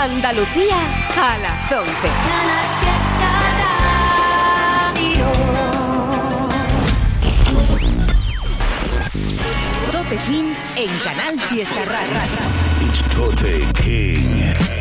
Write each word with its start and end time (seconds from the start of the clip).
Andalucía 0.00 0.76
a 1.16 1.38
las 1.38 1.72
11. 1.72 1.90
Tote 9.90 10.16
King 10.28 10.54
en 10.76 10.98
Canal 10.98 11.40
Fiesta 11.48 11.84
Radio. 11.84 12.88
It's 12.88 13.02
Tote 13.12 13.66
King. 13.82 14.77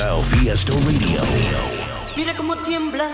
Fiesta 0.00 0.72
Radio. 0.72 1.20
Mira 2.16 2.34
cómo 2.34 2.56
tiembla. 2.56 3.06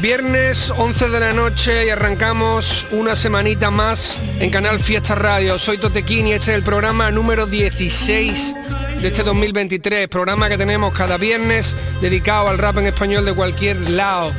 Viernes 0.00 0.72
11 0.76 1.08
de 1.10 1.20
la 1.20 1.32
noche 1.32 1.86
y 1.86 1.90
arrancamos 1.90 2.88
una 2.90 3.14
semanita 3.14 3.70
más 3.70 4.18
en 4.40 4.50
Canal 4.50 4.80
Fiesta 4.80 5.14
Radio. 5.14 5.56
Soy 5.60 5.78
Totequín 5.78 6.26
y 6.26 6.32
este 6.32 6.50
es 6.50 6.58
el 6.58 6.64
programa 6.64 7.12
número 7.12 7.46
16 7.46 8.54
de 9.04 9.08
este 9.08 9.22
2023, 9.22 10.08
programa 10.08 10.48
que 10.48 10.56
tenemos 10.56 10.94
cada 10.94 11.18
viernes 11.18 11.76
dedicado 12.00 12.48
al 12.48 12.56
rap 12.56 12.78
en 12.78 12.86
español 12.86 13.26
de 13.26 13.34
cualquier 13.34 13.78
lado. 13.90 14.32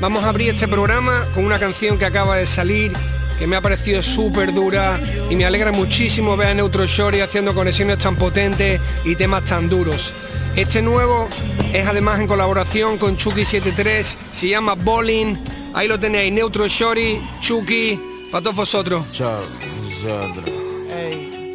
Vamos 0.00 0.24
a 0.24 0.30
abrir 0.30 0.50
este 0.50 0.66
programa 0.66 1.24
con 1.32 1.44
una 1.44 1.60
canción 1.60 1.96
que 1.96 2.04
acaba 2.04 2.34
de 2.34 2.44
salir, 2.44 2.92
que 3.38 3.46
me 3.46 3.54
ha 3.54 3.60
parecido 3.60 4.02
súper 4.02 4.52
dura 4.52 5.00
y 5.30 5.36
me 5.36 5.44
alegra 5.44 5.70
muchísimo 5.70 6.36
ver 6.36 6.48
a 6.48 6.54
Neutro 6.54 6.86
Shorty 6.86 7.20
haciendo 7.20 7.54
conexiones 7.54 7.98
tan 8.00 8.16
potentes 8.16 8.80
y 9.04 9.14
temas 9.14 9.44
tan 9.44 9.68
duros. 9.68 10.12
Este 10.56 10.82
nuevo 10.82 11.28
es 11.72 11.86
además 11.86 12.18
en 12.18 12.26
colaboración 12.26 12.98
con 12.98 13.16
Chucky73, 13.16 14.16
se 14.32 14.48
llama 14.48 14.74
Bowling. 14.74 15.36
Ahí 15.72 15.86
lo 15.86 16.00
tenéis, 16.00 16.32
Neutro 16.32 16.66
Shorty, 16.66 17.20
Chucky, 17.40 18.00
para 18.32 18.42
todos 18.42 18.56
vosotros. 18.56 19.04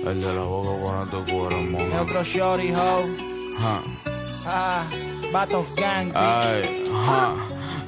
El 0.10 0.22
de 0.22 0.34
la 0.34 0.42
boca 0.42 0.70
cuando 0.82 1.20
te 1.20 1.32
cuero. 1.32 1.62
Neutro 1.62 2.24
Shorty 2.24 2.72
Ho. 2.72 3.06
Ja. 3.60 3.82
Ah, 4.44 4.88
Batos 5.32 5.68
Gang, 5.76 6.08
bitch. 6.08 6.16
Ay, 6.16 6.92
ja, 7.06 7.36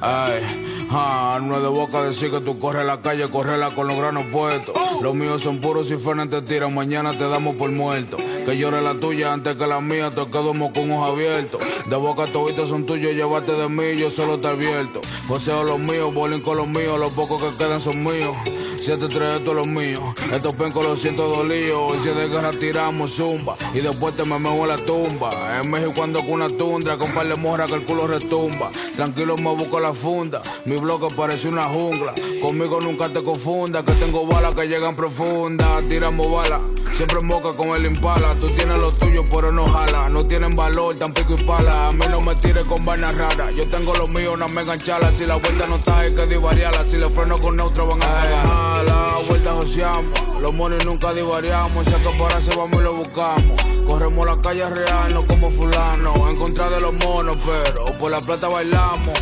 ay, 0.00 0.86
ja. 0.88 1.40
No 1.42 1.56
es 1.56 1.62
de 1.62 1.68
boca 1.68 2.00
decir 2.02 2.30
que 2.30 2.40
tú 2.40 2.60
corres 2.60 2.86
la 2.86 3.02
calle, 3.02 3.28
correla 3.28 3.74
con 3.74 3.88
los 3.88 3.96
granos 3.96 4.26
puestos. 4.30 4.72
Los 5.00 5.16
míos 5.16 5.42
son 5.42 5.60
puros 5.60 5.90
y 5.90 5.96
Fernan 5.96 6.30
te 6.30 6.42
tiran, 6.42 6.72
mañana 6.72 7.10
te 7.18 7.28
damos 7.28 7.56
por 7.56 7.72
muerto. 7.72 8.18
Que 8.18 8.56
llore 8.56 8.82
la 8.82 8.94
tuya 8.94 9.32
antes 9.32 9.56
que 9.56 9.66
la 9.66 9.80
mía, 9.80 10.14
te 10.14 10.24
quedamos 10.26 10.70
con 10.72 10.92
ojos 10.92 11.10
abiertos. 11.10 11.60
De 11.86 11.96
boca 11.96 12.26
toditos 12.26 12.68
son 12.68 12.86
tuyos, 12.86 13.16
llévate 13.16 13.50
de 13.50 13.68
mí, 13.68 13.96
yo 13.98 14.10
solo 14.10 14.38
te 14.38 14.46
advierto. 14.46 15.00
Joseo 15.26 15.64
los 15.64 15.80
míos, 15.80 16.14
bowling 16.14 16.42
con 16.42 16.56
los 16.56 16.68
míos, 16.68 17.00
los 17.00 17.10
pocos 17.10 17.42
que 17.42 17.56
quedan 17.58 17.80
son 17.80 18.04
míos. 18.04 18.36
Siete 18.84 19.06
tres, 19.06 19.36
esto 19.36 19.52
es 19.52 19.56
lo 19.58 19.64
mío. 19.64 20.12
Estos 20.32 20.54
pencos 20.54 20.82
los 20.82 20.98
siento 20.98 21.28
dolidos. 21.28 21.98
Y 21.98 22.02
si 22.02 22.08
de 22.08 22.26
guerra 22.26 22.50
tiramos 22.50 23.12
zumba. 23.12 23.54
Y 23.72 23.78
después 23.78 24.16
te 24.16 24.24
me 24.24 24.34
en 24.34 24.68
la 24.68 24.76
tumba. 24.76 25.30
En 25.62 25.70
México 25.70 26.02
ando 26.02 26.18
con 26.18 26.32
una 26.32 26.48
tundra. 26.48 26.98
Con 26.98 27.12
par 27.12 27.28
de 27.28 27.36
morra 27.36 27.66
que 27.66 27.74
el 27.74 27.84
culo 27.84 28.08
retumba. 28.08 28.72
Tranquilo 28.96 29.36
me 29.36 29.54
busco 29.54 29.78
la 29.78 29.94
funda. 29.94 30.42
Mi 30.64 30.74
bloque 30.74 31.06
parece 31.14 31.46
una 31.46 31.62
jungla. 31.62 32.12
Conmigo 32.40 32.80
nunca 32.80 33.08
te 33.08 33.22
confunda. 33.22 33.84
Que 33.84 33.92
tengo 33.92 34.26
balas 34.26 34.52
que 34.56 34.66
llegan 34.66 34.96
profundas. 34.96 35.88
Tiramos 35.88 36.28
balas. 36.28 36.60
Siempre 36.96 37.20
moca 37.20 37.54
con 37.54 37.70
el 37.70 37.86
impala. 37.86 38.34
Tú 38.36 38.48
tienes 38.48 38.78
lo 38.78 38.92
tuyo, 38.92 39.24
pero 39.30 39.50
no 39.52 39.66
jala. 39.66 40.08
No 40.08 40.26
tienen 40.26 40.54
valor, 40.54 40.96
tan 40.96 41.12
pico 41.12 41.36
y 41.38 41.42
pala. 41.44 41.88
A 41.88 41.92
mí 41.92 42.04
no 42.10 42.20
me 42.20 42.34
tires 42.34 42.64
con 42.64 42.84
vainas 42.84 43.14
raras. 43.16 43.54
Yo 43.54 43.66
tengo 43.68 43.94
lo 43.94 44.06
mío, 44.06 44.32
una 44.32 44.48
mega 44.48 44.74
enchala. 44.74 45.10
Si 45.12 45.24
la 45.26 45.36
vuelta 45.36 45.66
no 45.66 45.76
está, 45.76 46.00
hay 46.00 46.14
que 46.14 46.26
divariarla. 46.26 46.84
Si 46.84 46.96
le 46.96 47.08
freno 47.08 47.38
con 47.38 47.56
neutro, 47.56 47.86
van 47.86 48.02
a 48.02 48.06
pagar. 48.06 48.84
La 48.84 49.14
vuelta 49.28 49.52
joseamos. 49.52 50.40
Los 50.40 50.52
monos 50.52 50.84
nunca 50.84 51.12
divariamos. 51.12 51.86
Si 51.86 51.92
que 51.92 52.18
pararse, 52.18 52.54
vamos 52.56 52.80
y 52.80 52.84
lo 52.84 52.94
buscamos. 52.94 53.71
Corremos 53.86 54.26
la 54.26 54.40
calle 54.40 54.68
real, 54.68 55.14
no 55.14 55.26
como 55.26 55.50
fulano. 55.50 56.28
En 56.28 56.36
contra 56.36 56.70
de 56.70 56.80
los 56.80 56.92
monos, 56.92 57.36
pero 57.44 57.98
por 57.98 58.10
la 58.10 58.20
plata 58.20 58.48
bailamos. 58.48 59.18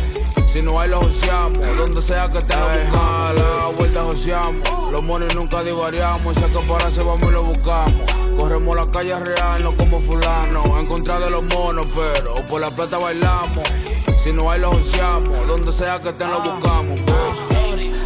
Si 0.51 0.61
no 0.61 0.79
hay, 0.79 0.89
lo 0.89 1.01
joseamos. 1.01 1.77
Donde 1.77 2.01
sea 2.01 2.29
que 2.31 2.41
te 2.41 2.53
buscamos. 2.55 3.35
La 3.35 3.67
vuelta 3.77 4.03
joseamos. 4.03 4.91
Los 4.91 5.03
monos 5.03 5.33
nunca 5.35 5.63
divariamos. 5.63 6.35
Si 6.35 6.43
hay 6.43 6.51
que 6.51 6.59
pararse, 6.59 7.01
vamos 7.01 7.23
y 7.23 7.31
lo 7.31 7.43
buscamos. 7.43 8.01
Corremos 8.37 8.75
la 8.75 8.91
calle 8.91 9.17
real, 9.19 9.63
no 9.63 9.75
como 9.77 9.99
fulano. 9.99 10.77
En 10.79 10.87
contra 10.87 11.19
de 11.19 11.29
los 11.29 11.43
monos, 11.43 11.87
pero 11.95 12.35
por 12.47 12.59
la 12.59 12.69
plata 12.69 12.97
bailamos. 12.97 13.67
Si 14.23 14.33
no 14.33 14.51
hay, 14.51 14.59
lo 14.59 14.71
joseamos. 14.71 15.47
Donde 15.47 15.71
sea 15.71 16.01
que 16.01 16.11
te 16.13 16.25
lo 16.25 16.41
buscamos, 16.41 16.99
bitch. 16.99 17.30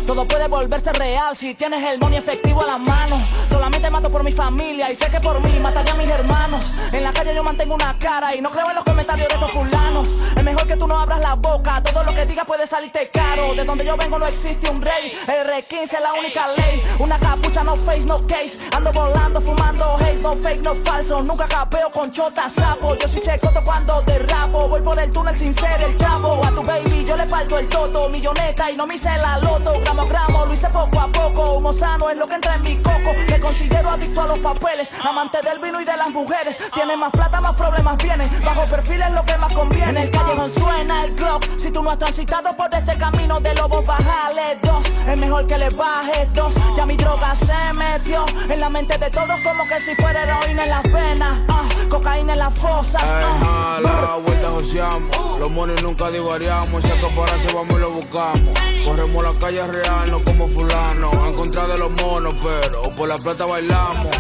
Todo 0.06 0.28
puede 0.28 0.48
volverse 0.48 0.94
real 0.94 1.36
si 1.36 1.56
tienes 1.56 1.84
el 1.84 2.00
money 2.00 2.20
efectivo 2.20 2.62
a 2.62 2.68
la 2.68 2.78
mano. 2.78 3.20
Solamente 3.50 3.90
mato 3.90 4.12
por 4.12 4.24
mi 4.24 4.32
familia 4.32 4.92
y 4.92 4.96
sé 4.96 5.10
que 5.10 5.20
por 5.20 5.42
mí 5.42 5.60
mataría 5.60 5.94
a 5.94 5.96
mis 5.96 6.08
hermanos. 6.08 6.74
En 6.92 7.04
la 7.04 7.12
calle 7.12 7.34
yo 7.34 7.44
mantengo 7.44 7.74
una 7.74 7.98
cara 7.98 8.36
y 8.36 8.42
no 8.42 8.52
creo 8.52 8.70
en 8.70 8.76
los 8.76 8.84
comentarios 8.84 9.28
de 9.28 9.34
estos 9.34 9.52
fulanos. 9.52 10.08
Es 10.36 10.44
mejor 10.44 10.68
que 10.68 10.78
tú 10.78 10.88
no 10.88 10.98
abras 10.98 11.20
la 11.22 11.34
boca, 11.36 11.82
todo 11.82 12.04
lo 12.04 12.14
que 12.14 12.26
digas 12.28 12.46
puede 12.46 12.68
salirte 12.68 13.10
caro. 13.12 13.56
De 13.56 13.66
donde 13.66 13.84
yo 13.84 13.98
vengo 13.98 14.20
no 14.20 14.28
existe 14.28 14.70
un 14.70 14.82
rey, 14.82 15.18
el 15.28 15.48
R15 15.48 15.82
es 15.82 16.02
la 16.02 16.14
única 16.14 16.48
ley. 16.50 16.84
Una 17.00 17.18
capucha, 17.18 17.64
no 17.64 17.76
face, 17.76 18.06
no 18.06 18.18
case. 18.28 18.60
Ando 18.76 18.92
volando, 18.92 19.42
fumando 19.42 19.86
haze, 19.96 20.22
no 20.22 20.34
fake, 20.34 20.62
no 20.62 20.76
falso. 20.76 21.24
Nunca 21.24 21.48
capeo 21.48 21.92
con 21.92 22.12
chota 22.12 22.48
sapo. 22.48 22.96
Yo 22.96 23.08
soy 23.08 23.22
checoto 23.22 23.64
cuando 23.64 24.02
derrapo. 24.04 24.68
Voy 24.68 24.82
por 24.82 25.00
el 25.00 25.12
túnel 25.12 25.36
sin 25.36 25.56
ser 25.56 25.82
el 25.82 25.98
chavo. 25.98 26.46
A 26.46 26.52
tu 26.52 26.62
baby 26.62 27.06
yo 27.06 27.18
le 27.18 27.26
parto 27.26 27.58
el 27.58 27.68
toto, 27.68 28.08
milloneta 28.10 28.70
y 28.70 28.78
no 28.78 28.86
me 28.86 28.96
hice 28.96 29.10
la 29.18 29.40
loto. 29.40 29.74
Gramo 29.96 30.10
a 30.10 30.12
gramo, 30.12 30.46
lo 30.46 30.54
hice 30.54 30.68
poco 30.68 31.00
a 31.00 31.08
poco. 31.08 31.54
Humo 31.54 31.72
sano 31.72 32.10
es 32.10 32.18
lo 32.18 32.28
que 32.28 32.36
entra 32.36 32.56
en 32.56 32.64
mi 32.64 32.76
coco. 32.76 33.14
Me 33.30 33.40
considero 33.40 33.90
adicto 33.90 34.22
a 34.24 34.28
los 34.28 34.40
papeles, 34.40 34.90
amante 35.08 35.38
del 35.42 35.60
vino 35.60 35.80
y 35.80 35.86
de 35.86 35.96
las 35.96 36.10
mujeres. 36.10 36.58
Tiene 36.74 36.98
más 36.98 37.12
plata, 37.12 37.40
más 37.40 37.56
problemas 37.56 37.96
vienen. 38.04 38.30
Bajo 38.44 38.68
perfil 38.68 39.02
es 39.02 39.12
lo 39.12 39.24
que 39.24 39.38
más 39.38 39.54
conviene. 39.54 39.92
En 39.92 39.98
el 39.98 40.12
callejón 40.12 40.52
suena 40.52 41.06
el 41.06 41.14
clock. 41.14 41.46
Si 41.58 41.72
tú 41.72 41.82
no 41.82 41.92
has 41.92 41.98
transitado 41.98 42.58
por 42.58 42.74
este 42.74 42.98
camino 42.98 43.40
de 43.40 43.56
lobos, 43.56 43.86
bájale 43.86 44.60
dos. 44.64 44.86
Es 45.08 45.18
mejor 45.18 45.48
que 45.48 45.58
le 45.58 45.70
bajes 45.70 46.34
dos. 46.34 46.54
Ya 46.76 46.86
mi 46.86 46.98
droga 46.98 47.34
se 47.36 47.74
metió 47.74 48.26
en 48.50 48.60
la 48.60 48.70
mente 48.70 48.98
de 48.98 49.10
todos 49.10 49.40
como 49.46 49.66
que 49.66 49.80
si 49.80 49.96
fuera 49.96 50.24
heroína 50.24 50.64
en 50.64 50.70
las 50.72 50.84
venas. 50.92 51.38
ah, 51.48 51.64
cocaína 51.90 52.34
en 52.34 52.40
las 52.40 52.54
fosas. 52.54 53.02
Ay, 53.02 53.82
la 53.82 54.18
vuelta 54.22 54.50
joseamos. 54.50 55.40
Los 55.40 55.50
monos 55.52 55.82
nunca 55.84 56.10
divariamos. 56.10 56.84
Si 56.84 56.90
que 56.90 57.08
pararse, 57.16 57.54
vamos 57.54 57.76
y 57.76 57.80
lo 57.80 57.92
buscamos. 57.92 58.54
Corremos 58.86 59.24
la 59.24 59.40
calle 59.40 59.66
real, 59.66 59.85
no 60.10 60.24
como 60.24 60.48
fulano. 60.48 61.28
En 61.28 61.34
contra 61.34 61.68
de 61.68 61.78
los 61.78 61.92
monos, 61.92 62.36
pero 62.44 62.96
por 62.96 63.08
la 63.08 63.18
plata 63.18 63.46
bailamos. 63.46 64.16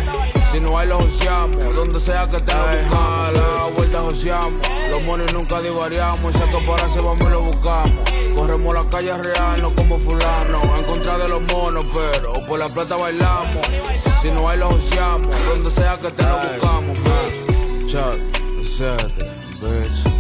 Si 0.52 0.60
no 0.60 0.78
hay, 0.78 0.88
lo 0.88 1.00
joseamos. 1.00 1.76
Donde 1.76 2.00
sea 2.00 2.30
que 2.30 2.40
te 2.40 2.54
lo 2.54 2.64
buscamos. 2.64 3.34
La 3.34 3.76
vuelta 3.76 4.02
joseamos. 4.02 4.68
Los 4.90 5.04
monos 5.04 5.34
nunca 5.34 5.62
divariamos. 5.62 6.34
Si 6.34 6.42
hay 6.42 6.50
que 6.50 6.68
pararse, 6.68 7.00
vamos 7.00 7.22
y 7.22 7.30
lo 7.30 7.42
buscamos. 7.42 8.12
Corremos 8.36 8.74
la 8.74 8.90
calle 8.90 9.18
real, 9.18 9.62
no 9.62 9.76
como 9.76 9.98
fulano. 9.98 10.78
En 10.78 10.84
contra 10.86 11.18
de 11.18 11.28
los 11.28 11.42
monos, 11.54 11.86
pero 11.94 12.46
por 12.46 12.60
la 12.60 12.68
plata 12.68 12.96
bailamos. 12.96 13.66
Si 14.22 14.30
no 14.32 14.50
hay, 14.50 14.60
lo 14.60 14.70
joseamos. 14.72 15.34
Donde 15.48 15.72
sea 15.72 16.00
que 16.00 16.12
te 16.12 16.24
lo 16.24 16.38
buscamos, 16.38 17.00
man. 17.00 17.88
Chuck, 17.88 18.20
Zedra, 18.66 19.08
bitch. 19.62 20.15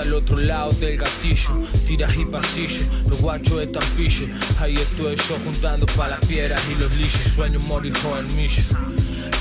A 0.00 0.04
la 0.04 0.10
muerte 0.10 0.10
al 0.10 0.14
otro 0.14 0.36
lado 0.38 0.72
del 0.72 0.96
gatillo. 0.98 1.66
Tiras 1.86 2.16
y 2.16 2.24
pasillo, 2.24 2.84
los 3.08 3.20
guachos 3.20 3.62
están 3.62 3.88
pillos. 3.96 4.30
Ahí 4.60 4.76
estoy 4.76 5.16
yo 5.16 5.38
juntando 5.44 5.86
pa' 5.86 6.08
las 6.08 6.20
piedras 6.26 6.60
y 6.70 6.80
los 6.80 6.94
lillos. 6.96 7.20
Sueño 7.34 7.60
morir 7.60 7.96
joven 7.98 8.26
millo 8.36 8.62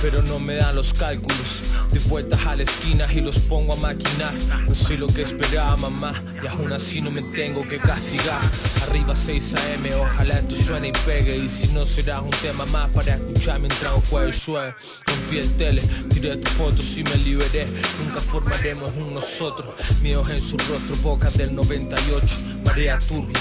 pero 0.05 0.21
no 0.21 0.37
me 0.37 0.53
dan 0.53 0.75
los 0.75 0.93
cálculos. 0.93 1.63
De 1.91 1.97
vueltas 1.97 2.39
a 2.45 2.55
la 2.55 2.61
esquina 2.61 3.11
y 3.11 3.21
los 3.21 3.39
pongo 3.39 3.73
a 3.73 3.75
maquinar. 3.75 4.35
No 4.67 4.75
sé 4.75 4.99
lo 4.99 5.07
que 5.07 5.23
esperaba 5.23 5.75
mamá 5.77 6.13
y 6.43 6.45
aún 6.45 6.71
así 6.71 7.01
no 7.01 7.09
me 7.09 7.23
tengo 7.23 7.67
que 7.67 7.79
castigar. 7.79 8.39
Arriba 8.83 9.15
6 9.15 9.55
AM, 9.55 9.99
ojalá 9.99 10.35
esto 10.35 10.55
suene 10.57 10.89
y 10.89 10.91
pegue. 11.07 11.35
Y 11.37 11.49
si 11.49 11.73
no 11.73 11.87
será 11.87 12.21
un 12.21 12.29
tema 12.29 12.67
más 12.67 12.91
para 12.91 13.15
escuchar 13.15 13.59
mientras 13.59 13.95
un 13.95 14.01
jueves 14.01 14.45
llueve. 14.45 14.75
Rompí 15.07 15.39
el 15.39 15.55
tele, 15.55 15.81
tiré 16.13 16.37
tus 16.37 16.51
fotos 16.51 16.85
y 16.97 17.03
me 17.03 17.15
liberé. 17.15 17.65
Nunca 17.97 18.21
formaremos 18.21 18.95
un 18.95 19.15
nosotros. 19.15 19.73
Míos 20.03 20.29
en 20.29 20.39
su 20.39 20.55
rostro, 20.57 20.95
boca 21.01 21.31
del 21.31 21.55
98 21.55 22.35
Marea 22.63 22.99
turbia 22.99 23.39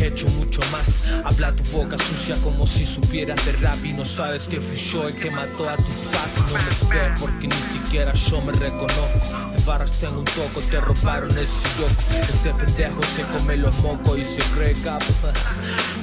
hecho 0.00 0.26
mucho 0.28 0.60
más, 0.72 1.06
habla 1.24 1.54
tu 1.54 1.62
boca 1.76 1.96
sucia 1.98 2.36
como 2.42 2.66
si 2.66 2.84
supieras 2.84 3.44
de 3.46 3.52
rap 3.52 3.84
y 3.84 3.92
no 3.92 4.04
sabes 4.04 4.48
que 4.48 4.60
fui 4.60 4.76
yo 4.76 5.08
el 5.08 5.14
que 5.14 5.30
mató 5.30 5.68
a 5.68 5.76
tu 5.76 5.82
papi 5.82 6.40
No 6.40 6.52
me 6.52 6.88
sé 6.88 7.20
porque 7.20 7.48
ni 7.48 7.72
siquiera 7.72 8.12
yo 8.14 8.40
me 8.40 8.52
reconozco 8.52 9.53
barras 9.64 9.90
tengo 9.92 10.18
un 10.18 10.24
toco, 10.24 10.60
te 10.70 10.80
robaron 10.80 11.30
el 11.30 11.46
siroco 11.46 12.28
Ese 12.28 12.50
pendejo 12.54 13.00
se 13.14 13.22
come 13.22 13.56
los 13.56 13.74
mocos 13.80 14.18
y 14.18 14.24
se 14.24 14.42
cree 14.54 14.74
capo. 14.74 15.04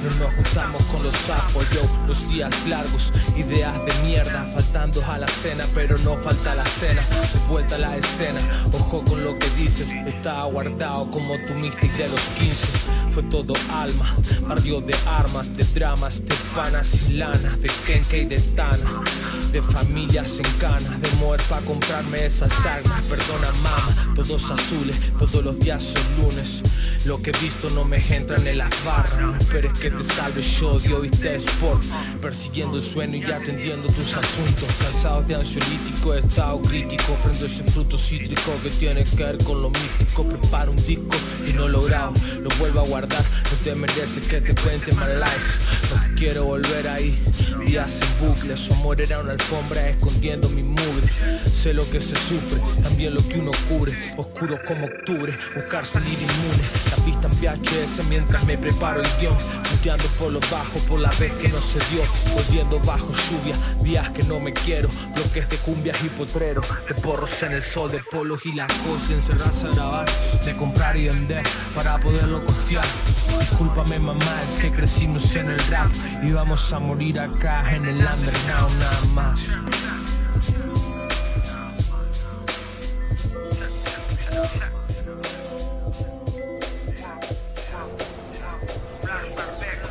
No 0.02 0.10
nos 0.24 0.34
juntamos 0.34 0.82
con 0.84 1.02
los 1.02 1.14
sapos, 1.16 1.64
yo 1.70 1.82
Los 2.06 2.28
días 2.28 2.54
largos, 2.68 3.12
ideas 3.36 3.74
de 3.84 3.94
mierda 4.04 4.44
Faltando 4.54 5.04
a 5.06 5.18
la 5.18 5.28
cena, 5.28 5.64
pero 5.74 5.96
no 5.98 6.16
falta 6.16 6.54
la 6.54 6.64
cena 6.64 7.02
De 7.32 7.38
vuelta 7.48 7.76
a 7.76 7.78
la 7.78 7.96
escena, 7.96 8.40
ojo 8.72 9.04
con 9.04 9.24
lo 9.24 9.38
que 9.38 9.48
dices 9.50 9.88
Estaba 10.06 10.44
guardado 10.44 11.10
como 11.10 11.34
tu 11.46 11.54
mystic 11.54 11.92
de 11.92 12.08
los 12.08 12.20
15 12.38 13.02
fue 13.12 13.22
todo 13.24 13.52
alma, 13.70 14.16
barrio 14.48 14.80
de 14.80 14.94
armas, 15.06 15.54
de 15.54 15.64
dramas, 15.64 16.18
de 16.24 16.34
panas 16.54 16.94
y 17.08 17.12
lana, 17.12 17.58
de 17.58 17.70
kenke 17.86 18.22
y 18.22 18.24
de 18.24 18.38
tana, 18.56 19.02
de 19.52 19.60
familias 19.60 20.38
en 20.38 20.50
cana, 20.58 20.96
de 20.98 21.10
muerte 21.16 21.44
para 21.50 21.60
comprarme 21.66 22.24
esas 22.24 22.52
armas, 22.64 23.02
perdona 23.02 23.51
todos 24.14 24.50
azules, 24.50 25.00
todos 25.18 25.44
los 25.44 25.58
días 25.58 25.82
son 25.82 26.22
lunes. 26.22 26.62
Lo 27.04 27.20
que 27.20 27.30
he 27.30 27.38
visto 27.40 27.68
no 27.70 27.84
me 27.84 27.96
entra 28.14 28.36
en 28.36 28.58
las 28.58 28.84
barras 28.84 29.20
No 29.20 29.34
esperes 29.36 29.76
que 29.76 29.90
te 29.90 30.04
salve 30.04 30.40
yo, 30.40 30.78
Dios 30.78 31.02
viste 31.02 31.34
sport 31.34 31.82
Persiguiendo 32.20 32.76
el 32.76 32.82
sueño 32.82 33.16
y 33.16 33.24
atendiendo 33.24 33.88
tus 33.88 34.14
asuntos. 34.14 34.68
Cansados 34.80 35.26
de 35.26 35.34
ansiolítico, 35.34 36.14
estado 36.14 36.62
crítico. 36.62 37.14
Prendo 37.24 37.46
ese 37.46 37.64
fruto 37.64 37.98
cítrico 37.98 38.52
que 38.62 38.70
tiene 38.70 39.02
que 39.02 39.24
ver 39.24 39.38
con 39.42 39.62
lo 39.62 39.70
místico. 39.70 40.24
Preparo 40.28 40.70
un 40.70 40.76
disco 40.86 41.16
y 41.44 41.52
no 41.54 41.66
logrado 41.66 42.12
Lo 42.40 42.48
vuelvo 42.58 42.80
a 42.80 42.84
guardar, 42.84 43.24
no 43.50 43.56
te 43.64 43.74
mereces 43.74 44.24
que 44.28 44.40
te 44.40 44.54
cuente 44.62 44.92
my 44.92 45.14
life. 45.18 45.90
No 45.90 46.16
quiero 46.16 46.44
volver 46.44 46.86
ahí, 46.86 47.20
días 47.66 47.90
en 48.00 48.28
bucles 48.28 48.70
O 48.70 48.74
morir 48.76 49.12
a 49.12 49.18
una 49.18 49.32
alfombra 49.32 49.88
escondiendo 49.88 50.48
mi 50.50 50.62
mugre. 50.62 51.10
Sé 51.52 51.74
lo 51.74 51.88
que 51.90 52.00
se 52.00 52.14
sufre, 52.14 52.60
también 52.82 53.14
lo 53.14 53.26
que 53.26 53.40
uno 53.40 53.50
cubre. 53.68 53.92
Oscuro 54.16 54.58
como 54.68 54.86
octubre, 54.86 55.36
buscar 55.56 55.84
salir 55.84 56.18
inmune 56.18 56.91
pista 56.96 57.28
en 57.28 57.40
VHS 57.40 58.06
mientras 58.08 58.44
me 58.44 58.58
preparo 58.58 59.02
el 59.02 59.08
guion. 59.20 59.36
Puteando 59.70 60.04
por 60.18 60.32
lo 60.32 60.40
bajo 60.40 60.78
por 60.88 61.00
la 61.00 61.10
vez 61.18 61.32
que 61.34 61.48
no 61.48 61.60
se 61.60 61.78
dio. 61.90 62.02
Volviendo 62.34 62.78
bajo 62.80 63.08
lluvia, 63.12 63.56
días 63.82 64.10
que 64.10 64.22
no 64.24 64.40
me 64.40 64.52
quiero. 64.52 64.88
Bloques 65.14 65.48
de 65.48 65.56
cumbias 65.58 65.96
y 66.04 66.08
potreros 66.08 66.66
De 66.88 66.94
porros 66.94 67.30
en 67.42 67.52
el 67.52 67.64
sol, 67.64 67.90
de 67.90 68.02
polos 68.10 68.40
y 68.44 68.52
las 68.52 68.72
cosas 68.72 69.10
Encerrarse 69.10 69.66
a 69.66 69.70
grabar, 69.70 70.06
de 70.44 70.56
comprar 70.56 70.96
y 70.96 71.08
vender 71.08 71.42
Para 71.74 71.98
poderlo 71.98 72.44
costear. 72.44 72.84
Discúlpame 73.40 73.98
mamá, 73.98 74.42
es 74.44 74.62
que 74.62 74.70
crecimos 74.70 75.34
en 75.36 75.50
el 75.50 75.58
rap. 75.68 75.90
Y 76.22 76.32
vamos 76.32 76.72
a 76.72 76.78
morir 76.78 77.18
acá 77.20 77.74
en 77.74 77.86
el 77.86 77.96
underground 77.96 78.78
nada 78.78 79.00
más 79.14 79.40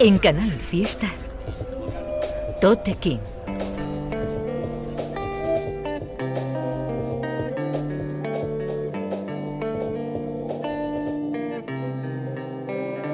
En 0.03 0.17
Canal 0.17 0.49
Fiesta, 0.49 1.05
Tote 2.59 2.95
King. 2.95 3.19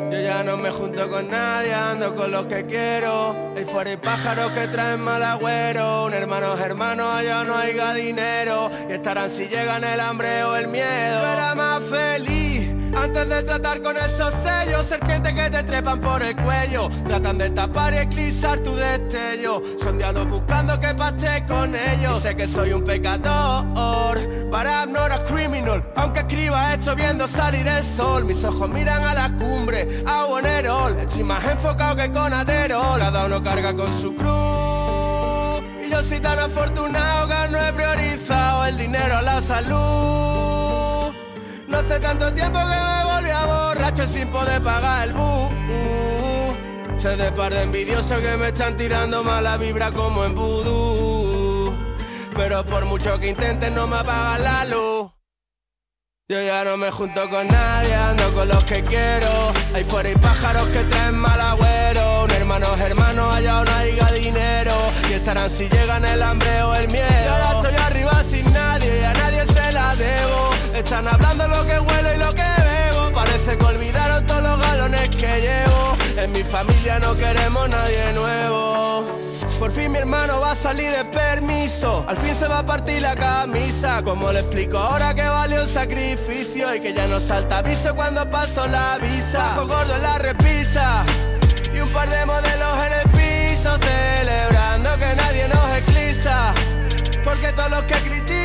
Yo 0.10 0.22
ya 0.22 0.44
no 0.46 0.56
me 0.56 0.72
junto 0.72 1.10
con 1.10 1.30
nadie, 1.30 1.74
ando 1.74 2.16
con 2.16 2.32
los 2.32 2.46
que 2.46 2.66
quiero. 2.66 3.36
Ahí 3.58 3.66
fuera 3.66 3.90
hay 3.90 3.98
pájaros 3.98 4.54
que 4.54 4.70
traen 4.70 5.02
mal 5.02 5.22
agüero. 5.22 6.06
Un 6.06 6.14
hermano 6.14 6.54
es 6.54 6.62
hermano, 6.62 7.12
allá 7.12 7.44
no 7.44 7.54
haya 7.58 7.94
dinero. 7.96 8.70
Y 8.90 8.94
estarán 8.94 9.30
si 9.30 9.50
llegan 9.50 9.84
el 9.84 10.00
hambre 10.00 10.46
o 10.46 10.56
el 10.56 10.70
miedo. 10.70 11.22
Yo 11.22 11.34
era 11.34 11.54
más 11.54 11.84
feliz 11.84 12.37
antes 13.04 13.30
de 13.30 13.44
tratar 13.44 13.82
con 13.82 13.96
esos 13.98 14.34
sellos, 14.44 14.86
serpientes 14.86 15.34
que 15.34 15.50
te 15.50 15.64
trepan 15.64 16.02
por 16.02 16.22
el 16.24 16.36
cuello, 16.36 16.90
tratan 17.08 17.38
de 17.38 17.50
tapar 17.52 17.94
y 17.94 17.98
eclipsar 17.98 18.60
tu 18.60 18.76
destello. 18.76 19.62
Son 19.80 19.98
diablos 19.98 20.28
buscando 20.30 20.80
que 20.80 20.94
pache 20.94 21.46
con 21.48 21.76
ellos. 21.76 22.22
Sé 22.22 22.36
que 22.36 22.48
soy 22.48 22.74
un 22.74 22.84
pecador, 22.84 24.20
para 24.52 24.86
no 24.86 25.06
eres 25.06 25.24
criminal. 25.24 25.84
Aunque 25.96 26.20
escriba 26.20 26.74
hecho 26.74 26.96
viendo 26.96 27.28
salir 27.28 27.68
el 27.68 27.84
sol, 27.84 28.26
mis 28.26 28.44
ojos 28.44 28.70
miran 28.70 29.04
a 29.04 29.14
la 29.14 29.30
cumbre, 29.38 30.04
a 30.06 30.26
Bonerol. 30.26 30.98
Estoy 31.00 31.24
más 31.24 31.44
enfocado 31.46 31.96
que 31.96 32.12
con 32.12 32.34
Adero, 32.34 32.98
la 32.98 33.12
da 33.12 33.26
uno 33.26 33.44
carga 33.44 33.76
con 33.76 33.92
su 34.00 34.16
cruz. 34.16 35.64
Y 35.86 35.90
yo 35.90 36.02
soy 36.04 36.20
tan 36.20 36.40
afortunado 36.40 37.28
que 37.28 37.52
no 37.52 37.58
he 37.66 37.74
priorizado 37.74 38.66
el 38.66 38.78
dinero, 38.78 39.22
la 39.22 39.42
salud. 39.42 40.57
No 41.68 41.80
hace 41.80 42.00
tanto 42.00 42.34
tiempo 42.34 42.60
que 42.60 42.66
me 42.66 43.04
volví 43.04 43.30
a 43.30 43.46
borracho 43.46 44.08
sin 44.08 44.28
poder 44.30 44.62
pagar 44.62 45.08
el 45.08 45.14
bus. 45.14 45.52
Sé 46.98 47.16
de 47.16 47.32
par 47.32 47.54
de 47.54 47.64
envidiosos 47.64 48.20
que 48.22 48.38
me 48.38 48.48
están 48.48 48.78
tirando 48.78 49.24
mala 49.24 49.58
vibra 49.58 49.92
como 49.92 50.26
en 50.26 50.34
vudú. 50.34 51.76
Pero 52.36 52.66
por 52.66 52.86
mucho 52.86 53.20
que 53.20 53.30
intenten 53.30 53.76
no 53.76 53.86
me 53.86 53.98
apagan 53.98 54.44
la 54.44 54.66
luz. 54.66 55.12
Yo 56.30 56.42
ya 56.42 56.64
no 56.64 56.76
me 56.76 56.92
junto 56.92 57.30
con 57.30 57.48
nadie, 57.48 57.96
ando 57.96 58.34
con 58.34 58.48
los 58.48 58.64
que 58.66 58.84
quiero. 58.84 59.54
Ahí 59.74 59.84
fuera 59.84 60.10
hay 60.10 60.16
pájaros 60.16 60.64
que 60.70 60.80
traen 60.84 61.16
mal 61.16 61.40
agüero. 61.40 62.24
Un 62.26 62.32
hermano 62.32 62.68
es 62.76 62.82
hermano, 62.82 63.30
allá 63.32 63.64
no 63.64 63.72
haya 63.72 64.12
dinero. 64.12 64.74
Y 65.10 65.14
estarán 65.14 65.50
si 65.50 65.70
llegan 65.70 66.04
el 66.04 66.22
hambre 66.22 66.64
o 66.64 66.76
el 66.76 66.88
miedo. 66.90 67.06
Y 67.08 67.28
ahora 67.28 67.62
estoy 67.62 67.76
arriba 67.82 68.24
Están 70.88 71.06
hablando 71.06 71.46
lo 71.50 71.66
que 71.66 71.78
huelo 71.78 72.14
y 72.14 72.18
lo 72.18 72.30
que 72.30 72.44
bebo. 72.44 73.12
Parece 73.12 73.58
que 73.58 73.66
olvidaron 73.66 74.26
todos 74.26 74.42
los 74.42 74.58
galones 74.58 75.10
que 75.10 75.42
llevo. 75.42 75.98
En 76.16 76.32
mi 76.32 76.44
familia 76.44 76.98
no 77.00 77.14
queremos 77.14 77.68
nadie 77.68 78.14
nuevo. 78.14 79.06
Por 79.60 79.70
fin 79.74 79.92
mi 79.92 79.98
hermano 79.98 80.40
va 80.40 80.52
a 80.52 80.56
salir 80.56 80.90
de 80.92 81.04
permiso. 81.04 82.06
Al 82.08 82.16
fin 82.16 82.34
se 82.34 82.48
va 82.48 82.60
a 82.60 82.66
partir 82.66 83.02
la 83.02 83.18
camisa. 83.18 84.02
Como 84.02 84.32
le 84.32 84.40
explico 84.40 84.78
ahora 84.78 85.14
que 85.14 85.28
vale 85.28 85.62
un 85.62 85.68
sacrificio 85.68 86.74
y 86.74 86.80
que 86.80 86.94
ya 86.94 87.06
no 87.06 87.20
salta 87.20 87.58
aviso 87.58 87.94
cuando 87.94 88.26
paso 88.30 88.66
la 88.66 88.98
visa. 88.98 89.40
Bajo 89.40 89.68
gordo 89.68 89.94
en 89.94 90.02
la 90.02 90.18
repisa 90.20 91.04
y 91.74 91.82
un 91.82 91.92
par 91.92 92.10
de 92.10 92.26
modelos 92.26 92.84
en 92.86 92.94
el 92.94 93.10
piso 93.12 93.78
celebrando 93.78 94.98
que 94.98 95.16
nadie 95.18 95.50
nos 95.50 95.80
eclipsa. 95.80 96.54
Porque 97.26 97.52
todos 97.52 97.72
los 97.72 97.84
que 97.84 97.98
ven 98.10 98.37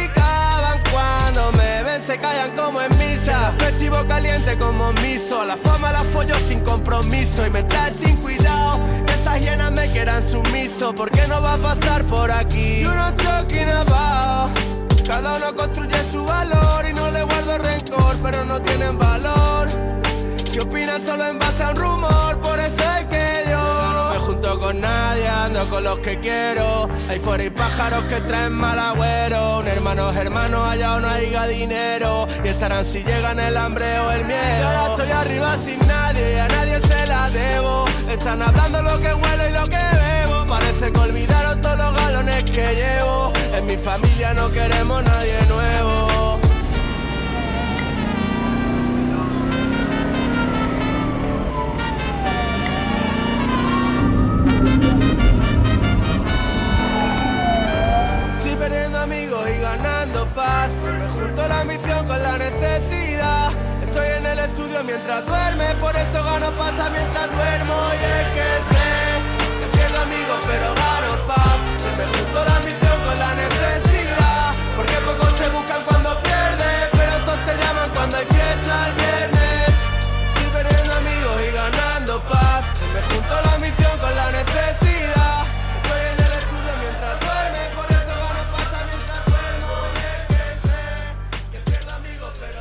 se 2.07 2.19
callan 2.19 2.57
como 2.57 2.81
en 2.81 2.97
misa. 2.99 3.53
Festivo 3.59 4.05
caliente 4.07 4.57
como 4.59 4.93
miso. 4.95 5.45
La 5.45 5.57
fama 5.57 5.93
la 5.93 6.01
follo 6.01 6.35
sin 6.49 6.61
compromiso 6.61 7.47
y 7.47 7.51
me 7.51 7.63
trae 7.63 7.93
sin 7.93 8.17
cuidado. 8.17 8.81
Esas 9.13 9.41
hienas 9.41 9.71
me 9.73 9.91
quieran 9.93 10.23
sumiso. 10.23 10.95
porque 10.95 11.27
no 11.29 11.41
va 11.41 11.55
a 11.55 11.59
pasar 11.59 12.05
por 12.05 12.31
aquí? 12.31 12.81
You 12.81 12.91
know 12.91 13.13
talking 13.13 13.69
about. 13.69 14.51
Cada 15.07 15.37
uno 15.37 15.55
construye 15.55 16.03
su 16.11 16.25
valor 16.25 16.87
y 16.89 16.93
no 16.93 17.11
le 17.11 17.23
guardo 17.23 17.59
rencor, 17.59 18.17
pero 18.23 18.45
no 18.45 18.61
tienen 18.61 18.99
valor. 18.99 19.69
Si 20.51 20.59
opinan 20.59 21.01
solo 21.05 21.27
en 21.27 21.39
base 21.39 21.63
a 21.63 21.71
un 21.71 21.77
rumor, 21.77 22.41
por 22.41 22.59
eso 22.59 22.83
es 22.99 23.07
con 24.73 24.81
nadie, 24.81 25.29
ando 25.29 25.69
con 25.69 25.85
los 25.85 25.99
que 25.99 26.19
quiero. 26.19 26.89
Ahí 27.09 27.19
fuera 27.19 27.43
hay 27.43 27.51
pájaros 27.51 28.05
que 28.05 28.21
traen 28.23 28.53
mal 28.53 28.79
agüero. 28.79 29.59
Un 29.59 29.69
hermano 29.69 30.11
es 30.11 30.17
hermano, 30.17 30.65
allá 30.65 30.99
no 30.99 31.09
haya 31.09 31.47
dinero. 31.47 32.27
Y 32.45 32.49
estarán 32.49 32.85
si 32.85 33.03
llegan 33.03 33.39
el 33.39 33.57
hambre 33.57 33.99
o 33.99 34.11
el 34.13 34.25
miedo. 34.25 34.67
Ahora 34.67 34.93
estoy 34.93 35.11
arriba 35.11 35.57
sin 35.59 35.79
nadie, 35.87 36.41
a 36.41 36.49
nadie 36.49 36.81
se 36.81 37.07
la 37.07 37.31
debo. 37.31 37.85
Están 38.09 38.41
hablando 38.41 38.83
lo 38.83 38.99
que 38.99 39.13
huelo 39.15 39.49
y 39.49 39.53
lo 39.53 39.65
que 39.65 39.85
bebo. 40.03 40.47
parece 40.47 40.91
que 40.91 41.01
olvidaron 41.01 41.61
todos 41.61 41.79
los 41.79 41.95
galones 41.95 42.45
que 42.45 42.75
llevo. 42.75 43.33
En 43.55 43.67
mi 43.67 43.77
familia 43.77 44.33
no 44.35 44.51
queremos 44.51 45.03
nadie 45.05 45.39
nuevo. 45.49 46.32
Me 60.35 61.09
junto 61.09 61.47
la 61.47 61.61
ambición 61.61 62.09
con 62.09 62.23
la 62.23 62.39
necesidad. 62.39 63.51
Estoy 63.87 64.09
en 64.17 64.25
el 64.25 64.39
estudio 64.39 64.83
mientras 64.83 65.27
duerme, 65.27 65.75
por 65.75 65.95
eso 65.95 66.25
gano 66.25 66.51
pasta 66.53 66.89
mientras 66.89 67.27
duermo. 67.31 67.77
Y 67.93 68.03
es 68.03 68.27
que 68.33 68.49
sé 68.73 68.89
que 69.61 69.77
pierdo 69.77 70.01
amigos, 70.01 70.41
pero 70.47 70.75
gano 70.75 71.27
paz. 71.27 71.59
Me 71.99 72.05
junto 72.17 72.45
la 72.47 72.57
ambición 72.57 72.97
con 73.05 73.19
la 73.19 73.35
necesidad. 73.35 74.55
Porque 74.75 74.95
pocos 75.05 75.35
te 75.35 75.49
buscan 75.51 75.85
cuando 75.85 76.02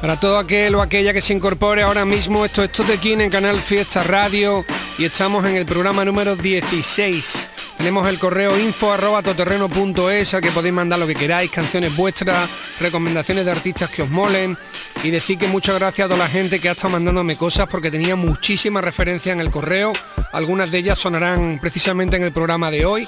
Para 0.01 0.20
todo 0.20 0.39
aquel 0.39 0.74
o 0.74 0.81
aquella 0.81 1.13
que 1.13 1.22
se 1.22 1.31
incorpore 1.31 1.84
ahora 1.84 2.05
mismo, 2.05 2.43
esto 2.43 2.63
es 2.63 2.72
Totequín 2.72 3.22
en 3.22 3.29
Canal 3.29 3.62
Fiesta 3.62 4.01
Radio 4.01 4.65
y 4.98 5.05
estamos 5.05 5.46
en 5.46 5.58
el 5.58 5.67
programa 5.67 6.03
número 6.03 6.36
16. 6.36 7.48
Tenemos 7.77 8.08
el 8.08 8.17
correo 8.17 8.60
info 8.60 8.91
arroba 8.91 9.22
toterreno.es 9.22 10.34
al 10.34 10.41
que 10.41 10.50
podéis 10.50 10.74
mandar 10.74 10.98
lo 10.98 11.05
que 11.05 11.13
queráis, 11.13 11.51
canciones 11.51 11.96
vuestras, 11.96 12.50
recomendaciones 12.79 13.46
de 13.46 13.51
artistas 13.51 13.91
que 13.91 14.01
os 14.01 14.10
molen 14.10 14.58
y 15.03 15.12
decir 15.12 15.38
que 15.38 15.48
muchas 15.48 15.75
gracias 15.75 16.08
a 16.08 16.10
toda 16.10 16.25
la 16.25 16.29
gente 16.29 16.60
que 16.60 16.70
ha 16.70 16.72
estado 16.72 16.89
mandándome 16.89 17.38
cosas 17.38 17.67
porque 17.67 17.91
tenía 17.91 18.15
muchísimas 18.15 18.84
referencias 18.84 19.36
en 19.36 19.41
el 19.41 19.51
correo. 19.51 19.93
Algunas 20.34 20.72
de 20.72 20.79
ellas 20.79 20.98
sonarán 20.98 21.60
precisamente 21.62 22.17
en 22.17 22.24
el 22.24 22.31
programa 22.31 22.72
de 22.72 22.88
hoy. 22.88 23.08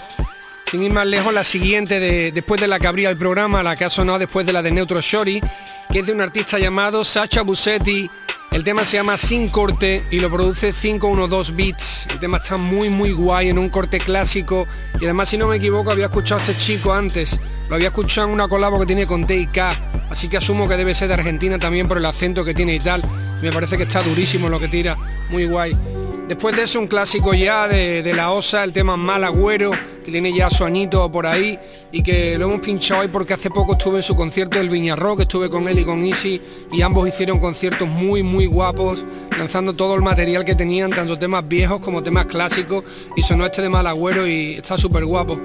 Sin 0.70 0.84
ir 0.84 0.92
más 0.92 1.06
lejos, 1.06 1.34
la 1.34 1.44
siguiente 1.44 2.00
de, 2.00 2.32
después 2.32 2.60
de 2.60 2.68
la 2.68 2.80
que 2.80 2.88
abría 2.88 3.10
el 3.10 3.18
programa, 3.18 3.62
la 3.62 3.76
que 3.76 3.86
ha 3.86 3.90
sonado 3.90 4.20
después 4.20 4.46
de 4.46 4.54
la 4.54 4.62
de 4.62 4.72
Neutro 4.72 5.02
Shorty, 5.02 5.40
que 5.92 6.00
es 6.00 6.06
de 6.06 6.12
un 6.12 6.22
artista 6.22 6.58
llamado 6.58 7.04
Sacha 7.04 7.44
Busetti. 7.44 8.10
El 8.52 8.64
tema 8.64 8.86
se 8.86 8.98
llama 8.98 9.18
Sin 9.18 9.50
Corte 9.50 10.04
y 10.12 10.20
lo 10.20 10.30
produce 10.32 10.74
512 10.74 11.52
Beats. 11.54 12.08
El 12.12 12.20
tema 12.20 12.38
está 12.38 12.58
muy 12.58 12.90
muy 12.90 13.12
guay 13.12 13.50
en 13.50 13.58
un 13.58 13.70
corte 13.70 14.00
clásico 14.00 14.68
y 15.00 15.06
además 15.06 15.30
si 15.30 15.38
no 15.38 15.48
me 15.48 15.56
equivoco 15.56 15.90
había 15.90 16.06
escuchado 16.06 16.40
a 16.40 16.44
este 16.44 16.58
chico 16.58 16.94
antes. 16.94 17.40
Lo 17.68 17.76
había 17.76 17.88
escuchado 17.88 18.28
en 18.28 18.34
una 18.34 18.48
colabo 18.48 18.80
que 18.80 18.86
tiene 18.86 19.08
con 19.08 19.26
TIK, 19.26 19.58
así 20.10 20.28
que 20.28 20.38
asumo 20.38 20.68
que 20.68 20.78
debe 20.78 20.94
ser 20.94 21.08
de 21.08 21.16
Argentina 21.16 21.58
también 21.58 21.88
por 21.88 21.98
el 21.98 22.06
acento 22.06 22.46
que 22.46 22.54
tiene 22.54 22.76
y 22.76 22.80
tal. 22.80 23.02
Me 23.42 23.52
parece 23.52 23.78
que 23.78 23.84
está 23.84 24.04
durísimo 24.04 24.50
lo 24.50 24.60
que 24.60 24.68
tira, 24.68 24.98
muy 25.30 25.46
guay. 25.46 25.76
Después 26.28 26.56
de 26.56 26.64
eso 26.64 26.80
un 26.80 26.88
clásico 26.88 27.34
ya 27.34 27.68
de, 27.68 28.02
de 28.02 28.14
la 28.14 28.32
OSA, 28.32 28.64
el 28.64 28.72
tema 28.72 28.96
Mal 28.96 29.26
Agüero, 29.26 29.72
que 30.06 30.10
tiene 30.10 30.34
ya 30.34 30.50
su 30.50 30.64
añito 30.64 31.12
por 31.12 31.28
ahí 31.28 31.60
y 31.92 32.02
que 32.02 32.38
lo 32.38 32.46
hemos 32.46 32.62
pinchado 32.62 33.02
hoy 33.02 33.10
porque 33.10 33.34
hace 33.34 33.50
poco 33.50 33.74
estuve 33.74 33.98
en 33.98 34.04
su 34.04 34.16
concierto 34.16 34.58
del 34.58 34.70
Viña 34.70 34.96
Rock, 34.96 35.22
estuve 35.22 35.50
con 35.50 35.68
él 35.68 35.80
y 35.80 35.86
con 35.86 36.06
Easy 36.06 36.42
y 36.72 36.82
ambos 36.82 37.10
hicieron 37.10 37.40
conciertos 37.40 37.90
muy 37.90 38.24
muy 38.24 38.46
guapos, 38.46 39.04
lanzando 39.38 39.74
todo 39.74 39.96
el 39.96 40.02
material 40.02 40.46
que 40.46 40.56
tenían, 40.56 40.92
tanto 40.92 41.20
temas 41.20 41.46
viejos 41.46 41.82
como 41.82 42.02
temas 42.02 42.26
clásicos 42.28 42.86
y 43.18 43.22
sonó 43.22 43.46
este 43.46 43.62
de 43.62 43.68
Mal 43.68 43.86
Agüero 43.86 44.26
y 44.26 44.54
está 44.54 44.78
súper 44.78 45.06
guapo. 45.06 45.38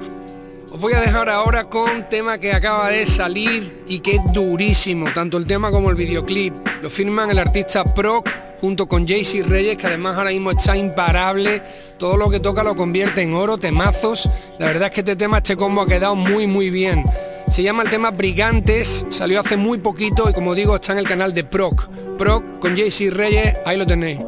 Os 0.70 0.80
voy 0.80 0.92
a 0.92 1.00
dejar 1.00 1.28
ahora 1.28 1.64
con 1.64 2.08
tema 2.08 2.38
que 2.38 2.52
acaba 2.52 2.90
de 2.90 3.04
salir 3.04 3.82
y 3.88 3.98
que 3.98 4.16
es 4.16 4.22
durísimo, 4.32 5.06
tanto 5.12 5.38
el 5.38 5.46
tema 5.46 5.72
como 5.72 5.90
el 5.90 5.96
videoclip. 5.96 6.54
Lo 6.82 6.88
firman 6.88 7.30
el 7.30 7.38
artista 7.38 7.84
Proc 7.84 8.28
junto 8.60 8.86
con 8.86 9.06
Jaycee 9.06 9.42
Reyes, 9.42 9.76
que 9.76 9.86
además 9.86 10.16
ahora 10.16 10.30
mismo 10.30 10.50
está 10.50 10.76
imparable. 10.76 11.62
Todo 11.98 12.16
lo 12.16 12.30
que 12.30 12.40
toca 12.40 12.62
lo 12.62 12.76
convierte 12.76 13.22
en 13.22 13.34
oro, 13.34 13.58
temazos. 13.58 14.28
La 14.58 14.66
verdad 14.66 14.88
es 14.88 14.90
que 14.92 15.00
este 15.00 15.16
tema, 15.16 15.38
este 15.38 15.56
combo 15.56 15.82
ha 15.82 15.86
quedado 15.86 16.14
muy 16.14 16.46
muy 16.46 16.70
bien. 16.70 17.04
Se 17.48 17.62
llama 17.62 17.82
el 17.82 17.90
tema 17.90 18.10
Brigantes, 18.10 19.06
salió 19.08 19.40
hace 19.40 19.56
muy 19.56 19.78
poquito 19.78 20.28
y 20.28 20.34
como 20.34 20.54
digo 20.54 20.74
está 20.74 20.92
en 20.92 20.98
el 20.98 21.06
canal 21.08 21.32
de 21.32 21.44
Proc. 21.44 21.88
Proc 22.18 22.58
con 22.58 22.76
Jaycee 22.76 23.10
Reyes, 23.10 23.56
ahí 23.64 23.78
lo 23.78 23.86
tenéis. 23.86 24.18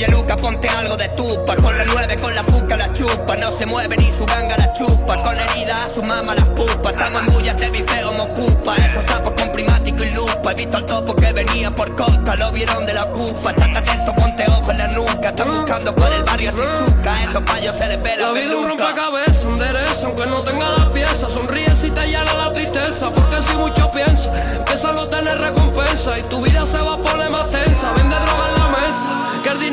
Oye 0.00 0.08
Luca, 0.12 0.34
ponte 0.34 0.66
algo 0.66 0.96
de 0.96 1.08
tupa 1.10 1.54
Con 1.56 1.76
la 1.76 1.84
nueve, 1.84 2.16
con 2.16 2.34
la 2.34 2.42
fuca 2.42 2.74
la 2.74 2.90
chupa. 2.90 3.36
No 3.36 3.50
se 3.50 3.66
mueve 3.66 3.98
ni 3.98 4.10
su 4.10 4.24
ganga 4.24 4.56
la 4.56 4.72
chupa. 4.72 5.14
Con 5.16 5.36
la 5.36 5.44
herida 5.44 5.76
a 5.76 5.88
su 5.90 6.02
mamá 6.02 6.34
las 6.34 6.48
pupa. 6.48 6.88
Estamos 6.88 7.20
en 7.20 7.26
bullas 7.34 7.56
de 7.60 7.68
bifeo 7.68 8.10
mocupa 8.14 8.76
Esos 8.76 9.04
sapos 9.04 9.32
con 9.32 9.52
primático 9.52 10.02
y 10.02 10.10
lupa. 10.14 10.52
He 10.52 10.54
visto 10.54 10.78
al 10.78 10.86
topo 10.86 11.14
que 11.14 11.30
venía 11.34 11.70
por 11.74 11.94
costa 11.96 12.34
Lo 12.36 12.50
vieron 12.50 12.86
de 12.86 12.94
la 12.94 13.04
ocupa 13.04 13.50
Estate 13.50 13.76
atento, 13.76 14.14
ponte 14.14 14.46
ojo 14.48 14.70
en 14.70 14.78
la 14.78 14.88
nuca. 14.88 15.28
Están 15.28 15.52
buscando 15.52 15.94
por 15.94 16.10
el 16.10 16.24
barrio 16.24 16.50
Shizuka 16.50 17.22
Esos 17.22 17.42
payos 17.42 17.76
se 17.76 17.88
les 17.88 18.02
ve 18.02 18.16
la 18.16 18.28
La 18.28 18.32
vida 18.32 18.56
un 18.56 18.68
rompecabezas, 18.68 19.44
un 19.44 19.56
derecho, 19.58 20.06
aunque 20.06 20.26
no 20.26 20.42
tenga 20.44 20.70
las 20.70 20.86
piezas. 20.86 21.30
Sonríe 21.30 21.76
si 21.76 21.90
te 21.90 22.10
llana 22.10 22.32
la 22.32 22.52
tristeza, 22.54 23.10
porque 23.10 23.42
si 23.42 23.54
mucho 23.54 23.90
piensa, 23.90 24.32
empieza 24.56 24.88
a 24.88 24.92
no 24.92 25.08
tener 25.08 25.36
recompensa. 25.36 26.18
Y 26.18 26.22
tu 26.22 26.40
vida 26.40 26.49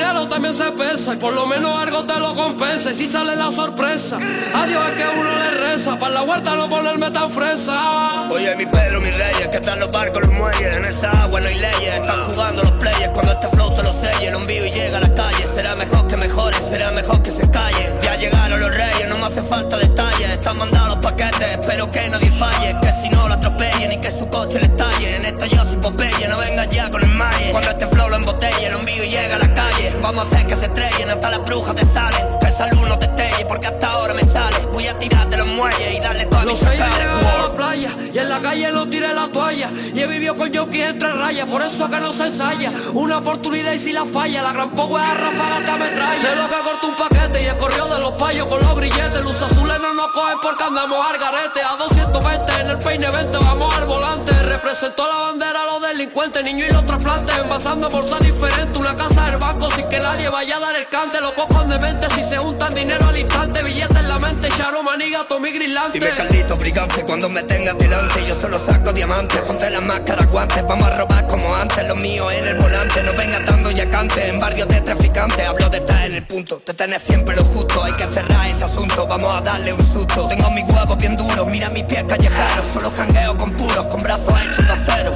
dinero 0.07 0.27
también 0.27 0.53
se 0.53 0.71
pesa 0.71 1.13
y 1.13 1.17
por 1.17 1.33
lo 1.33 1.45
menos 1.45 1.77
algo 1.79 2.03
te 2.05 2.19
lo 2.19 2.35
compensa. 2.35 2.91
Y 2.91 2.95
si 2.95 3.07
sale 3.07 3.35
la 3.35 3.51
sorpresa, 3.51 4.17
adiós 4.53 4.83
es 4.89 4.95
que 4.95 5.19
uno 5.19 5.29
le 5.37 5.51
reza, 5.51 5.97
para 5.97 6.13
la 6.13 6.23
huerta 6.23 6.55
no 6.55 6.69
ponerme 6.69 7.11
tan 7.11 7.29
fresa. 7.29 8.27
Oye, 8.29 8.55
mi 8.55 8.65
Pedro, 8.65 8.99
mis 8.99 9.13
reyes, 9.13 9.47
que 9.49 9.57
están 9.57 9.79
los 9.79 9.91
barcos, 9.91 10.21
los 10.21 10.33
muelles. 10.33 10.77
En 10.77 10.85
esa 10.85 11.23
agua 11.23 11.39
no 11.41 11.47
hay 11.47 11.55
leyes, 11.55 11.95
están 11.95 12.19
jugando 12.21 12.63
los 12.63 12.71
players. 12.73 13.11
Cuando 13.13 13.31
este 13.33 13.47
flow 13.49 13.75
te 13.75 13.83
lo 13.83 13.93
selle, 13.93 14.31
lo 14.31 14.39
envío 14.39 14.65
y 14.65 14.71
llega 14.71 14.97
a 14.97 15.01
la 15.01 15.13
calle. 15.13 15.45
Será 15.53 15.75
mejor 15.75 16.07
que 16.07 16.17
mejore, 16.17 16.57
será 16.69 16.91
mejor 16.91 17.21
que 17.21 17.31
se 17.31 17.49
calle. 17.51 17.93
Ya 18.01 18.15
llegaron 18.15 18.59
los 18.59 18.75
reyes, 18.75 19.09
no 19.09 19.17
me 19.17 19.25
hace 19.25 19.41
falta 19.43 19.77
Están 20.23 20.57
mandando 20.57 20.95
los 20.95 21.05
paquetes, 21.05 21.59
espero 21.59 21.89
que 21.91 22.07
nadie 22.09 22.31
falle. 22.31 22.75
Que 22.81 22.91
si 23.01 23.09
no 23.09 23.27
lo 23.27 23.33
atropellen 23.35 23.91
y 23.91 23.99
que 23.99 24.11
su 24.11 24.27
coche 24.29 24.59
le 24.59 24.65
estalle. 24.65 25.15
En 25.15 25.25
esto 25.25 25.45
yo 25.45 25.63
soy 25.63 25.77
Popeye, 25.77 26.27
no 26.27 26.37
vengas 26.37 26.69
ya 26.69 26.89
con 26.89 27.03
el 27.03 27.09
malle. 27.09 27.51
Cuando 27.51 27.71
este 27.71 27.87
flow 27.87 28.09
lo 28.09 28.15
embotelle, 28.15 28.69
lo 28.69 28.79
envío 28.79 29.03
y 29.03 29.09
llega 29.09 29.35
a 29.35 29.39
la 29.39 29.53
calle. 29.53 29.95
Vamos 30.01 30.25
a 30.25 30.27
hacer 30.27 30.47
que 30.47 30.55
se 30.55 30.65
estrellen, 30.65 31.09
hasta 31.09 31.29
las 31.29 31.45
brujas 31.45 31.75
te 31.75 31.85
salen. 31.85 32.25
Que 32.39 32.51
salud 32.51 32.87
no 32.87 32.97
te 32.97 33.05
estelle, 33.05 33.45
porque 33.45 33.67
hasta 33.67 33.87
ahora 33.89 34.13
me 34.13 34.23
sale. 34.23 34.57
Voy 34.73 34.87
a 34.87 34.97
tirar 34.97 35.29
de 35.29 35.37
los 35.37 35.47
muelles 35.47 35.93
y 35.95 35.99
darle 35.99 36.25
toda 36.25 36.43
mi 36.45 36.53
a 36.53 37.37
la 37.41 37.53
playa 37.55 37.89
y 38.13 38.19
en 38.19 38.29
la 38.29 38.41
calle 38.41 38.71
no 38.71 38.87
tiré 38.89 39.13
la 39.13 39.27
toalla. 39.27 39.69
Y 39.93 39.99
he 39.99 40.07
vivido 40.07 40.35
con 40.35 40.53
Jockey 40.53 40.81
entre 40.81 41.11
rayas, 41.11 41.47
por 41.47 41.61
eso 41.61 41.89
que 41.89 41.99
no 41.99 42.13
se 42.13 42.25
ensaya. 42.27 42.71
Una 42.93 43.19
oportunidad 43.19 43.73
y 43.73 43.79
si 43.79 43.91
la 43.91 44.05
falla, 44.05 44.41
la 44.41 44.53
gran 44.53 44.71
poco 44.71 44.97
es 44.97 45.05
ráfaga 45.05 45.65
te 45.65 45.71
ametralla. 45.71 46.21
Sé 46.21 46.35
lo 46.35 46.49
que 46.49 46.55
cortó 46.63 46.87
un 46.87 46.95
paquete 46.95 47.43
y 47.43 47.45
el 47.45 47.57
corrió 47.57 47.85
de 47.87 47.99
los 47.99 48.11
payos 48.13 48.47
con 48.47 48.59
los 48.59 48.75
grilletes. 48.75 49.23
Luz 49.23 49.41
azules 49.41 49.77
no 49.79 49.93
nos 50.07 50.13
cogen 50.13 50.37
porque 50.41 50.63
andamos 50.63 50.97
al 51.09 51.17
garete. 51.17 51.61
A 51.61 51.75
220 51.75 52.61
en 52.61 52.67
el 52.67 52.77
peine 52.79 53.09
20 53.09 53.37
vamos 53.37 53.75
al 53.75 53.85
volante. 53.85 54.31
Representó 54.43 55.07
la 55.07 55.15
bandera 55.15 55.61
a 55.61 55.65
los 55.65 55.81
delincuentes, 55.81 56.43
niños 56.43 56.69
y 56.69 56.73
los 56.73 56.85
trasplantes. 56.85 57.35
Envasando 57.37 57.89
bolsa 57.89 58.17
diferente, 58.19 58.77
una 58.77 58.95
casa 58.95 59.29
del 59.29 59.37
banco 59.37 59.69
sin 59.71 59.87
que 59.89 59.99
nadie 59.99 60.29
vaya 60.29 60.57
a 60.57 60.59
dar 60.59 60.75
el 60.75 60.87
cante. 60.87 61.19
Los 61.21 61.33
cocos 61.33 61.67
de 61.67 61.79
mente 61.79 62.09
si 62.11 62.23
se 62.23 62.37
juntan 62.37 62.73
dinero 62.73 63.07
al 63.07 63.17
instante. 63.17 63.63
Billetes 63.63 63.97
en 63.97 64.07
la 64.07 64.19
mente, 64.19 64.49
Charo 64.49 64.83
Maniga, 64.83 65.25
Tommy 65.27 65.51
Grillante. 65.51 65.99
Dime 65.99 66.11
Carlito 66.11 66.55
brigante 66.57 67.03
cuando 67.03 67.29
me 67.29 67.43
tengas 67.43 67.77
delante 67.77 68.25
Yo 68.25 68.39
solo 68.39 68.59
saco 68.65 68.91
diamantes, 68.91 69.39
ponte 69.41 69.69
las 69.69 69.81
máscaras, 69.81 70.29
guantes 70.29 70.65
Vamos 70.67 70.85
a 70.85 70.97
robar 70.97 71.27
como 71.27 71.55
antes, 71.55 71.87
lo 71.87 71.95
mío 71.95 72.29
en 72.31 72.45
el 72.45 72.55
volante 72.55 73.03
No 73.03 73.13
vengas 73.13 73.45
dando 73.45 73.71
ya 73.71 73.89
cante 73.89 74.27
en 74.27 74.39
barrios 74.39 74.67
de 74.67 74.81
traficantes 74.81 75.47
Hablo 75.47 75.69
de 75.69 75.77
estar 75.77 76.05
en 76.05 76.15
el 76.15 76.23
punto, 76.25 76.61
de 76.65 76.73
tener 76.73 76.99
siempre 76.99 77.35
lo 77.35 77.43
justo 77.43 77.83
Hay 77.83 77.93
que 77.93 78.05
cerrar 78.07 78.47
ese 78.47 78.65
asunto, 78.65 79.07
vamos 79.07 79.33
a 79.33 79.41
darle 79.41 79.73
un 79.73 79.93
Tengo 80.05 80.49
mis 80.51 80.69
huevos 80.69 80.97
bien 80.97 81.17
duros, 81.17 81.47
mira 81.47 81.69
mis 81.69 81.83
pies 81.85 82.03
callejeros 82.03 82.65
Solo 82.73 82.91
jangueo 82.91 83.35
con 83.35 83.51
puros, 83.53 83.87
con 83.87 84.01
brazos 84.03 84.33
hechos 84.41 84.65
de 84.67 84.73
acero. 84.73 85.11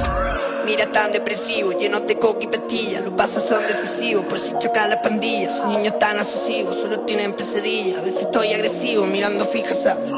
Mira 0.64 0.90
tan 0.90 1.12
depresivo, 1.12 1.72
lleno 1.72 2.00
de 2.00 2.16
coca 2.16 2.44
y 2.44 2.46
pastilla 2.48 3.00
Los 3.00 3.12
pasos 3.12 3.44
son 3.48 3.64
decisivos, 3.66 4.24
por 4.24 4.38
si 4.38 4.52
chocan 4.58 4.90
las 4.90 4.98
pandillas 4.98 5.56
Son 5.56 5.70
niños 5.70 5.98
tan 5.98 6.18
asesivos, 6.18 6.76
solo 6.76 7.00
tienen 7.00 7.34
pesadillas. 7.34 7.98
A 7.98 8.02
veces 8.02 8.22
estoy 8.22 8.54
agresivo, 8.54 9.06
mirando 9.06 9.44
fija, 9.44 9.74
¿sabes? 9.74 10.10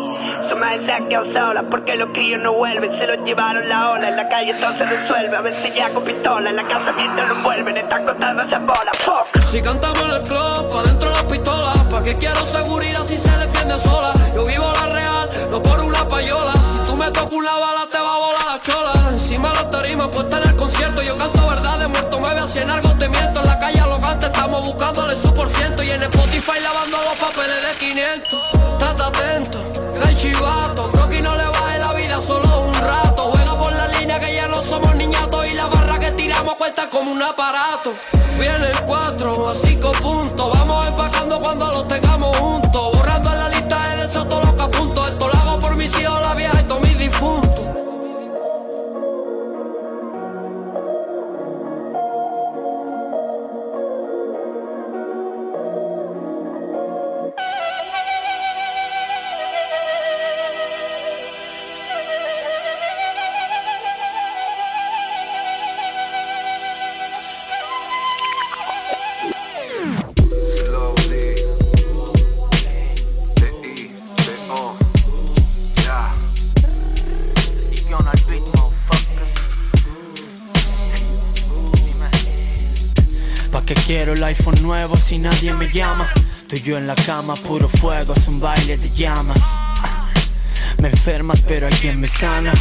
Se 0.85 0.93
ha 0.93 1.01
quedado 1.09 1.33
sola 1.33 1.63
porque 1.63 1.97
los 1.97 2.11
críos 2.11 2.41
no 2.43 2.53
vuelven 2.53 2.93
Se 2.95 3.07
los 3.07 3.17
llevaron 3.25 3.67
la 3.69 3.93
ola, 3.93 4.09
en 4.09 4.17
la 4.17 4.29
calle 4.29 4.53
todo 4.55 4.73
se 4.77 4.85
resuelve 4.85 5.37
A 5.37 5.41
veces 5.41 5.75
ya 5.75 5.89
con 5.91 6.05
pistola, 6.05 6.51
en 6.51 6.57
la 6.57 6.65
casa 6.65 6.93
mientras 6.93 7.29
lo 7.29 7.37
envuelven 7.37 7.77
Están 7.77 8.05
contando 8.05 8.43
esas 8.43 8.61
bolas, 8.61 8.97
fuck. 8.99 9.43
Si 9.51 9.63
cantamos 9.63 10.03
en 10.03 10.11
el 10.11 10.23
club, 10.23 10.71
pa' 10.71 10.83
dentro 10.83 11.11
las 11.11 11.25
pistolas 11.25 11.79
¿Pa' 11.91 12.03
qué 12.03 12.19
quiero 12.19 12.45
seguridad 12.45 13.05
si 13.05 13.17
se 13.17 13.31
defiende 13.39 13.79
sola? 13.79 14.13
Yo 14.35 14.45
vivo 14.45 14.65
la 14.81 14.87
real, 14.89 15.31
no 15.51 15.63
por 15.63 15.81
una 15.81 16.09
payola. 16.09 16.53
Si 16.55 16.91
tú 16.91 16.97
me 16.97 17.09
tocas 17.13 17.33
una 17.33 17.53
bala 17.53 17.87
te 17.89 17.99
va 17.99 18.15
a 18.15 18.19
volar 18.19 18.47
la 18.47 18.61
chola. 18.61 19.11
Encima 19.13 19.53
la 19.55 19.71
tarima 19.71 20.11
puesta 20.11 20.39
en 20.39 20.49
el 20.49 20.57
concierto 20.57 21.03
Yo 21.03 21.17
canto 21.17 21.47
verdad 21.47 21.79
de 21.79 21.87
muerto, 21.87 22.19
me 22.19 22.35
veo 22.35 22.47
en 22.47 22.71
En 23.01 23.35
la 23.35 23.59
calle 23.59 23.81
a 23.81 23.87
los 23.87 23.99
estamos 24.25 24.67
buscándole 24.67 25.17
su 25.17 25.35
por 25.35 25.49
ciento 25.49 25.83
Y 25.83 25.91
en 25.91 26.03
Spotify 26.05 26.61
lavando 26.63 26.97
los 27.03 27.15
papeles 27.15 27.57
de 27.67 27.87
500 27.87 28.41
Trata 28.79 29.07
atento, 29.07 29.59
el 30.07 30.17
chivato 30.17 30.93
Creo 30.93 31.23
no 31.23 31.37
le 31.37 31.45
baje 31.45 31.79
la 31.81 31.93
vida 31.93 32.23
solo 32.23 32.61
un 32.61 32.75
rato. 32.75 33.31
Juega 33.33 33.59
por 33.59 33.73
la 33.73 33.89
línea 33.89 34.21
que 34.21 34.35
ya 34.35 34.47
no 34.47 34.63
somos 34.63 34.95
niñatos 34.95 35.49
Y 35.49 35.55
la 35.55 35.67
barra 35.67 35.99
que 35.99 36.13
tiramos 36.13 36.55
cuenta 36.55 36.89
como 36.89 37.11
un 37.11 37.23
aparato. 37.23 37.95
Viene 38.39 38.71
el 38.71 38.81
4 38.83 39.49
a 39.49 39.55
5 39.55 39.93
puntos 39.93 40.59
Vamos 40.59 40.89
empacando 40.89 41.41
cuando 41.41 41.67
los 41.73 41.89
tengamos 41.89 42.37
juntos 42.37 42.74
Quiero 83.87 84.15
el 84.15 84.25
iPhone 84.25 84.63
nuevo 84.63 84.97
si 84.97 85.19
nadie 85.19 85.53
me 85.53 85.71
llama. 85.71 86.09
Tú 86.49 86.57
y 86.57 86.63
yo 86.63 86.79
en 86.79 86.87
la 86.87 86.95
cama, 86.95 87.37
puro 87.37 87.69
fuego, 87.69 88.15
es 88.15 88.29
un 88.29 88.41
baile 88.41 88.77
de 88.77 88.91
llamas. 88.91 89.43
Me 90.79 90.89
enfermas 90.89 91.41
pero 91.41 91.67
hay 91.67 91.73
quien 91.75 92.01
me 92.01 92.09
sana. 92.09 92.53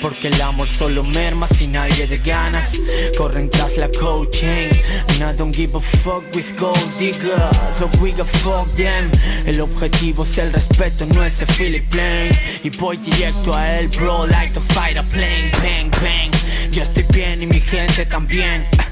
Porque 0.00 0.28
el 0.28 0.40
amor 0.40 0.68
solo 0.68 1.04
merma 1.04 1.46
sin 1.46 1.76
aire 1.76 2.08
de 2.08 2.18
ganas 2.18 2.72
Corren 3.16 3.48
tras 3.48 3.76
la 3.76 3.88
coaching 3.88 4.68
And 5.08 5.22
I 5.22 5.36
don't 5.36 5.54
give 5.54 5.76
a 5.76 5.80
fuck 5.80 6.24
with 6.34 6.58
gold 6.58 6.98
diggers. 6.98 7.76
So 7.76 7.88
we 8.00 8.12
go 8.12 8.24
fuck 8.24 8.68
them. 8.76 9.10
El 9.46 9.60
objetivo 9.60 10.24
es 10.24 10.38
el 10.38 10.52
respeto, 10.52 11.06
no 11.06 11.24
ese 11.24 11.46
Philip 11.46 11.88
Plane 11.88 12.38
Y 12.64 12.70
voy 12.70 12.96
directo 12.96 13.54
a 13.54 13.78
él 13.78 13.88
bro 13.88 14.26
like 14.26 14.52
to 14.54 14.60
fight 14.60 14.96
a 14.96 15.02
plane. 15.04 15.52
Bang 15.62 15.90
bang. 16.02 16.32
Yo 16.72 16.82
estoy 16.82 17.04
bien 17.04 17.42
y 17.42 17.46
mi 17.46 17.60
gente 17.60 18.04
también 18.06 18.66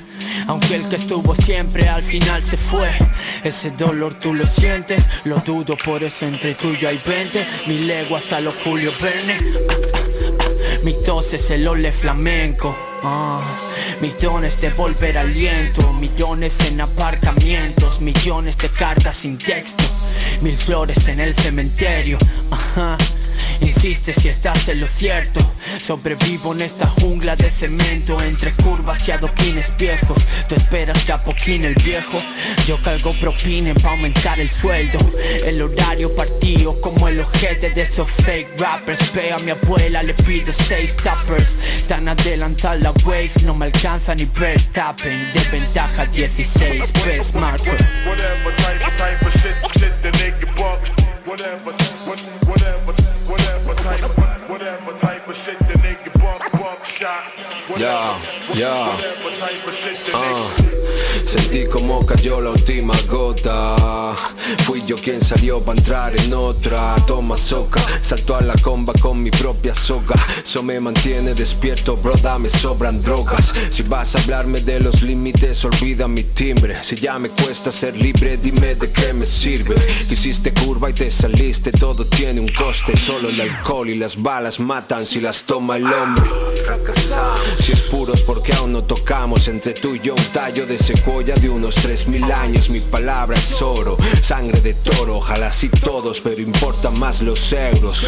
aunque 0.50 0.74
el 0.74 0.88
que 0.88 0.96
estuvo 0.96 1.32
siempre 1.32 1.88
al 1.88 2.02
final 2.02 2.42
se 2.42 2.56
fue. 2.56 2.90
Ese 3.44 3.70
dolor 3.70 4.14
tú 4.14 4.34
lo 4.34 4.44
sientes, 4.46 5.08
lo 5.22 5.36
dudo 5.38 5.76
por 5.76 6.02
eso 6.02 6.26
entre 6.26 6.54
tuyo 6.54 6.88
hay 6.88 7.00
20 7.06 7.46
Mil 7.68 7.86
leguas 7.86 8.32
a 8.32 8.40
los 8.40 8.54
Julio 8.64 8.92
Verne. 9.00 9.34
Ah, 9.34 9.72
ah, 9.94 10.00
ah. 10.02 10.80
Mi 10.82 10.94
tos 11.04 11.32
es 11.34 11.50
el 11.50 11.68
ole 11.68 11.92
flamenco. 11.92 12.76
Millones 14.00 14.60
de 14.60 14.70
volver 14.70 15.18
aliento. 15.18 15.92
Millones 15.92 16.54
en 16.66 16.80
aparcamientos 16.80 18.00
Millones 18.00 18.58
de 18.58 18.70
cartas 18.70 19.18
sin 19.18 19.38
texto. 19.38 19.84
Mil 20.40 20.56
flores 20.56 21.06
en 21.06 21.20
el 21.20 21.32
cementerio 21.34 22.18
Insiste 23.60 24.12
si 24.12 24.28
estás 24.28 24.68
en 24.68 24.80
lo 24.80 24.86
cierto. 24.86 25.40
Sobrevivo 25.80 26.52
en 26.54 26.62
esta 26.62 26.86
jungla 26.86 27.36
de 27.36 27.50
cemento 27.50 28.20
Entre 28.22 28.52
curvas 28.52 29.06
y 29.08 29.12
adoquines 29.12 29.72
viejos. 29.76 30.18
Tú 30.48 30.54
esperas 30.54 30.98
que 31.04 31.12
el 31.54 31.74
viejo. 31.74 32.20
Yo 32.66 32.80
calgo 32.82 33.14
propinen 33.20 33.74
pa' 33.74 33.90
aumentar 33.90 34.38
el 34.40 34.50
sueldo. 34.50 34.98
El 35.44 35.62
horario 35.62 36.14
partido 36.14 36.80
como 36.80 37.08
el 37.08 37.20
ojete 37.20 37.70
de 37.70 37.82
esos 37.82 38.08
fake 38.08 38.58
rappers. 38.58 39.12
Ve 39.14 39.32
a 39.32 39.38
mi 39.38 39.50
abuela, 39.50 40.02
le 40.02 40.14
pido 40.14 40.52
seis 40.52 40.94
tappers 40.96 41.56
Tan 41.88 42.08
adelantada 42.08 42.76
la 42.76 42.92
wave, 43.04 43.30
no 43.42 43.54
me 43.54 43.66
alcanza 43.66 44.14
ni 44.14 44.24
Verstappen 44.24 45.32
De 45.32 45.40
ventaja 45.50 46.06
16, 46.06 46.92
best 47.04 47.34
marker 47.34 47.76
Ya, 57.00 58.20
ya. 58.52 58.92
Ah. 60.12 60.69
Sentí 61.30 61.64
como 61.66 62.04
cayó 62.04 62.40
la 62.40 62.50
última 62.50 62.92
gota. 63.08 64.16
Fui 64.64 64.82
yo 64.84 64.96
quien 64.96 65.20
salió 65.20 65.60
para 65.60 65.78
entrar 65.78 66.16
en 66.16 66.34
otra. 66.34 66.96
Toma 67.06 67.36
soca, 67.36 67.80
salto 68.02 68.34
a 68.34 68.40
la 68.40 68.54
comba 68.54 68.92
con 68.94 69.22
mi 69.22 69.30
propia 69.30 69.72
soga. 69.72 70.16
Eso 70.42 70.60
me 70.64 70.80
mantiene 70.80 71.34
despierto, 71.34 71.96
bro, 71.96 72.14
me 72.40 72.48
sobran 72.48 73.00
drogas. 73.00 73.54
Si 73.70 73.84
vas 73.84 74.16
a 74.16 74.18
hablarme 74.18 74.60
de 74.60 74.80
los 74.80 75.02
límites, 75.02 75.64
olvida 75.64 76.08
mi 76.08 76.24
timbre. 76.24 76.82
Si 76.82 76.96
ya 76.96 77.16
me 77.20 77.28
cuesta 77.28 77.70
ser 77.70 77.96
libre, 77.96 78.36
dime 78.36 78.74
de 78.74 78.90
qué 78.90 79.12
me 79.12 79.24
sirves. 79.24 79.86
Hiciste 80.10 80.52
curva 80.52 80.90
y 80.90 80.94
te 80.94 81.12
saliste, 81.12 81.70
todo 81.70 82.06
tiene 82.06 82.40
un 82.40 82.48
coste. 82.48 82.96
Solo 82.96 83.28
el 83.28 83.40
alcohol 83.40 83.88
y 83.88 83.94
las 83.94 84.20
balas 84.20 84.58
matan 84.58 85.06
si 85.06 85.20
las 85.20 85.44
toma 85.44 85.76
el 85.76 85.86
hombre. 85.86 86.28
Si 87.60 87.70
es 87.70 87.82
puros 87.82 88.22
porque 88.22 88.52
aún 88.52 88.72
no 88.72 88.84
tocamos 88.84 89.48
Entre 89.48 89.72
tú 89.72 89.94
y 89.94 90.00
yo 90.00 90.14
un 90.14 90.24
tallo 90.26 90.66
de 90.66 90.78
secuoya 90.78 91.19
de 91.24 91.50
unos 91.50 91.74
3000 91.74 92.32
años 92.32 92.70
Mi 92.70 92.80
palabra 92.80 93.36
es 93.36 93.60
oro, 93.60 93.98
sangre 94.22 94.60
de 94.60 94.74
toro 94.74 95.18
Ojalá 95.18 95.52
sí 95.52 95.68
todos, 95.68 96.20
pero 96.20 96.40
importan 96.40 96.98
más 96.98 97.20
los 97.20 97.52
euros. 97.52 98.06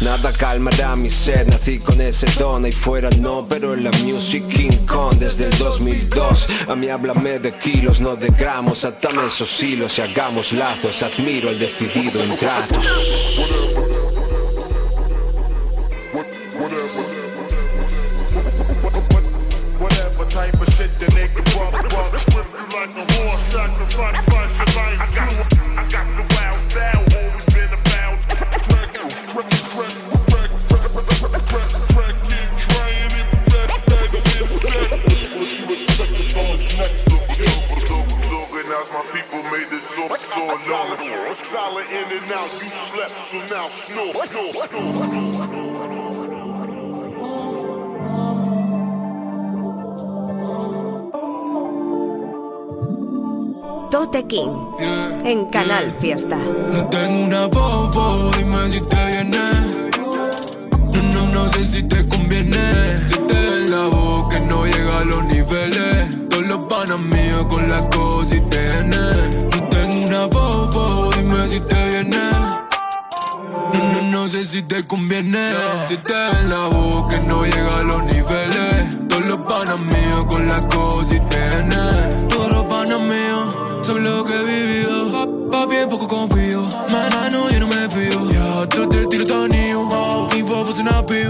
Nada 0.00 0.32
calmará 0.32 0.96
mi 0.96 1.10
sed 1.10 1.46
Nací 1.46 1.78
con 1.78 2.00
ese 2.00 2.26
don 2.38 2.66
y 2.66 2.72
fuera 2.72 3.10
no 3.10 3.46
Pero 3.48 3.74
en 3.74 3.84
la 3.84 3.90
music 4.02 4.48
King 4.48 4.86
Kong 4.86 5.18
desde 5.18 5.46
el 5.46 5.58
2002 5.58 6.46
A 6.68 6.74
mí 6.74 6.88
háblame 6.88 7.38
de 7.38 7.52
kilos, 7.52 8.00
no 8.00 8.16
de 8.16 8.28
gramos 8.28 8.84
Atame 8.84 9.26
esos 9.26 9.62
hilos 9.62 9.98
y 9.98 10.00
hagamos 10.00 10.52
lazos 10.52 11.02
Admiro 11.02 11.50
el 11.50 11.58
decidido 11.58 12.22
en 12.22 12.36
tratos 12.36 13.85
King 54.28 54.50
en 55.24 55.46
Canal 55.46 55.92
Fiesta. 56.00 56.38
No 56.72 56.86
tengo 56.88 57.24
una 57.24 57.46
bobo, 57.46 58.30
dime 58.36 58.70
si 58.70 58.80
te 58.80 59.06
viene. 59.06 59.38
No, 60.92 61.02
no, 61.12 61.26
no 61.32 61.52
sé 61.52 61.64
si 61.66 61.82
te 61.82 62.06
conviene. 62.06 63.02
Si 63.02 63.14
te 63.14 63.34
en 63.34 63.70
la 63.70 63.86
boca 63.86 64.38
no 64.40 64.64
llega 64.64 65.00
a 65.00 65.04
los 65.04 65.24
niveles. 65.26 66.28
Todos 66.28 66.46
los 66.46 66.58
panas 66.68 66.98
míos 66.98 67.46
con 67.48 67.68
la 67.68 67.88
cosa 67.88 68.36
y 68.36 68.40
te 68.40 68.84
No 68.84 69.68
tengo 69.68 70.06
una 70.06 70.26
bobo, 70.26 71.10
dime 71.16 71.48
si 71.48 71.60
te 71.60 71.88
viene. 71.88 72.30
No, 73.72 73.92
no, 73.92 74.02
no 74.10 74.28
sé 74.28 74.44
si 74.44 74.62
te 74.62 74.86
conviene. 74.86 75.52
Si 75.86 75.96
te 75.98 76.26
en 76.40 76.50
la 76.50 76.66
boca 76.68 77.16
no 77.28 77.44
llega 77.44 77.78
a 77.78 77.82
los 77.82 78.02
niveles. 78.04 79.08
Todos 79.08 79.24
los 79.24 79.38
panas 79.40 79.78
míos 79.78 80.24
con 80.28 80.48
la 80.48 80.66
cosa 80.68 81.14
y 81.14 81.20
panas 81.20 82.25
sobre 83.86 84.02
lo 84.02 84.24
que 84.24 84.34
he 84.34 84.42
vivido. 84.42 85.48
Papi, 85.48 85.76
en 85.76 85.88
poco 85.88 86.08
confío. 86.08 86.62
Manano, 86.90 87.48
yo 87.48 87.60
no 87.60 87.68
me 87.68 87.88
fío. 87.88 88.28
Ya, 88.30 88.66
tú 88.68 88.88
te 88.88 89.06
tiro 89.06 89.24
tu 89.24 89.44
anillo. 89.44 90.26
Tipo, 90.28 90.64
fuiste 90.64 90.82
una 90.82 91.06
piu. 91.06 91.28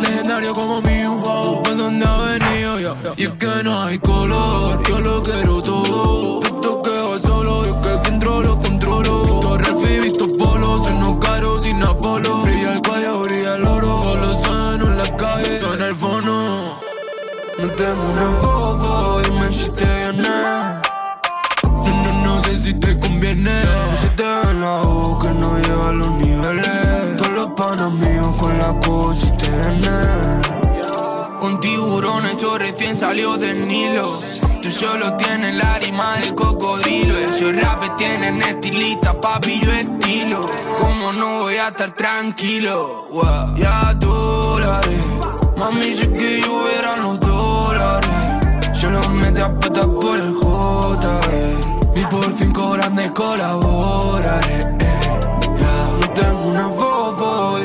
Legendario 0.00 0.54
como 0.54 0.80
mío. 0.80 1.20
¿Por 1.62 1.76
dónde 1.76 2.06
ha 2.06 2.16
venido? 2.16 2.80
Y 3.16 3.24
es 3.24 3.32
que 3.32 3.62
no 3.62 3.82
hay 3.82 3.98
color. 3.98 4.82
Yo 4.88 5.00
lo 5.00 5.22
quiero 5.22 5.62
todo. 5.62 6.40
Esto 6.42 6.82
que 6.82 6.90
va 6.90 7.18
solo. 7.18 7.64
Yo 7.64 7.82
que 7.82 7.92
el 7.92 8.00
centro 8.00 8.42
lo 8.42 8.58
controlo. 8.58 9.22
Mi 9.22 9.40
torre, 9.40 9.68
el 9.68 9.86
fibito, 9.86 10.26
polo. 10.38 10.82
Sueno 10.82 11.20
caro 11.20 11.62
sin 11.62 11.82
apolo. 11.82 12.40
Brilla 12.40 12.72
el 12.72 12.80
cuello, 12.80 13.20
brilla 13.20 13.56
el 13.56 13.64
oro. 13.66 14.02
Solo 14.02 14.42
sueno 14.42 14.86
en 14.86 14.96
la 14.96 15.16
calle. 15.18 15.60
Suena 15.60 15.86
el 15.88 15.94
fono. 15.94 16.80
No 17.58 17.68
tengo 17.76 18.02
una 18.10 18.26
bobo. 18.40 19.20
Dime 19.20 19.52
si 19.52 19.70
con 28.38 28.58
la 28.58 28.72
viene. 28.72 29.90
Un 31.42 31.60
tiburón 31.60 32.26
hecho 32.26 32.58
recién 32.58 32.96
salió 32.96 33.36
del 33.36 33.66
Nilo. 33.66 34.20
Tú 34.62 34.70
solo 34.70 35.14
tienes 35.16 35.54
la 35.56 35.78
rima 35.78 36.16
de 36.18 36.34
cocodrilo. 36.34 37.16
Esos 37.16 37.56
rapes 37.60 37.96
tienen 37.96 38.40
estilista, 38.42 39.18
papi, 39.18 39.60
yo 39.60 39.72
estilo. 39.72 40.40
¿Cómo 40.78 41.12
no 41.12 41.40
voy 41.40 41.56
a 41.56 41.68
estar 41.68 41.90
tranquilo? 41.92 43.08
Wow. 43.10 43.56
Ya 43.56 43.94
dólares. 43.94 45.00
Mami, 45.56 45.96
sé 45.96 46.12
que 46.12 46.40
yo 46.42 46.62
verán 46.64 47.02
los 47.02 47.20
dólares. 47.20 48.10
Solo 48.80 49.00
me 49.10 49.32
te 49.32 49.42
apuestas 49.42 49.86
por 49.86 50.18
el 50.18 50.34
J. 50.34 51.20
Y 51.96 52.04
por 52.06 52.26
cinco 52.38 52.70
grandes 52.72 53.10
colaboraré. 53.12 54.60
eh. 54.60 54.80
No 56.00 56.10
tengo 56.10 56.42
una 56.48 56.66
bobo, 56.66 57.58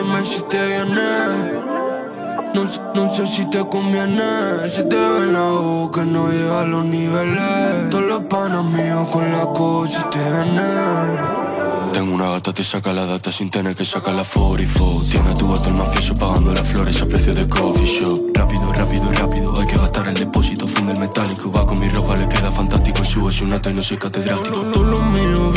No, 2.54 2.68
sé- 2.68 2.82
no 2.94 3.14
sé 3.14 3.28
si 3.28 3.50
te 3.50 3.60
conviene. 3.68 4.24
Si 4.70 4.84
te 4.88 4.96
ve 4.96 5.24
en 5.24 5.34
la 5.34 5.50
boca 5.50 6.04
no 6.06 6.30
llega 6.30 6.62
a 6.62 6.66
los 6.66 6.86
niveles. 6.86 7.90
Todos 7.90 8.04
los 8.06 8.24
panas 8.26 8.64
míos 8.66 9.08
con 9.12 9.30
la 9.32 9.46
cosa 9.48 10.10
te 10.10 10.20
viene 10.20 10.64
Tengo 11.94 12.14
una 12.16 12.30
gata, 12.30 12.54
te 12.54 12.64
saca 12.64 12.92
la 12.94 13.06
data 13.06 13.32
sin 13.32 13.50
tener 13.50 13.76
que 13.76 13.86
sacar 13.86 14.14
la 14.16 14.24
44 14.24 15.10
Tiene 15.10 15.30
a 15.32 15.34
tu 15.34 15.48
gato 15.52 15.70
el 15.70 15.76
mafioso 15.76 16.14
pagando 16.16 16.54
las 16.54 16.68
flores 16.68 17.02
a 17.02 17.06
precio 17.06 17.34
de 17.34 17.48
coffee 17.48 17.86
shop. 17.86 18.32
Rápido, 18.34 18.72
rápido, 18.74 19.12
rápido, 19.12 19.54
hay 19.60 19.68
que 19.68 19.78
gastar 19.78 20.08
el 20.08 20.14
depósito. 20.14 20.68
Funde 20.68 20.94
el 20.94 21.00
metálico, 21.00 21.52
va 21.52 21.66
con 21.66 21.80
mi 21.80 21.90
ropa, 21.90 22.16
le 22.18 22.28
queda 22.28 22.52
fantástico 22.52 23.04
Sube 23.06 23.32
su 23.32 23.46
nata 23.46 23.70
y 23.70 23.74
no 23.74 23.84
soy 23.84 23.98
catedrático 23.98 24.64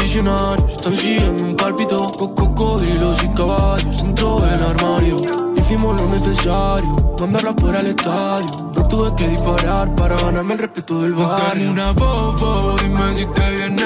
visionarios 0.02 0.72
Están 0.72 0.96
siguiendo 0.96 1.44
un 1.44 1.56
palpito 1.56 1.96
Con 2.18 2.34
cocodrilos 2.34 3.22
y 3.22 3.28
caballos 3.28 4.02
Dentro 4.02 4.40
del 4.40 4.62
armario. 4.62 5.16
Hicimos 5.56 6.00
lo 6.00 6.08
necesario 6.08 7.16
Mandarla 7.20 7.54
fuera 7.60 7.80
al 7.80 7.86
estadio. 7.86 8.72
No 8.74 8.88
tuve 8.88 9.14
que 9.16 9.28
disparar 9.28 9.94
Para 9.94 10.16
ganarme 10.16 10.54
el 10.54 10.60
respeto 10.60 11.02
del 11.02 11.14
barrio. 11.14 11.70
una 11.70 11.92
bobo 11.92 12.76
Dime 12.82 13.14
si 13.14 13.26
te 13.26 13.50
viene. 13.50 13.82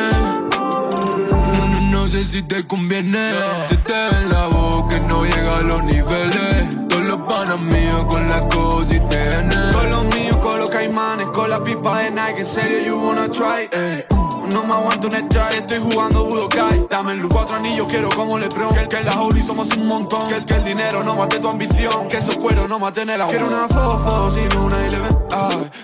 No, 0.50 1.68
no, 1.68 1.80
no 1.90 2.08
sé 2.08 2.24
si 2.24 2.42
te 2.42 2.66
conviene. 2.66 3.32
Se 3.68 3.76
te 3.76 3.92
ve 3.92 4.22
en 4.22 4.28
la 4.30 4.46
boca 4.48 4.98
no 5.08 5.24
llega 5.24 5.58
a 5.58 5.62
los 5.62 5.84
niveles. 5.84 6.88
Todos 6.88 7.04
los 7.04 7.16
panas 7.22 7.60
míos 7.60 8.04
con 8.08 8.28
la 8.28 8.48
cosa 8.48 8.96
y 8.96 9.00
te 9.00 9.28
viene. 9.28 9.56
Con 9.72 9.90
los 9.90 10.04
míos, 10.14 10.36
con 10.36 10.58
los 10.58 10.70
caimanes, 10.70 11.26
con 11.28 11.50
la 11.50 11.62
pipa 11.62 12.00
de 12.00 12.10
Nike, 12.10 12.40
en 12.40 12.46
serio 12.46 12.78
you 12.86 12.98
wanna 12.98 13.28
try, 13.28 13.68
eh. 13.72 14.11
No 14.50 14.64
me 14.64 14.72
aguanto 14.74 15.08
un 15.08 15.14
strike, 15.14 15.60
estoy 15.60 15.78
jugando 15.78 16.24
Budokai. 16.24 16.86
Dame 16.88 17.12
el 17.12 17.18
luz 17.20 17.32
cuatro 17.32 17.56
anillos, 17.56 17.86
quiero 17.88 18.08
como 18.10 18.38
Lebron 18.38 18.74
Que, 18.74 18.88
que 18.88 18.96
en 18.96 19.06
la 19.06 19.20
Holy 19.20 19.40
somos 19.42 19.68
un 19.76 19.86
montón. 19.86 20.28
Que, 20.28 20.44
que 20.44 20.54
el 20.54 20.64
dinero 20.64 21.02
no 21.04 21.14
mate 21.14 21.38
tu 21.38 21.48
ambición. 21.48 22.08
Que 22.08 22.18
esos 22.18 22.36
cueros 22.36 22.68
no 22.68 22.78
maten 22.78 23.10
el 23.10 23.20
agua 23.20 23.32
Quiero 23.32 23.48
una 23.48 23.68
fofo, 23.68 24.30
sin 24.30 24.58
una 24.58 24.86
eleven 24.86 25.16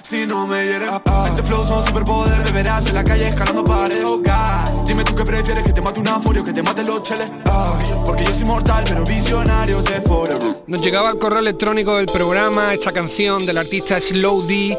Si 0.03 0.27
no 0.27 0.47
me 0.47 0.65
hieren, 0.65 0.89
ay. 0.91 1.31
Este 1.31 1.43
flow 1.43 1.67
son 1.67 1.85
superpoder 1.87 2.39
Me 2.45 2.53
verás 2.53 2.87
en 2.87 2.95
la 2.95 3.05
calle 3.05 3.29
escalando 3.29 3.65
paredes, 3.65 4.05
oh 4.05 4.21
Dime 4.87 5.05
tú 5.05 5.15
qué 5.15 5.25
prefieres, 5.25 5.65
que 5.65 5.73
te 5.73 5.81
mate 5.81 6.01
un 6.01 6.09
aforio 6.09 6.43
Que 6.43 6.53
te 6.53 6.63
mate 6.63 6.83
los 6.83 7.03
cheles. 7.03 7.31
Porque 8.05 8.25
yo 8.25 8.35
soy 8.35 8.45
mortal, 8.45 8.85
pero 8.87 9.05
visionario 9.05 9.83
de 9.83 10.01
forever 10.03 10.63
Nos 10.67 10.83
llegaba 10.83 11.11
el 11.11 11.19
correo 11.19 11.41
electrónico 11.41 11.97
del 11.97 12.07
programa 12.07 12.75
esta 12.75 12.93
canción 12.93 13.45
del 13.47 13.59
artista 13.59 14.01
Slow 14.01 14.47
D, 14.47 14.79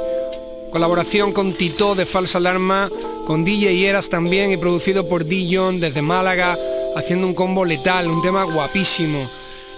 colaboración 0.72 1.32
con 1.32 1.54
Tito 1.54 1.96
de 1.96 2.06
Falsa 2.06 2.38
Alarma, 2.38 2.90
con 3.30 3.46
DJ 3.46 3.88
Eras 3.88 4.10
también 4.10 4.52
y 4.52 4.58
producido 4.58 5.08
por 5.08 5.24
D. 5.24 5.48
John 5.52 5.80
desde 5.80 6.02
Málaga, 6.02 6.58
haciendo 6.96 7.28
un 7.28 7.36
combo 7.36 7.64
letal, 7.64 8.08
un 8.08 8.24
tema 8.24 8.44
guapísimo. 8.44 9.20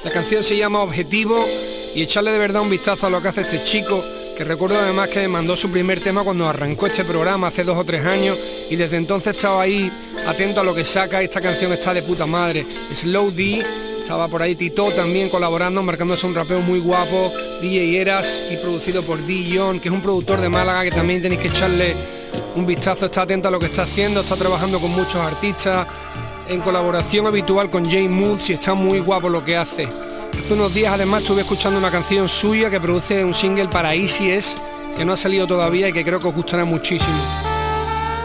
La 0.05 0.11
canción 0.11 0.41
se 0.41 0.55
llama 0.55 0.81
Objetivo 0.81 1.35
y 1.93 2.01
echarle 2.01 2.31
de 2.31 2.37
verdad 2.37 2.61
un 2.61 2.69
vistazo 2.69 3.07
a 3.07 3.09
lo 3.09 3.21
que 3.21 3.27
hace 3.27 3.41
este 3.41 3.61
chico, 3.65 4.01
que 4.37 4.45
recuerdo 4.45 4.79
además 4.79 5.09
que 5.09 5.27
mandó 5.27 5.57
su 5.57 5.69
primer 5.69 5.99
tema 5.99 6.23
cuando 6.23 6.47
arrancó 6.47 6.87
este 6.87 7.03
programa 7.03 7.47
hace 7.47 7.65
dos 7.65 7.77
o 7.77 7.83
tres 7.83 8.05
años 8.05 8.39
y 8.69 8.77
desde 8.77 8.95
entonces 8.95 9.35
estaba 9.35 9.63
ahí 9.63 9.91
atento 10.25 10.61
a 10.61 10.63
lo 10.63 10.73
que 10.73 10.85
saca, 10.85 11.21
esta 11.21 11.41
canción 11.41 11.73
está 11.73 11.93
de 11.93 12.03
puta 12.03 12.25
madre. 12.25 12.65
Slow 12.93 13.31
D 13.31 13.65
estaba 13.99 14.29
por 14.29 14.41
ahí 14.41 14.55
Tito 14.55 14.91
también 14.91 15.27
colaborando, 15.27 15.83
marcándose 15.83 16.25
un 16.25 16.35
rapeo 16.35 16.61
muy 16.61 16.79
guapo, 16.79 17.29
DJ 17.61 17.99
Eras 17.99 18.47
y 18.49 18.55
producido 18.55 19.03
por 19.03 19.19
D. 19.19 19.43
John, 19.53 19.81
que 19.81 19.89
es 19.89 19.93
un 19.93 20.01
productor 20.01 20.39
de 20.39 20.47
Málaga 20.47 20.85
que 20.85 20.91
también 20.91 21.21
tenéis 21.21 21.41
que 21.41 21.49
echarle 21.49 22.20
un 22.56 22.65
vistazo, 22.65 23.06
está 23.06 23.24
atento 23.24 23.48
a 23.48 23.52
lo 23.52 23.60
que 23.60 23.67
está 23.67 23.84
haciendo, 23.84 24.22
está 24.22 24.36
trabajando 24.36 24.80
con 24.80 24.91
muchos 24.91 25.15
artistas, 25.15 25.88
en 26.48 26.62
colaboración 26.62 27.28
habitual 27.28 27.70
con 27.70 27.86
Jay 27.86 28.10
Moods 28.10 28.50
y 28.50 28.54
está 28.54 28.74
muy 28.74 29.00
guapo 29.00 29.30
lo 29.30 29.44
que 29.44 29.58
hace. 29.58 29.86
Hace 29.86 30.54
unos 30.54 30.74
días 30.74 30.94
además 30.94 31.22
estuve 31.22 31.41
escuchando 31.41 31.80
una 31.80 31.91
canción 31.91 32.28
suya 32.28 32.70
que 32.70 32.80
produce 32.80 33.24
un 33.24 33.34
single 33.34 33.67
para 33.67 33.96
Easy 33.96 34.32
S, 34.32 34.58
que 34.98 35.06
no 35.06 35.13
ha 35.13 35.17
salido 35.17 35.48
todavía 35.48 35.89
y 35.89 35.94
que 35.94 36.04
creo 36.04 36.20
que 36.20 36.28
os 36.28 36.36
gustará 36.36 36.65
muchísimo. 36.65 37.22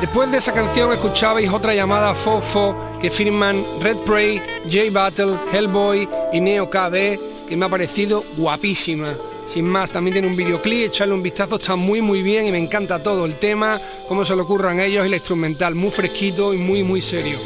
Después 0.00 0.30
de 0.30 0.38
esa 0.38 0.52
canción 0.52 0.92
escuchabais 0.92 1.50
otra 1.50 1.74
llamada 1.74 2.14
Fofo 2.14 2.76
que 3.00 3.10
firman 3.10 3.62
Red 3.80 3.96
Prey, 3.98 4.40
J 4.64 4.90
Battle, 4.90 5.36
Hellboy 5.52 6.08
y 6.32 6.40
Neo 6.40 6.68
KB 6.68 7.46
que 7.48 7.56
me 7.56 7.64
ha 7.64 7.68
parecido 7.68 8.22
guapísima. 8.36 9.08
Sin 9.48 9.64
más, 9.64 9.90
también 9.90 10.14
tiene 10.14 10.28
un 10.28 10.36
videoclip, 10.36 10.88
echarle 10.88 11.14
un 11.14 11.22
vistazo, 11.22 11.56
está 11.56 11.76
muy 11.76 12.00
muy 12.00 12.22
bien 12.22 12.46
y 12.46 12.52
me 12.52 12.58
encanta 12.58 13.02
todo 13.02 13.24
el 13.24 13.34
tema, 13.34 13.80
cómo 14.08 14.24
se 14.24 14.34
le 14.34 14.42
ocurran 14.42 14.80
ellos 14.80 15.06
y 15.06 15.08
la 15.08 15.16
instrumental, 15.16 15.74
muy 15.74 15.90
fresquito 15.90 16.52
y 16.52 16.58
muy 16.58 16.82
muy 16.82 17.00
serio. 17.00 17.38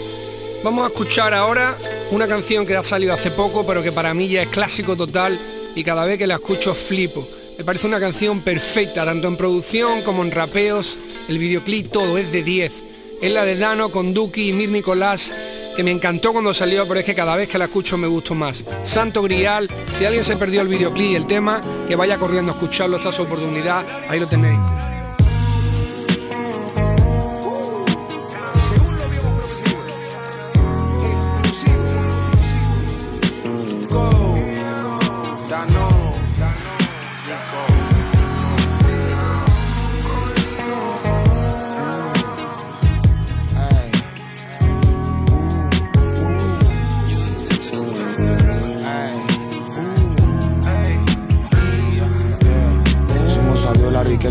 Vamos 0.64 0.84
a 0.84 0.88
escuchar 0.88 1.34
ahora 1.34 1.76
una 2.10 2.26
canción 2.26 2.66
que 2.66 2.76
ha 2.76 2.82
salido 2.82 3.14
hace 3.14 3.30
poco, 3.30 3.66
pero 3.66 3.82
que 3.82 3.92
para 3.92 4.12
mí 4.14 4.28
ya 4.28 4.42
es 4.42 4.48
clásico 4.48 4.96
total 4.96 5.38
y 5.74 5.84
cada 5.84 6.04
vez 6.04 6.18
que 6.18 6.26
la 6.26 6.34
escucho 6.34 6.74
flipo. 6.74 7.26
Me 7.56 7.64
parece 7.64 7.86
una 7.86 8.00
canción 8.00 8.40
perfecta, 8.40 9.04
tanto 9.04 9.28
en 9.28 9.36
producción 9.36 10.02
como 10.02 10.22
en 10.22 10.30
rapeos, 10.30 10.96
el 11.28 11.38
videoclip 11.38 11.90
todo 11.90 12.16
es 12.16 12.32
de 12.32 12.42
10. 12.42 12.72
Es 13.20 13.32
la 13.32 13.44
de 13.44 13.56
Dano 13.56 13.90
con 13.90 14.14
Duki 14.14 14.48
y 14.48 14.52
Mir 14.54 14.70
Nicolás, 14.70 15.32
que 15.80 15.84
me 15.84 15.92
encantó 15.92 16.32
cuando 16.34 16.52
salió, 16.52 16.86
pero 16.86 17.00
es 17.00 17.06
que 17.06 17.14
cada 17.14 17.34
vez 17.36 17.48
que 17.48 17.56
la 17.56 17.64
escucho 17.64 17.96
me 17.96 18.06
gustó 18.06 18.34
más. 18.34 18.62
Santo 18.84 19.22
Grial, 19.22 19.66
si 19.96 20.04
alguien 20.04 20.24
se 20.24 20.36
perdió 20.36 20.60
el 20.60 20.68
videoclip 20.68 21.12
y 21.12 21.14
el 21.14 21.26
tema, 21.26 21.58
que 21.88 21.96
vaya 21.96 22.18
corriendo 22.18 22.52
a 22.52 22.54
escucharlo, 22.54 22.98
esta 22.98 23.08
es 23.08 23.14
su 23.14 23.22
oportunidad, 23.22 23.86
ahí 24.06 24.20
lo 24.20 24.26
tenéis. 24.26 24.60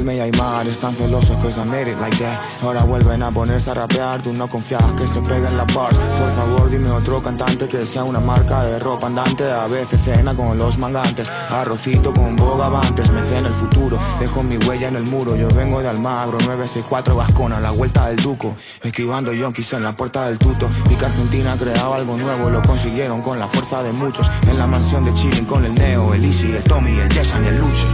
Riquelme 0.10 0.15
y 0.15 0.19
Aymar 0.19 0.67
Están 0.67 0.95
celosos 0.95 1.38
cause 1.38 1.60
I 1.60 1.65
made 1.65 1.95
like 2.00 2.17
that. 2.17 2.39
Ahora 2.62 2.84
vuelven 2.84 3.24
a 3.24 3.32
ponerse 3.32 3.72
a 3.72 3.74
rapear 3.74 4.22
Tú 4.22 4.34
no 4.34 4.50
confías 4.50 4.82
que 4.93 5.08
se 5.08 5.22
peguen 5.22 5.58
las 5.58 5.74
bars. 5.74 5.98
Por 5.98 6.32
favor 6.32 6.69
dime 6.69 6.91
otro 6.91 7.22
cantante 7.22 7.67
que 7.67 7.86
sea 7.86 8.04
una 8.04 8.19
marca 8.19 8.63
de 8.63 8.80
ropa 8.80 9.08
andante. 9.08 9.50
A 9.52 9.67
veces 9.67 10.02
cena 10.02 10.36
con 10.36 10.58
los 10.58 10.78
mangantes 10.78 11.30
Arrocito 11.50 12.13
con 12.13 12.36
bogavantes. 12.36 13.12
Me 13.12 13.22
cena 13.22 13.48
el 13.48 13.54
futuro 13.54 13.98
Dejo 14.19 14.43
mi 14.43 14.58
huella 14.58 14.88
en 14.88 14.95
el 14.95 15.04
muro. 15.04 15.36
Yo 15.36 15.48
vengo 15.50 15.82
de 15.82 15.89
Almagro 15.89 16.38
964 16.39 17.15
Vascona 17.15 17.58
a 17.58 17.62
La 17.62 17.72
vuelta 17.72 18.08
del 18.08 18.17
Duco. 18.17 18.56
Esquivando 18.84 19.34
yonkis 19.34 19.74
en 19.74 19.84
la 19.84 19.95
puerta 19.95 20.28
del 20.28 20.38
tuto. 20.38 20.69
Vi 20.88 20.95
que 20.95 21.06
Argentina 21.06 21.56
creaba 21.58 21.95
algo 21.95 22.17
nuevo 22.17 22.50
Lo 22.50 22.62
consiguieron 22.63 23.22
con 23.22 23.39
la 23.39 23.48
fuerza 23.48 23.84
de 23.84 23.91
muchos. 23.91 24.30
En 24.48 24.58
la 24.58 24.67
mansión 24.67 25.06
de 25.06 25.13
Chile 25.13 25.45
con 25.45 25.65
el 25.65 25.76
Neo, 25.76 26.13
el 26.13 26.24
Easy, 26.26 26.52
el 26.52 26.63
Tommy, 26.63 26.98
el 27.00 27.13
Jason 27.13 27.43
y 27.45 27.48
el 27.48 27.58
Lucho. 27.58 27.88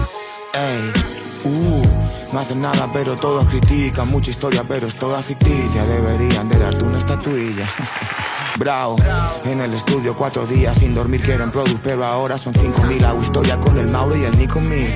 Uh, 1.46 1.95
no 2.36 2.42
hacen 2.42 2.60
nada 2.60 2.90
pero 2.92 3.16
todos 3.16 3.48
critican. 3.48 4.10
Mucha 4.10 4.30
historia 4.30 4.66
pero 4.68 4.88
es 4.88 4.96
toda 4.96 5.22
ficticia. 5.24 5.86
Deberían 5.86 6.50
de 6.50 6.58
darte 6.60 6.84
una 6.84 6.98
estatuilla. 6.98 7.66
Bravo, 8.58 8.98
en 9.46 9.62
el 9.62 9.74
estudio 9.74 10.16
cuatro 10.16 10.46
días 10.46 10.78
sin 10.78 10.96
dormir 10.96 11.22
quieren 11.22 11.52
product 11.52 11.80
Pero 11.82 12.06
ahora 12.06 12.38
son 12.38 12.54
cinco 12.54 12.84
mil. 12.84 13.04
Hago 13.06 13.22
historia 13.22 13.58
con 13.58 13.78
el 13.78 13.88
Mauro 13.88 14.18
y 14.18 14.26
el 14.26 14.38
Nico 14.38 14.60
Me 14.60 14.88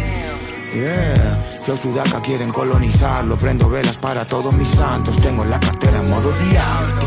Yeah, 0.73 1.60
Flow 1.63 1.78
Sudaca 1.78 2.19
quieren 2.19 2.52
colonizarlo. 2.52 3.38
Prendo 3.38 3.69
velas 3.69 3.97
para 3.97 4.25
todos 4.25 4.54
mis 4.54 4.67
santos. 4.67 5.15
Tengo 5.21 5.45
la 5.45 5.62
cartera 5.62 5.99
en 5.99 6.10
modo 6.10 6.34
diablo 6.49 6.99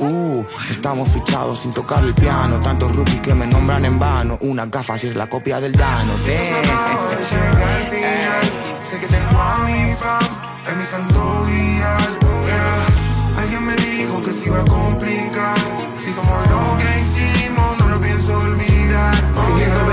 Uh, 0.00 0.44
estamos 0.70 1.08
fichados 1.08 1.60
sin 1.60 1.72
tocar 1.72 2.04
el 2.04 2.14
piano. 2.14 2.60
Tantos 2.60 2.94
rookies 2.94 3.20
que 3.20 3.34
me 3.34 3.46
nombran 3.46 3.84
en 3.86 3.98
vano. 3.98 4.36
Una 4.42 4.66
gafa 4.66 4.98
si 4.98 5.08
es 5.08 5.16
la 5.16 5.26
copia 5.26 5.58
del 5.58 5.72
Dano 5.72 6.12
Sé 8.88 8.98
que 8.98 9.06
tengo 9.06 9.38
a 9.38 9.58
mi 9.66 9.94
fam 9.96 10.24
en 10.66 10.78
mi 10.78 10.84
santo 10.86 11.44
grial 11.44 12.18
Alguien 13.36 13.66
me 13.66 13.76
dijo 13.76 14.22
que 14.22 14.32
se 14.32 14.46
iba 14.46 14.60
a 14.60 14.64
complicar. 14.64 15.58
Si 15.98 16.10
somos 16.10 16.50
lo 16.50 16.78
que 16.78 17.02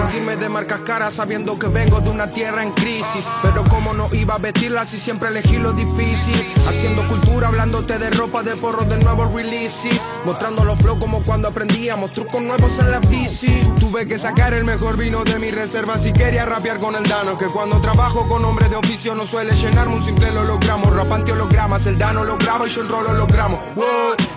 vestirme 0.05 0.35
de 0.35 0.49
marcas 0.49 0.81
caras 0.81 1.15
sabiendo 1.15 1.57
que 1.57 1.67
vengo 1.67 1.99
de 1.99 2.09
una 2.09 2.29
tierra 2.29 2.63
en 2.63 2.71
crisis. 2.73 3.25
Pero 3.41 3.63
como 3.65 3.93
no 3.93 4.07
iba 4.13 4.35
a 4.35 4.37
vestirla 4.37 4.85
si 4.85 4.97
siempre 4.97 5.29
elegí 5.29 5.57
lo 5.57 5.73
difícil. 5.73 6.53
Haciendo 6.67 7.07
cultura, 7.07 7.47
hablándote 7.47 7.97
de 7.97 8.09
ropa, 8.11 8.43
de 8.43 8.55
porros, 8.55 8.87
de 8.87 8.97
nuevos 8.97 9.33
releases. 9.33 10.01
Mostrando 10.23 10.63
los 10.63 10.77
flow 10.79 10.99
como 10.99 11.23
cuando 11.23 11.47
aprendíamos 11.47 12.11
trucos 12.11 12.41
nuevos 12.41 12.77
en 12.79 12.91
la 12.91 12.99
bici. 12.99 13.51
Tuve 13.79 14.07
que 14.07 14.17
sacar 14.17 14.53
el 14.53 14.63
mejor 14.63 14.97
vino 14.97 15.23
de 15.23 15.39
mi 15.39 15.51
reserva 15.51 15.97
si 15.97 16.13
quería 16.13 16.45
rapear 16.45 16.79
con 16.79 16.95
el 16.95 17.03
Dano. 17.03 17.37
Que 17.37 17.47
cuando 17.47 17.81
trabajo 17.81 18.27
con 18.27 18.45
hombres 18.45 18.69
de 18.69 18.75
oficio 18.75 19.15
no 19.15 19.25
suele 19.25 19.55
llenarme 19.55 19.95
un 19.95 20.03
simple 20.03 20.29
hologramo. 20.29 20.91
Rapante 20.91 21.31
hologramas, 21.31 21.85
el 21.87 21.97
Dano 21.97 22.23
lo 22.23 22.37
graba 22.37 22.67
y 22.67 22.69
yo 22.69 22.81
el 22.81 22.89
rolo 22.89 23.09
hologramo. 23.09 23.59
Wow, 23.75 23.85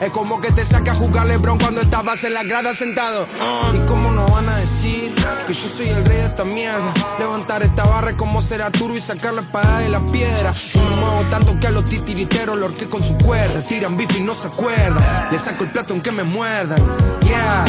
Es 0.01 0.11
como 0.13 0.41
que 0.41 0.51
te 0.53 0.65
saca 0.65 0.93
a 0.93 0.95
jugar 0.95 1.27
Lebron 1.27 1.59
cuando 1.59 1.83
estabas 1.83 2.25
en 2.25 2.35
la 2.35 2.43
grada 2.43 2.73
sentado. 2.75 3.27
¿Y 3.75 3.87
cómo 3.87 4.11
no 4.11 4.27
van 4.29 4.49
a 4.49 4.57
decir 4.57 4.78
que 5.49 5.55
yo 5.55 5.67
soy 5.67 5.89
el 5.89 6.05
rey 6.05 6.19
de 6.19 6.27
esta 6.27 6.45
mierda? 6.45 6.93
Levantar 7.19 7.63
esta 7.63 7.87
barra 7.87 8.15
como 8.15 8.43
ser 8.43 8.61
Arturo 8.61 8.95
y 8.95 9.01
sacar 9.01 9.33
la 9.33 9.41
espada 9.41 9.79
de 9.79 9.89
la 9.89 10.01
piedra. 10.07 10.53
Yo 10.53 10.83
me 10.83 10.97
muevo 10.97 11.23
tanto 11.31 11.59
que 11.59 11.69
a 11.69 11.71
los 11.71 11.87
titiriteros 11.87 12.59
lo 12.59 12.67
horqué 12.67 12.91
con 12.91 13.03
su 13.03 13.17
cuerda. 13.17 13.63
Tiran 13.63 13.97
bifi 13.97 14.19
y 14.19 14.21
no 14.21 14.35
se 14.35 14.49
acuerdan. 14.49 15.03
Le 15.33 15.39
saco 15.39 15.65
el 15.65 15.71
plato 15.71 15.95
aunque 15.95 16.13
me 16.13 16.23
muerdan. 16.23 16.79
Yeah, 17.23 17.65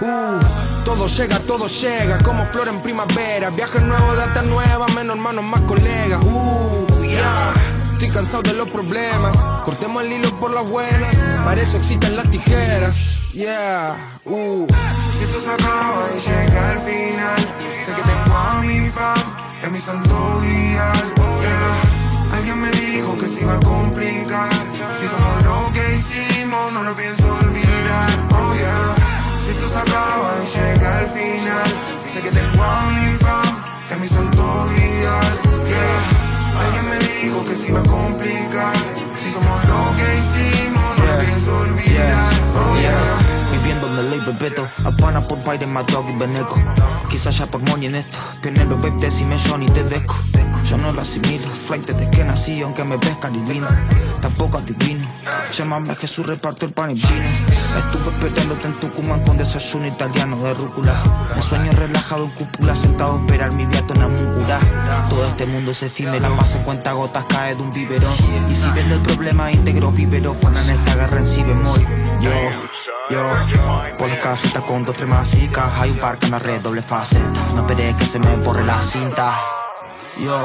uh, 0.00 0.84
todo 0.84 1.06
llega, 1.06 1.38
todo 1.40 1.68
llega 1.68 2.18
Como 2.18 2.46
flor 2.46 2.68
en 2.68 2.80
primavera. 2.80 3.50
Viaje 3.50 3.80
nuevo, 3.80 4.14
data 4.16 4.42
nueva 4.42 4.86
Menos 4.88 5.16
hermanos, 5.16 5.44
más 5.44 5.60
colegas. 5.62 6.22
Uh, 6.22 7.02
yeah. 7.02 7.52
Estoy 7.94 8.10
cansado 8.10 8.42
de 8.44 8.52
los 8.52 8.68
problemas. 8.68 9.36
Cortemos 9.64 10.04
el 10.04 10.12
hilo 10.12 10.30
por 10.38 10.52
las 10.52 10.68
buenas. 10.68 11.16
Para 11.44 11.60
eso 11.60 11.78
existen 11.78 12.14
las 12.14 12.30
tijeras 12.30 13.23
Yeah, 13.34 13.96
uh. 14.26 14.64
Si 15.10 15.24
esto 15.24 15.40
se 15.40 15.50
acaba 15.50 16.06
y 16.14 16.20
llega 16.20 16.70
al 16.70 16.78
final 16.78 17.40
Sé 17.84 17.90
que 17.90 18.02
tengo 18.02 18.36
a 18.36 18.60
mi 18.60 18.88
fam 18.90 19.18
en 19.64 19.72
mi 19.72 19.80
santo 19.80 20.38
grial 20.40 21.14
yeah. 21.42 22.36
Alguien 22.36 22.60
me 22.60 22.70
dijo 22.70 23.18
que 23.18 23.26
se 23.26 23.40
iba 23.40 23.54
a 23.54 23.60
complicar. 23.60 24.52
Si 25.00 25.08
somos 25.08 25.42
lo 25.42 25.72
que 25.72 25.96
hicimos 25.96 26.72
no 26.74 26.84
lo 26.84 26.94
pienso 26.94 27.24
olvidar. 27.26 28.08
Oh 28.30 28.54
yeah. 28.54 28.94
Si 29.44 29.50
esto 29.50 29.68
se 29.68 29.78
acaba 29.78 30.30
y 30.40 30.46
llega 30.56 30.98
al 30.98 31.08
final 31.08 31.68
Sé 32.12 32.20
que 32.20 32.30
tengo 32.30 32.62
a 32.62 32.82
mi 32.86 33.16
fam 33.16 33.64
en 33.90 34.00
mi 34.00 34.06
santo 34.06 34.68
grial 34.70 35.34
yeah. 35.66 36.62
Alguien 36.62 36.88
me 36.88 36.98
dijo 37.00 37.44
que 37.44 37.56
se 37.56 37.66
iba 37.66 37.80
a 37.80 37.82
complicar. 37.82 38.76
Si 39.16 39.32
somos 39.32 39.64
lo 39.64 39.96
que 39.96 40.18
hicimos 40.18 40.73
Viviendo 43.74 44.00
en 44.00 44.10
ley 44.10 44.20
Bebeto 44.20 44.68
Apana 44.84 45.20
por 45.26 45.42
baile, 45.42 45.66
my 45.66 45.82
dog 45.84 46.08
y 46.08 46.16
Beneco. 46.16 46.56
Quizás 47.10 47.38
ya 47.38 47.46
por 47.46 47.60
money 47.62 47.86
en 47.86 47.96
esto. 47.96 48.16
Pionero, 48.40 48.76
babe, 48.76 48.92
decime 49.00 49.36
Johnny, 49.48 49.68
te 49.70 49.82
deco 49.84 50.14
Yo 50.64 50.76
no 50.76 50.92
lo 50.92 51.00
asimilo. 51.00 51.48
Flight 51.48 51.86
desde 51.86 52.10
que 52.10 52.24
nací 52.24 52.62
Aunque 52.62 52.84
me 52.84 52.96
ves 52.96 53.16
adivino 53.22 53.66
Tampoco 54.20 54.58
adivino. 54.58 55.08
Llámame 55.52 55.94
Jesús, 55.96 56.26
reparto 56.26 56.66
el 56.66 56.72
pan 56.72 56.90
y 56.90 56.94
vino. 56.94 57.06
Estuve 57.06 58.10
esperándote 58.10 58.66
en 58.68 58.74
Tucumán 58.80 59.22
Con 59.24 59.36
desayuno 59.38 59.86
italiano 59.86 60.36
de 60.36 60.54
rúcula. 60.54 60.94
Me 61.34 61.42
sueño 61.42 61.72
relajado 61.72 62.24
en 62.24 62.30
cúpula 62.30 62.76
Sentado 62.76 63.16
a 63.16 63.20
esperar 63.20 63.52
mi 63.52 63.66
viato 63.66 63.94
en 63.94 64.02
Amungura 64.02 64.58
Todo 65.10 65.26
este 65.26 65.46
mundo 65.46 65.72
es 65.72 65.82
efímero. 65.82 66.34
Más 66.36 66.54
en 66.54 66.62
cuenta 66.62 66.92
gotas 66.92 67.24
cae 67.28 67.54
de 67.54 67.62
un 67.62 67.72
biberón. 67.72 68.12
Y 68.50 68.54
si 68.54 68.70
ven 68.70 68.90
el 68.90 69.02
problema 69.02 69.50
íntegro 69.50 69.90
Vivero. 69.90 70.36
En 70.42 70.70
esta 70.78 70.94
guerra 70.94 71.18
en 71.18 71.26
si 71.26 71.42
bemol 71.42 71.80
Yo 72.20 72.30
yo, 73.10 73.96
por 73.98 74.08
la 74.08 74.20
casita 74.20 74.60
con 74.62 74.82
dos 74.82 74.96
tres 74.96 75.08
masicas 75.08 75.64
Hay 75.78 75.90
un 75.90 75.98
parque 75.98 76.26
en 76.26 76.32
la 76.32 76.38
red, 76.38 76.60
doble 76.60 76.82
faceta 76.82 77.40
No 77.54 77.60
esperé 77.60 77.94
que 77.96 78.04
se 78.06 78.18
me 78.18 78.36
borre 78.36 78.64
la 78.64 78.80
cinta. 78.82 79.34
Yo, 80.18 80.38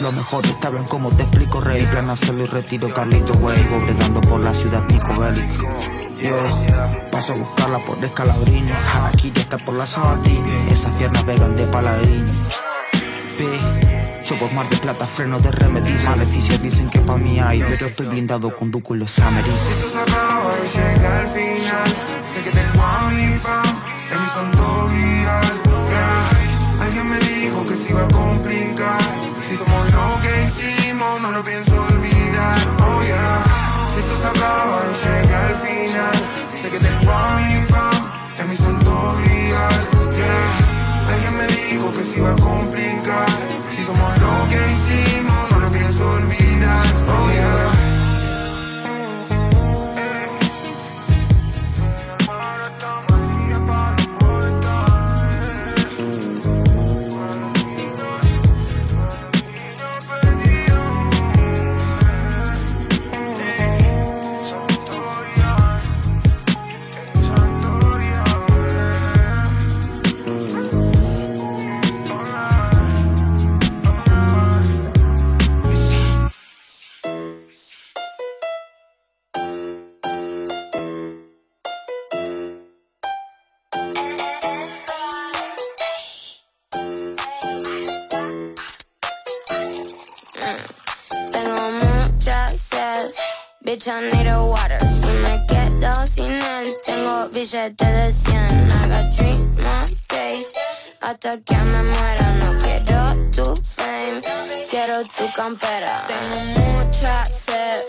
lo 0.00 0.12
mejor 0.12 0.44
está 0.46 0.70
bien 0.70 0.84
como 0.84 1.10
te 1.10 1.22
explico 1.22 1.60
Rey, 1.60 1.86
plan 1.86 2.10
hacerlo 2.10 2.44
y 2.44 2.46
retiro 2.46 2.92
Carlito 2.92 3.32
Way 3.34 3.56
Sigo 3.56 3.80
bregando 3.80 4.20
por 4.20 4.40
la 4.40 4.54
ciudad 4.54 4.82
Nico 4.88 5.16
Bellic 5.16 5.50
Yo, 6.20 7.10
paso 7.10 7.32
a 7.32 7.36
buscarla 7.36 7.78
por 7.80 8.02
Escalabrini 8.04 8.72
Aquí 9.06 9.32
ya 9.34 9.42
está 9.42 9.58
por 9.58 9.74
la 9.74 9.86
Sabatini 9.86 10.70
Esas 10.70 10.94
piernas 10.96 11.24
vegan 11.24 11.56
de 11.56 11.64
paladini 11.66 12.32
P 13.36 13.89
por 14.36 14.52
mar 14.52 14.68
de 14.68 14.76
plata, 14.76 15.06
freno 15.06 15.40
de 15.40 15.50
remedies. 15.50 16.04
Maleficios 16.04 16.62
dicen 16.62 16.88
que 16.88 17.00
pa' 17.00 17.16
mí 17.16 17.40
hay 17.40 17.60
Pero 17.60 17.86
estoy 17.86 18.06
blindado 18.06 18.54
con 18.54 18.70
dúculos 18.70 19.10
Si 19.10 19.22
esto 19.22 19.88
se 19.92 19.98
acaba 19.98 20.52
y 20.64 20.68
llega 20.76 21.20
al 21.20 21.28
final. 21.28 21.88
Sé 22.32 22.40
que 22.44 22.50
tengo 22.50 22.82
a 22.82 23.10
mi 23.10 23.38
fam 23.38 23.66
en 24.12 24.22
mi 24.22 24.28
santo 24.28 24.88
grial 24.92 25.56
yeah. 25.90 26.84
Alguien 26.84 27.08
me 27.08 27.18
dijo 27.18 27.66
que 27.66 27.76
se 27.76 27.90
iba 27.90 28.04
a 28.04 28.08
complicar. 28.08 29.00
Si 29.42 29.56
somos 29.56 29.90
lo 29.90 30.20
que 30.22 30.42
hicimos 30.44 31.20
no 31.20 31.32
lo 31.32 31.42
pienso 31.42 31.72
olvidar. 31.74 32.58
Oh 32.78 33.02
yeah. 33.02 33.42
Si 33.92 34.00
esto 34.00 34.14
se 34.22 34.28
acaba 34.28 34.80
y 34.90 34.94
llega 35.02 35.46
al 35.48 35.56
final. 35.56 36.16
Sé 36.60 36.68
que 36.70 36.78
tengo 36.78 37.10
a 37.10 37.36
mi 37.36 37.64
fam 37.64 38.10
en 38.38 38.50
mi 38.50 38.56
santo 38.56 39.16
grial 39.22 39.80
yeah. 40.14 41.14
Alguien 41.14 41.36
me 41.36 41.46
dijo 41.48 41.92
que 41.92 42.02
se 42.04 42.18
iba 42.18 42.30
a 42.30 42.36
complicar 42.36 43.09
a 93.86 94.42
water. 94.44 94.78
Si 94.80 95.06
me 95.06 95.44
quedo 95.46 96.06
sin 96.14 96.32
él, 96.32 96.74
tengo 96.84 97.28
billetes 97.32 97.76
de 97.78 98.12
100 98.12 98.70
I 98.72 98.88
got 98.88 99.16
three 99.16 99.38
more 99.56 99.86
days, 100.08 100.52
hasta 101.00 101.38
que 101.38 101.56
me 101.56 101.82
muera. 101.82 102.32
No 102.40 102.58
quiero 102.62 103.30
tu 103.30 103.56
fame, 103.62 104.22
quiero 104.70 105.02
tu 105.04 105.32
campera. 105.34 106.04
Tengo 106.08 106.60
mucha 106.60 107.24
sed, 107.26 107.84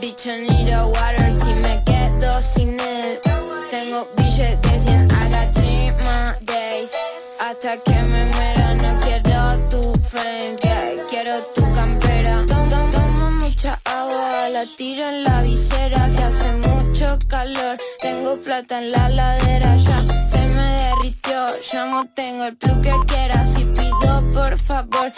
bitch 0.00 0.26
I 0.26 0.46
need 0.46 0.72
a 0.72 0.86
water 0.86 1.21
en 15.08 15.24
la 15.24 15.42
visera 15.42 16.08
Si 16.08 16.22
hace 16.22 16.52
mucho 16.68 17.18
calor, 17.28 17.76
tengo 18.00 18.36
plata 18.38 18.78
en 18.78 18.92
la 18.92 19.08
ladera 19.08 19.76
Ya 19.76 20.00
se 20.30 20.42
me 20.56 20.68
derritió, 20.84 21.36
ya 21.72 21.86
no 21.86 22.04
tengo 22.14 22.44
el 22.44 22.56
plus 22.56 22.78
que 22.78 22.94
quiera 23.06 23.46
Si 23.46 23.64
pido 23.64 24.30
por 24.32 24.58
favor, 24.58 25.12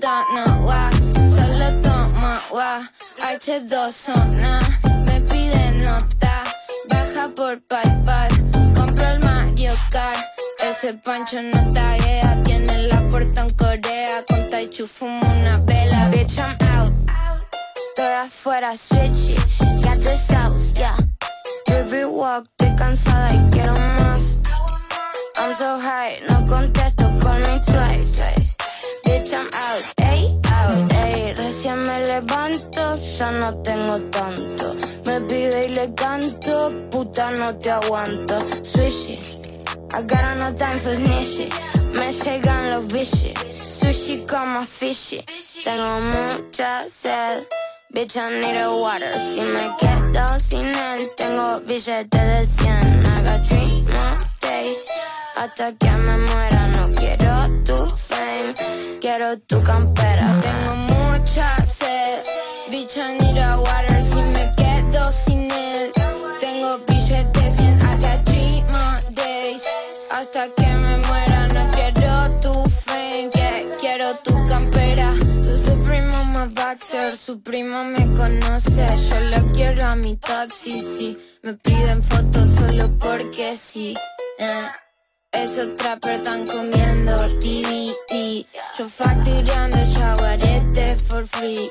don't 0.00 0.26
know 0.34 0.66
why 0.66 0.90
Solo 1.36 1.80
toma, 1.82 2.42
why 2.50 2.88
H2 3.20 3.92
zona, 3.92 4.60
me 5.06 5.20
pide 5.22 5.70
nota 5.84 6.44
Baja 6.88 7.28
por 7.34 7.60
PayPal. 7.62 8.28
Compro 8.74 9.06
el 9.06 9.18
Mario 9.20 9.72
Kart. 9.90 10.18
Ese 10.60 10.94
pancho 10.94 11.42
no 11.42 11.72
taguea. 11.72 12.42
Tiene 12.44 12.84
la 12.84 13.00
puerta 13.10 13.42
en 13.42 13.50
Corea. 13.50 14.24
Con 14.28 14.48
Taichu 14.50 14.86
fumo 14.86 15.25
afuera, 18.26 18.76
switchy. 18.76 19.36
Got 19.82 20.00
the 20.00 20.16
sauce, 20.16 20.72
yeah. 20.76 20.96
Baby 21.66 22.04
walk, 22.04 22.46
estoy 22.58 22.76
cansada 22.76 23.34
y 23.34 23.50
quiero 23.50 23.74
más. 23.74 24.38
I'm 25.36 25.54
so 25.54 25.78
high, 25.78 26.20
no 26.28 26.46
contesto, 26.46 27.04
call 27.20 27.40
me 27.40 27.60
twice, 27.66 28.12
twice. 28.16 28.56
Bitch, 29.04 29.32
I'm 29.32 29.48
out, 29.52 29.84
ey, 29.98 30.38
out, 30.52 30.92
ey. 30.92 31.34
Recién 31.34 31.78
me 31.80 32.06
levanto, 32.06 32.96
ya 33.18 33.30
no 33.30 33.54
tengo 33.62 34.00
tanto. 34.10 34.74
Me 35.06 35.20
pide 35.20 35.66
y 35.66 35.68
le 35.68 35.94
canto, 35.94 36.72
puta 36.90 37.30
no 37.30 37.54
te 37.56 37.70
aguanto. 37.70 38.38
Swishy, 38.62 39.18
I 39.92 40.02
got 40.02 40.36
no 40.38 40.52
time 40.54 40.80
for 40.80 40.94
snitchy. 40.94 41.48
Me 41.92 42.12
llegan 42.12 42.70
los 42.70 42.86
bichis, 42.88 43.34
sushi 43.80 44.26
como 44.26 44.62
fishy. 44.64 45.24
Tengo 45.64 46.00
mucha 46.00 46.88
sed. 46.88 47.46
Bitch, 47.94 48.16
I 48.16 48.40
need 48.40 48.56
a 48.60 48.70
water. 48.76 49.12
Si 49.18 49.40
me 49.40 49.70
quedo 49.78 50.38
sin 50.40 50.66
él, 50.66 51.08
tengo 51.16 51.60
billetes 51.60 52.10
de 52.10 52.46
100. 52.46 53.06
I 53.06 53.22
got 53.22 53.46
three 53.46 53.82
more 53.82 54.18
days. 54.40 54.84
Hasta 55.36 55.72
que 55.72 55.90
me 55.90 56.18
muera, 56.18 56.68
no 56.76 56.92
quiero 56.94 57.62
tu 57.64 57.76
fame. 57.96 58.54
Quiero 59.00 59.38
tu 59.38 59.62
campera. 59.62 60.40
Tengo 60.40 60.74
mucha 60.74 61.56
sed. 61.66 62.22
Bitch, 62.70 62.96
I 62.98 63.18
need 63.18 63.38
a 63.38 63.56
water. 63.60 64.02
Si 64.04 64.20
me 64.20 64.52
quedo 64.56 65.10
sin 65.12 65.50
él, 65.50 65.92
su 77.16 77.40
primo 77.42 77.84
me 77.84 78.06
conoce. 78.16 78.86
Yo 79.08 79.20
lo 79.20 79.52
quiero 79.52 79.86
a 79.86 79.96
mi 79.96 80.16
taxi, 80.16 80.80
sí. 80.80 81.18
Me 81.42 81.54
piden 81.54 82.02
fotos 82.02 82.48
solo 82.58 82.90
porque 82.98 83.56
sí. 83.56 83.96
eh. 84.38 84.66
Esos 85.32 85.76
trappers 85.76 86.18
están 86.18 86.46
comiendo 86.46 87.16
TVT. 87.40 88.46
Yo 88.78 88.88
facturando 88.88 89.76
shawarete 89.92 90.96
for 91.06 91.26
free. 91.26 91.70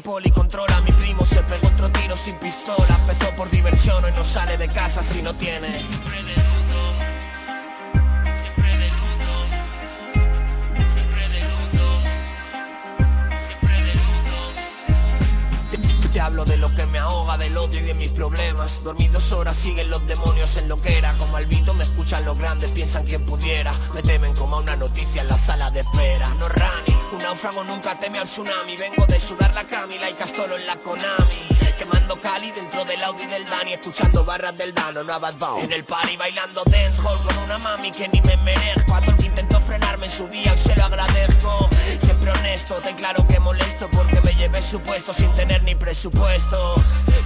La 0.00 0.12
poli 0.12 0.30
controla 0.30 0.80
Mi 0.80 0.92
primo 0.92 1.26
se 1.26 1.42
pegó 1.42 1.66
otro 1.68 1.90
tiro 1.90 2.16
sin 2.16 2.34
pistola. 2.36 2.98
Empezó 3.00 3.30
por 3.36 3.50
diversión 3.50 4.02
hoy 4.04 4.12
no 4.16 4.24
sale 4.24 4.56
de 4.56 4.68
casa 4.68 5.02
si 5.02 5.20
no 5.22 5.34
tiene. 5.34 5.82
Siempre 5.82 6.22
de 6.22 6.36
luto 6.36 6.94
Siempre 8.34 8.78
de 8.78 8.88
luto 8.88 9.32
Siempre 10.86 11.28
de 11.28 11.40
luto 11.40 12.00
Siempre 13.40 13.74
de 13.82 13.94
luto 13.94 14.10
te, 15.70 16.08
te 16.08 16.20
hablo 16.20 16.44
de 16.44 16.56
lo 16.56 16.74
que 16.74 16.86
me 16.86 16.98
ahoga, 16.98 17.36
del 17.36 17.56
odio 17.56 17.80
y 17.80 17.82
de 17.82 17.94
mis 17.94 18.08
problemas. 18.08 18.82
Dormí 18.82 19.08
dos 19.08 19.32
horas, 19.32 19.56
siguen 19.56 19.90
los 19.90 20.06
demonios 20.06 20.56
en 20.56 20.68
lo 20.68 20.80
que 20.80 20.98
era. 20.98 21.16
Como 21.18 21.36
Albito 21.36 21.74
me 21.74 21.84
escuchan 21.84 22.24
los 22.24 22.38
grandes, 22.38 22.70
piensan 22.70 23.04
quien 23.04 23.24
pudiera. 23.24 23.72
Me 23.94 24.02
temen 24.02 24.34
como 24.34 24.56
a 24.56 24.60
una 24.60 24.76
noticia 24.76 25.22
en 25.22 25.28
la 25.28 25.36
sala 25.36 25.70
de 25.70 25.80
espera. 25.80 26.28
No 26.38 26.48
nunca 27.64 27.98
teme 27.98 28.18
al 28.18 28.26
tsunami. 28.26 28.76
Vengo 28.76 29.06
de 29.06 29.18
sudar 29.18 29.54
la 29.54 29.64
Camila 29.64 30.10
y 30.10 30.14
Castolo 30.14 30.56
en 30.56 30.66
la 30.66 30.76
Konami. 30.76 31.48
Quemando 31.78 32.20
Cali 32.20 32.50
dentro 32.50 32.84
del 32.84 33.02
Audi 33.02 33.24
del 33.24 33.46
Dani 33.46 33.72
Escuchando 33.72 34.22
barras 34.22 34.56
del 34.58 34.74
Dano, 34.74 35.02
no. 35.02 35.58
En 35.60 35.72
el 35.72 35.82
party 35.84 36.16
bailando 36.18 36.62
dancehall 36.64 37.18
con 37.22 37.38
una 37.38 37.56
mami 37.56 37.90
que 37.90 38.06
ni 38.08 38.20
me 38.20 38.36
merezco 38.36 38.94
en 40.10 40.16
su 40.16 40.28
día 40.28 40.54
y 40.54 40.58
se 40.58 40.74
lo 40.76 40.84
agradezco. 40.84 41.68
Siempre 42.00 42.30
honesto, 42.30 42.74
ten 42.82 42.96
claro 42.96 43.26
que 43.26 43.38
molesto 43.40 43.88
Porque 43.92 44.20
me 44.20 44.32
llevé 44.34 44.62
su 44.62 44.80
puesto 44.80 45.12
sin 45.14 45.32
tener 45.34 45.62
ni 45.62 45.74
presupuesto. 45.74 46.74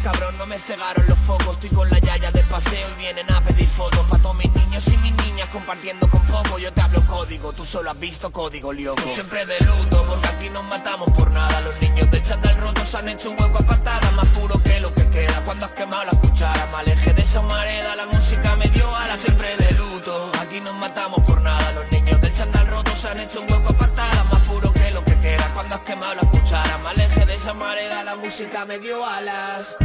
Cabrón, 0.03 0.37
no 0.39 0.47
me 0.47 0.59
cegaron 0.59 1.07
los 1.07 1.19
focos 1.19 1.55
Estoy 1.55 1.71
con 1.71 1.89
la 1.91 1.99
yaya 1.99 2.31
de 2.31 2.43
paseo 2.45 2.89
y 2.91 3.01
vienen 3.01 3.31
a 3.33 3.41
pedir 3.41 3.69
fotos 3.69 4.01
Pa' 4.11 4.19
todos 4.19 4.37
mis 4.37 4.55
niños 4.55 4.87
y 4.89 4.97
mis 4.99 5.15
niñas 5.25 5.49
compartiendo 5.51 6.09
con 6.09 6.21
poco. 6.27 6.59
Yo 6.59 6.73
te 6.73 6.81
hablo 6.81 7.01
código, 7.07 7.53
tú 7.53 7.65
solo 7.65 7.91
has 7.91 7.99
visto 7.99 8.31
código, 8.31 8.73
lioco 8.73 9.03
Siempre 9.03 9.47
de 9.47 9.59
luto, 9.61 10.05
porque 10.09 10.29
aquí 10.29 10.51
nos 10.51 10.65
matamos 10.65 11.11
por 11.13 11.31
nada. 11.31 11.61
Los 11.63 11.81
niños 11.81 12.11
de 12.11 12.23
chandal 12.23 12.57
rotos 12.59 12.95
han 12.95 13.09
hecho 13.09 13.31
un 13.31 13.41
hueco 13.41 13.59
a 13.59 13.67
patada 13.67 14.11
Más 14.13 14.27
puro 14.27 14.63
que 14.63 14.81
lo 14.81 14.93
que 14.95 15.09
queda 15.09 15.41
cuando 15.45 15.67
has 15.67 15.73
quemado 15.73 16.05
la 16.05 16.21
cuchara. 16.21 16.69
Me 16.85 17.13
de 17.13 17.23
esa 17.23 17.41
mareda, 17.43 17.97
la 17.97 18.07
música 18.07 18.57
me 18.57 18.69
dio 18.69 18.97
ala 18.97 19.17
Siempre 19.17 19.57
de 19.57 19.73
luto, 19.73 20.33
aquí 20.41 20.61
nos 20.61 20.75
matamos 20.75 21.23
por 21.23 21.41
nada. 21.41 21.73
Los 21.73 21.91
niños 21.91 22.21
de 22.21 22.33
chandal 22.33 22.64
rotos 22.95 23.05
han 23.05 23.21
hecho 23.21 23.41
un 23.41 23.51
hueco 23.51 23.71
a 23.71 23.77
patada 23.77 24.25
Más 24.31 24.43
puro 24.49 24.73
que 24.73 24.91
lo 24.93 25.05
que 25.05 25.19
queda 25.19 25.51
cuando 25.55 25.75
has 25.75 25.81
quemado 25.83 26.15
la 26.15 26.31
cuchara. 26.31 26.79
Me 26.79 26.89
alejé 26.91 27.27
de 27.27 27.35
esa 27.35 27.55
mareda, 27.55 28.05
la 28.05 28.17
música 28.17 28.65
me 28.67 28.79
dio 28.79 29.05
alas. 29.05 29.77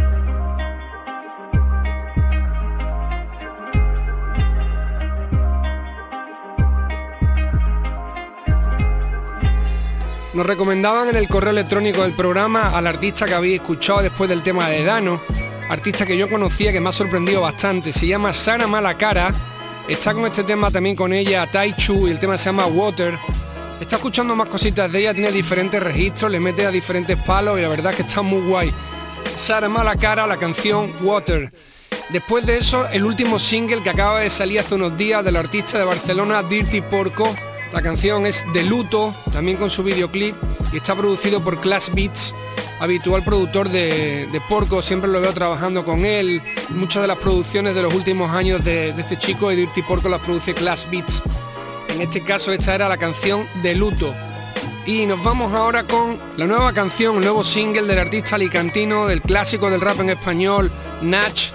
Nos 10.32 10.46
recomendaban 10.46 11.10
en 11.10 11.16
el 11.16 11.28
correo 11.28 11.50
electrónico 11.50 12.04
del 12.04 12.14
programa 12.14 12.70
al 12.78 12.88
artista 12.88 13.26
que 13.26 13.34
habéis 13.34 13.60
escuchado 13.60 14.02
después 14.02 14.30
del 14.30 14.44
tema 14.44 14.70
de 14.70 14.84
Dano, 14.84 15.20
artista 15.70 16.06
que 16.06 16.16
yo 16.16 16.30
conocía 16.30 16.72
que 16.72 16.80
me 16.80 16.90
ha 16.90 16.92
sorprendido 16.94 17.42
bastante, 17.42 17.92
se 17.92 18.08
llama 18.08 18.32
Sara 18.32 18.68
Malacara, 18.68 19.34
está 19.94 20.14
con 20.14 20.26
este 20.26 20.44
tema 20.44 20.70
también 20.70 20.96
con 20.96 21.12
ella 21.14 21.50
Taichu 21.52 22.08
y 22.08 22.12
el 22.12 22.20
tema 22.20 22.38
se 22.38 22.46
llama 22.46 22.68
Water. 22.68 23.18
Está 23.80 23.96
escuchando 23.96 24.36
más 24.36 24.48
cositas 24.48 24.92
de 24.92 25.00
ella, 25.00 25.14
tiene 25.14 25.32
diferentes 25.32 25.82
registros, 25.82 26.32
le 26.32 26.40
mete 26.40 26.66
a 26.66 26.72
diferentes 26.72 27.18
palos 27.24 27.58
y 27.58 27.62
la 27.62 27.70
verdad 27.70 27.94
que 27.94 28.04
está 28.04 28.22
muy 28.22 28.42
guay. 28.42 28.72
Sara 29.36 29.70
Malacara, 29.70 30.28
la 30.28 30.38
canción 30.38 30.94
Water. 31.02 31.52
Después 32.10 32.46
de 32.46 32.58
eso, 32.58 32.88
el 32.90 33.04
último 33.04 33.40
single 33.40 33.82
que 33.82 33.90
acaba 33.90 34.20
de 34.20 34.30
salir 34.30 34.60
hace 34.60 34.76
unos 34.76 34.98
días 34.98 35.24
del 35.24 35.38
artista 35.38 35.78
de 35.78 35.86
Barcelona 35.86 36.44
Dirty 36.44 36.82
Porco, 36.82 37.34
La 37.72 37.82
canción 37.84 38.26
es 38.26 38.44
De 38.52 38.64
Luto, 38.64 39.14
también 39.32 39.58
con 39.58 39.70
su 39.70 39.84
videoclip, 39.84 40.36
y 40.74 40.78
está 40.78 40.96
producido 40.96 41.44
por 41.44 41.62
Class 41.62 41.92
Beats, 41.94 42.34
habitual 42.80 43.24
productor 43.24 43.70
de, 43.70 44.42
Porco, 44.50 44.82
siempre 44.82 45.10
lo 45.10 45.22
veo 45.22 45.34
trabajando 45.34 45.86
con 45.86 46.06
él. 46.06 46.42
Muchas 46.70 47.04
de 47.04 47.08
las 47.08 47.18
producciones 47.18 47.76
de 47.76 47.84
los 47.84 47.94
últimos 47.94 48.32
años 48.32 48.64
de, 48.64 48.90
este 48.90 49.18
chico, 49.18 49.50
de 49.50 49.58
Dirty 49.58 49.84
Porco, 49.84 50.10
las 50.10 50.22
produce 50.22 50.54
Class 50.54 50.88
Beats. 50.90 51.22
En 51.90 52.02
este 52.02 52.22
caso 52.22 52.52
esta 52.52 52.74
era 52.74 52.90
la 52.90 52.98
canción 52.98 53.46
De 53.62 53.76
Luto. 53.76 54.14
Y 54.86 55.06
nos 55.06 55.24
vamos 55.24 55.54
ahora 55.54 55.84
con 55.84 56.20
la 56.38 56.48
nueva 56.48 56.74
canción, 56.74 57.18
el 57.18 57.22
nuevo 57.22 57.44
single 57.44 57.84
del 57.84 58.00
artista 58.00 58.36
alicantino, 58.36 59.06
del 59.06 59.22
clásico 59.22 59.70
del 59.70 59.82
rap 59.82 60.00
en 60.00 60.10
español, 60.10 60.72
Natch, 61.02 61.52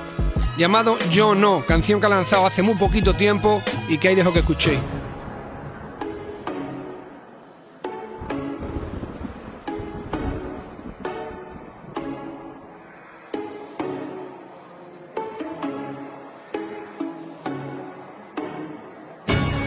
llamado 0.57 0.97
Yo 1.11 1.35
No, 1.35 1.65
canción 1.67 1.99
que 1.99 2.07
ha 2.07 2.11
lanzado 2.11 2.47
hace 2.47 2.63
muy 2.63 2.75
poquito 2.75 3.15
tiempo 3.15 3.61
y 3.89 3.99
que 3.99 4.09
ahí 4.09 4.15
dejo 4.15 4.33
que 4.33 4.39
escuchéis. 4.41 4.79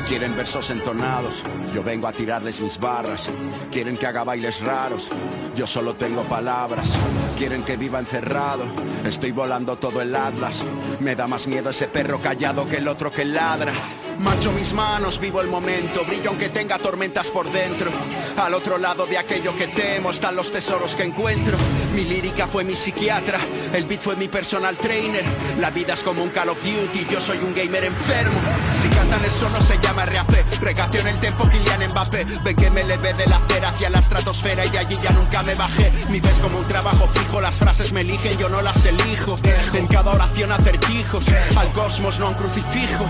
Quieren 0.07 0.37
versos 0.37 0.69
entonados, 0.69 1.43
yo 1.75 1.83
vengo 1.83 2.07
a 2.07 2.13
tirarles 2.13 2.61
mis 2.61 2.79
barras. 2.79 3.29
Quieren 3.69 3.97
que 3.97 4.05
haga 4.05 4.23
bailes 4.23 4.61
raros, 4.61 5.09
yo 5.53 5.67
solo 5.67 5.95
tengo 5.95 6.23
palabras. 6.23 6.93
Quieren 7.37 7.63
que 7.63 7.75
viva 7.75 7.99
encerrado, 7.99 8.63
estoy 9.05 9.33
volando 9.33 9.75
todo 9.75 10.01
el 10.01 10.15
atlas. 10.15 10.63
Me 11.01 11.13
da 11.13 11.27
más 11.27 11.45
miedo 11.47 11.71
ese 11.71 11.89
perro 11.89 12.19
callado 12.19 12.65
que 12.65 12.77
el 12.77 12.87
otro 12.87 13.11
que 13.11 13.25
ladra. 13.25 13.73
Macho 14.19 14.53
mis 14.53 14.71
manos, 14.71 15.19
vivo 15.19 15.41
el 15.41 15.49
momento, 15.49 16.05
brillo 16.05 16.29
aunque 16.29 16.49
tenga 16.49 16.79
tormentas 16.79 17.29
por 17.29 17.51
dentro. 17.51 17.91
Al 18.37 18.53
otro 18.53 18.77
lado 18.77 19.07
de 19.07 19.17
aquello 19.17 19.55
que 19.57 19.67
temo 19.67 20.11
están 20.11 20.35
los 20.35 20.51
tesoros 20.51 20.95
que 20.95 21.03
encuentro. 21.03 21.57
Mi 21.93 22.05
lírica 22.05 22.47
fue 22.47 22.63
mi 22.63 22.75
psiquiatra, 22.75 23.39
el 23.73 23.85
beat 23.85 24.01
fue 24.01 24.15
mi 24.15 24.27
personal 24.27 24.77
trainer. 24.77 25.25
La 25.59 25.71
vida 25.71 25.95
es 25.95 26.03
como 26.03 26.21
un 26.21 26.29
Call 26.29 26.49
of 26.49 26.59
Duty, 26.63 27.07
yo 27.11 27.19
soy 27.19 27.39
un 27.39 27.55
gamer 27.55 27.83
enfermo. 27.85 28.39
Si 28.79 28.87
cantan 28.89 29.25
eso 29.25 29.49
no 29.49 29.59
se 29.61 29.79
llama 29.79 30.05
reapé, 30.05 30.45
regateo 30.61 31.01
en 31.01 31.07
el 31.07 31.19
tempo 31.19 31.49
Kylian 31.49 31.89
Mbappé. 31.89 32.25
Ven 32.43 32.55
que 32.55 32.69
me 32.69 32.83
levé 32.83 33.11
de 33.13 33.25
la 33.25 33.37
acera 33.37 33.69
hacia 33.69 33.89
la 33.89 33.99
estratosfera 33.99 34.65
y 34.65 34.69
de 34.69 34.77
allí 34.77 34.97
ya 35.01 35.11
nunca 35.11 35.41
me 35.41 35.55
bajé. 35.55 35.91
Mi 36.09 36.19
ves 36.19 36.39
como 36.39 36.59
un 36.59 36.67
trabajo 36.67 37.07
fijo, 37.07 37.41
las 37.41 37.55
frases 37.55 37.91
me 37.91 38.01
eligen, 38.01 38.37
yo 38.37 38.49
no 38.49 38.61
las 38.61 38.85
elijo. 38.85 39.35
En 39.73 39.87
cada 39.87 40.11
oración 40.11 40.51
acertijos, 40.51 41.25
al 41.57 41.71
cosmos 41.71 42.19
no 42.19 42.29
un 42.29 42.35
crucifijo. 42.35 43.09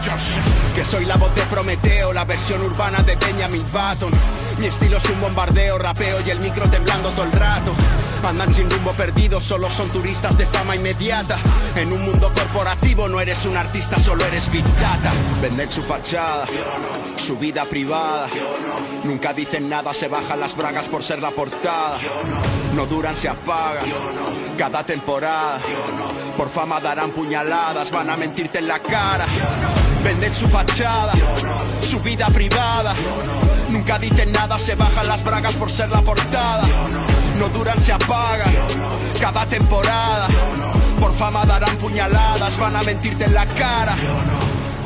Que 0.74 0.86
soy 0.86 1.04
la 1.04 1.18
voz 1.18 1.36
de 1.36 1.42
Prometeo, 1.44 2.14
la 2.14 2.24
versión 2.24 2.62
urbana 2.62 3.04
de 3.04 3.18
Benjamin 3.18 3.66
Button. 3.74 4.12
Mi 4.60 4.66
estilo 4.66 4.98
es 4.98 5.06
un 5.10 5.22
bombardeo, 5.22 5.78
rapeo 5.78 6.18
y 6.26 6.32
el 6.32 6.40
micro 6.40 6.68
temblando 6.70 7.10
todo 7.10 7.26
el 7.26 7.32
rato. 7.32 7.74
Andan 8.28 8.52
sin 8.54 8.70
rumbo 8.70 8.92
perdido, 8.92 9.40
solo 9.40 9.70
son 9.70 9.88
turistas 9.90 10.38
de 10.38 10.48
fama 10.48 10.76
inmediata. 10.76 11.38
En 11.76 11.94
un 11.94 12.02
mundo 12.02 12.32
corporativo 12.34 13.08
no 13.08 13.22
eres 13.22 13.46
un 13.46 13.56
artista, 13.56 14.00
solo 14.00 14.26
eres 14.26 14.52
big 14.52 14.66
data. 14.80 15.12
Venden 15.42 15.72
su 15.72 15.84
fachada, 15.84 16.46
su 17.18 17.38
vida 17.38 17.66
privada. 17.66 18.28
Nunca 19.04 19.32
dicen 19.32 19.70
nada, 19.70 19.94
se 19.94 20.08
bajan 20.08 20.40
las 20.40 20.58
bragas 20.58 20.88
por 20.90 21.04
ser 21.04 21.22
la 21.22 21.30
portada. 21.30 21.98
No 22.74 22.88
duran, 22.88 23.16
se 23.16 23.30
apagan. 23.30 23.86
Cada 24.58 24.84
temporada. 24.84 25.60
Por 26.36 26.50
fama 26.50 26.80
darán 26.80 27.12
puñaladas, 27.12 27.92
van 27.92 28.10
a 28.10 28.18
mentirte 28.18 28.58
en 28.58 28.68
la 28.68 28.80
cara. 28.80 29.26
Venden 30.04 30.34
su 30.34 30.48
fachada, 30.48 31.14
su 31.82 32.00
vida 32.00 32.28
privada. 32.28 32.96
Nunca 33.70 33.98
dicen 34.00 34.32
nada, 34.32 34.58
se 34.58 34.76
bajan 34.76 35.08
las 35.08 35.24
bragas 35.24 35.56
por 35.56 35.70
ser 35.70 35.90
la 35.90 36.02
portada. 36.02 36.64
No 37.38 37.50
duran, 37.50 37.80
se 37.80 37.92
apagan. 37.92 38.54
Cada 39.20 39.46
temporada. 39.46 40.28
Por 41.00 41.14
fama 41.14 41.46
darán 41.46 41.76
puñaladas, 41.78 42.58
van 42.58 42.76
a 42.76 42.82
mentirte 42.84 43.26
en 43.26 43.34
la 43.34 43.46
cara. 43.46 43.96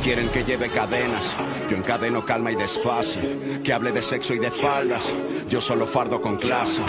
Quieren 0.02 0.30
que 0.30 0.44
lleve 0.44 0.68
cadenas, 0.68 1.26
yo 1.70 1.78
encadeno 1.78 2.26
calma 2.26 2.52
y 2.52 2.56
desfase. 2.56 3.62
Que 3.64 3.72
hable 3.72 3.92
de 3.92 4.02
sexo 4.02 4.34
y 4.34 4.40
de 4.40 4.50
faldas, 4.50 5.04
yo 5.48 5.62
solo 5.62 5.86
fardo 5.86 6.20
con 6.20 6.38
clase. 6.38 6.82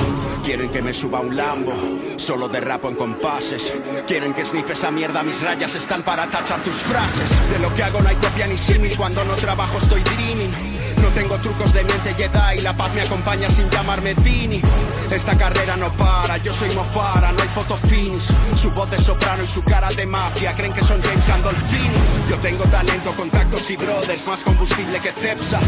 Quieren 0.45 0.71
que 0.71 0.81
me 0.81 0.95
suba 0.95 1.21
un 1.21 1.37
lambo, 1.37 1.75
solo 2.17 2.49
derrapo 2.49 2.89
en 2.89 2.97
compases. 2.97 3.71
Quieren 4.07 4.33
que 4.33 4.47
snife 4.47 4.73
esa 4.73 4.91
mierda, 4.91 5.23
mis 5.23 5.43
rayas 5.43 5.75
están 5.75 6.03
para 6.03 6.27
tachar 6.27 6.63
tus 6.63 6.77
frases. 6.77 7.31
De 7.51 7.59
lo 7.59 7.73
que 7.75 7.83
hago 7.83 8.01
no 8.01 8.09
hay 8.09 8.17
copia 8.17 8.47
ni 8.47 8.57
símil, 8.57 8.97
cuando 8.97 9.23
no 9.25 9.35
trabajo 9.35 9.77
estoy 9.77 10.03
dreaming. 10.03 10.72
No 11.03 11.09
tengo 11.09 11.37
trucos 11.41 11.73
de 11.73 11.83
mente 11.83 12.15
Jedi, 12.15 12.63
la 12.63 12.77
paz 12.77 12.95
me 12.95 13.03
acompaña 13.03 13.51
sin 13.51 13.69
llamarme 13.71 14.15
Vini. 14.15 14.63
Esta 15.11 15.37
carrera 15.37 15.77
no 15.77 15.93
para, 15.95 16.39
yo 16.39 16.55
soy 16.55 16.71
Mofara, 16.77 17.33
no 17.33 17.43
hay 17.43 17.49
fotofins. 17.49 18.29
Su 18.57 18.71
voz 18.71 18.91
de 18.91 18.99
soprano 18.99 19.43
y 19.43 19.47
su 19.47 19.63
cara 19.65 19.89
de 19.89 20.07
mafia, 20.07 20.55
creen 20.55 20.73
que 20.73 20.83
son 20.83 21.03
James 21.03 21.27
Gandolfini. 21.27 21.91
Yo 22.31 22.37
tengo 22.37 22.65
talento, 22.65 23.15
contactos 23.17 23.69
y 23.71 23.77
brothers, 23.77 24.27
más 24.29 24.43
combustible 24.45 25.01
que 25.01 25.11
Cepsa. 25.11 25.59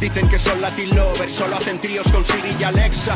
Dicen 0.00 0.28
que 0.28 0.38
son 0.38 0.60
Latin 0.60 0.94
lovers, 0.94 1.32
solo 1.32 1.56
hacen 1.56 1.80
tríos 1.80 2.10
con 2.10 2.24
Siri 2.24 2.56
y 2.58 2.64
Alexa. 2.64 3.14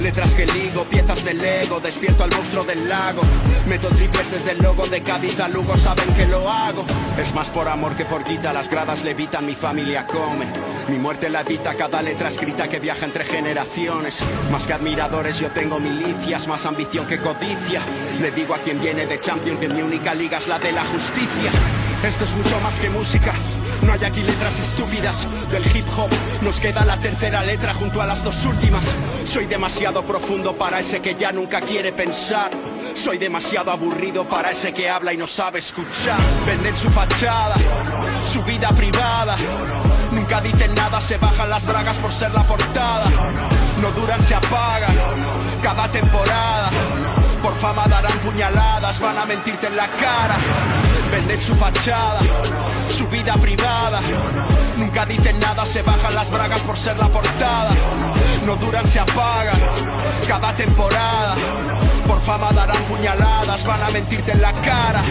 Letras 0.00 0.34
que 0.34 0.46
ligo, 0.46 0.84
piezas 0.84 1.24
de 1.24 1.34
Lego, 1.34 1.80
despierto 1.80 2.24
al 2.24 2.30
monstruo 2.30 2.64
del 2.64 2.88
lago. 2.88 3.20
Meto 3.68 3.88
triples 3.88 4.30
desde 4.30 4.52
el 4.52 4.58
logo 4.58 4.86
de 4.86 5.02
Cádiz 5.02 5.38
a 5.40 5.48
Lugo, 5.48 5.76
saben 5.76 6.12
que 6.14 6.26
lo 6.26 6.48
hago. 6.48 6.86
Es 7.18 7.34
más 7.34 7.50
por 7.50 7.68
amor 7.68 7.94
que 7.96 8.06
por 8.06 8.24
guita, 8.24 8.52
las 8.52 8.70
gradas 8.70 9.04
levitan, 9.04 9.44
mi 9.44 9.54
familia 9.54 10.06
come. 10.06 10.46
Mi 10.88 10.98
muerte 10.98 11.28
la 11.28 11.42
evita 11.42 11.74
cada 11.74 12.00
letra 12.00 12.28
escrita 12.28 12.68
que 12.68 12.80
viaja 12.80 13.04
entre 13.04 13.24
generaciones. 13.24 14.18
Más 14.50 14.66
que 14.66 14.72
admiradores 14.72 15.38
yo 15.38 15.50
tengo 15.50 15.78
milicias, 15.78 16.48
más 16.48 16.64
ambición 16.64 17.06
que 17.06 17.18
codicia. 17.18 17.82
Le 18.20 18.30
digo 18.30 18.54
a 18.54 18.58
quien 18.58 18.80
viene 18.80 19.06
de 19.06 19.20
Champion 19.20 19.58
que 19.58 19.68
mi 19.68 19.82
única 19.82 20.14
liga 20.14 20.38
es 20.38 20.48
la 20.48 20.58
de 20.58 20.72
la 20.72 20.84
justicia. 20.86 21.50
Esto 22.02 22.24
es 22.24 22.34
mucho 22.34 22.58
más 22.62 22.80
que 22.80 22.88
música, 22.88 23.34
no 23.82 23.92
hay 23.92 24.04
aquí 24.04 24.22
letras 24.22 24.58
estúpidas 24.58 25.26
del 25.50 25.64
hip 25.76 25.86
hop. 25.96 26.10
Nos 26.42 26.60
queda 26.60 26.84
la 26.84 26.98
tercera 26.98 27.42
letra 27.42 27.74
junto 27.74 28.00
a 28.00 28.06
las 28.06 28.24
dos 28.24 28.44
últimas. 28.44 28.82
Soy 29.24 29.46
demasiado 29.46 30.04
profundo 30.04 30.56
para 30.56 30.80
ese 30.80 31.00
que 31.00 31.14
ya 31.14 31.32
nunca 31.32 31.60
quiere 31.60 31.92
pensar. 31.92 32.50
Soy 32.94 33.18
demasiado 33.18 33.70
aburrido 33.70 34.24
para 34.24 34.50
ese 34.50 34.72
que 34.72 34.88
habla 34.88 35.12
y 35.12 35.16
no 35.16 35.26
sabe 35.26 35.58
escuchar. 35.58 36.18
Venden 36.46 36.76
su 36.76 36.90
fachada, 36.90 37.54
su 38.32 38.42
vida 38.42 38.70
privada. 38.70 39.36
Nunca 40.10 40.40
dicen 40.40 40.74
nada, 40.74 41.00
se 41.00 41.16
bajan 41.18 41.50
las 41.50 41.64
bragas 41.64 41.96
por 41.98 42.12
ser 42.12 42.32
la 42.32 42.42
portada. 42.42 43.04
No 43.80 43.90
duran, 43.92 44.22
se 44.22 44.34
apagan. 44.34 44.94
Cada 45.62 45.90
temporada. 45.90 46.70
Por 47.42 47.54
fama 47.54 47.86
darán 47.88 48.18
puñaladas, 48.18 49.00
van 49.00 49.16
a 49.16 49.24
mentirte 49.24 49.66
en 49.66 49.76
la 49.76 49.86
cara. 49.86 50.36
Venden 51.10 51.42
su 51.42 51.54
fachada, 51.54 52.20
su 52.88 53.06
vida 53.08 53.34
privada. 53.34 54.00
Nunca 54.76 55.04
dicen 55.04 55.38
nada, 55.38 55.64
se 55.66 55.82
bajan 55.82 56.14
las 56.14 56.30
bragas 56.30 56.60
por 56.62 56.76
ser 56.76 56.96
la 56.98 57.08
portada. 57.08 57.70
No 58.46 58.56
duran, 58.56 58.86
se 58.86 59.00
apagan. 59.00 59.58
Cada 60.28 60.54
temporada. 60.54 61.34
Por 62.06 62.20
fama 62.20 62.52
darán 62.52 62.82
puñaladas, 62.84 63.64
van 63.66 63.82
a 63.82 63.90
mentirte 63.90 64.32
en 64.32 64.42
la 64.42 64.52
cara. 64.52 65.02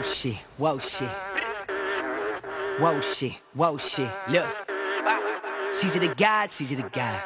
Whoa 0.00 0.06
shit, 0.06 0.36
whoa 0.56 0.78
shit. 0.78 1.08
Whoa 2.78 3.00
shit, 3.02 3.34
whoa 3.52 3.76
shit. 3.76 4.10
Look. 4.30 4.46
Ah, 5.04 5.20
she's 5.78 5.92
the 5.92 6.08
God, 6.16 6.50
she's 6.50 6.70
the 6.70 6.88
God. 6.90 7.22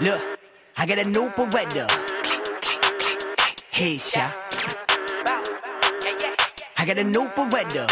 Look, 0.00 0.20
I 0.76 0.84
got 0.84 0.98
a 0.98 1.04
new 1.04 1.30
Beretta. 1.30 1.86
Headshot. 3.70 4.32
I 6.76 6.84
got 6.84 6.98
a 6.98 7.04
new 7.04 7.28
Beretta. 7.36 7.86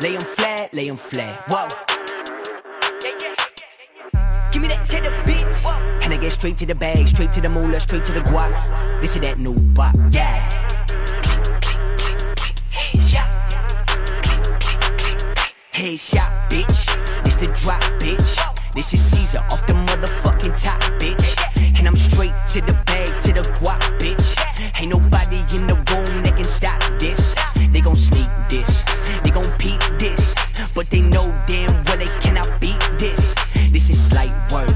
Lay 0.00 0.14
'em 0.14 0.20
flat, 0.20 0.72
lay 0.72 0.88
'em 0.88 0.96
flat. 0.96 1.42
Whoa. 1.50 1.66
Give 4.52 4.62
me 4.62 4.68
that 4.68 4.86
cheddar, 4.86 5.10
bitch. 5.26 5.66
And 6.04 6.14
I 6.14 6.18
get 6.18 6.30
straight 6.30 6.56
to 6.58 6.66
the 6.66 6.76
bag, 6.76 7.08
straight 7.08 7.32
to 7.32 7.40
the 7.40 7.48
moolah, 7.48 7.80
straight 7.80 8.04
to 8.04 8.12
the 8.12 8.20
guap. 8.20 8.52
This 9.00 9.16
is 9.16 9.22
that 9.22 9.40
new 9.40 9.54
bop. 9.74 9.96
Yeah. 10.12 10.51
headshot, 15.82 16.30
bitch. 16.48 16.78
This 17.24 17.34
the 17.34 17.46
drop, 17.60 17.82
bitch. 17.98 18.38
This 18.74 18.94
is 18.94 19.02
Caesar 19.02 19.38
off 19.50 19.66
the 19.66 19.74
motherfucking 19.74 20.54
top, 20.62 20.80
bitch. 21.02 21.26
And 21.76 21.88
I'm 21.88 21.96
straight 21.96 22.34
to 22.52 22.60
the 22.60 22.74
bag, 22.86 23.08
to 23.24 23.32
the 23.32 23.42
guap, 23.58 23.80
bitch. 23.98 24.26
Ain't 24.80 24.90
nobody 24.90 25.38
in 25.56 25.66
the 25.66 25.74
room 25.74 26.22
that 26.22 26.34
can 26.36 26.44
stop 26.44 26.80
this. 27.00 27.34
They 27.72 27.80
gon' 27.80 27.96
sneak 27.96 28.30
this, 28.48 28.84
they 29.24 29.30
gon' 29.30 29.50
peep 29.58 29.80
this. 29.98 30.34
But 30.72 30.88
they 30.90 31.00
know 31.00 31.26
damn 31.48 31.82
well 31.84 31.96
they 31.96 32.12
cannot 32.22 32.60
beat 32.60 32.78
this. 32.98 33.34
This 33.72 33.90
is 33.90 34.12
light 34.12 34.34
work, 34.52 34.70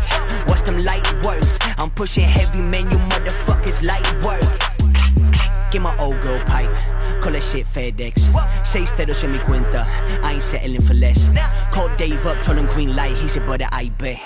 watch 0.49 0.63
them 0.65 0.83
light 0.83 1.07
works. 1.23 1.59
I'm 1.79 1.91
pushing 1.91 2.25
heavy, 2.25 2.61
man, 2.61 2.91
you 2.91 2.99
motherfuckers 2.99 3.83
light 3.83 4.07
work 4.25 4.76
pipe. 5.81 6.71
Call 7.21 7.33
that 7.33 7.43
shit 7.43 7.67
FedEx. 7.67 8.31
Seis 8.65 8.91
ceros 8.97 9.25
en 9.25 9.33
mi 9.33 9.39
cuenta. 9.39 9.87
I 10.23 10.35
ain't 10.35 10.43
settling 10.43 10.83
for 10.83 10.95
less. 10.95 11.31
Called 11.71 11.97
Dave 11.97 12.27
up, 12.27 12.43
told 12.43 12.59
him 12.59 12.67
green 12.67 12.95
light. 12.95 13.15
He 13.17 13.29
said, 13.29 13.45
brother, 13.45 13.69
I 13.73 13.91
bet. 13.99 14.19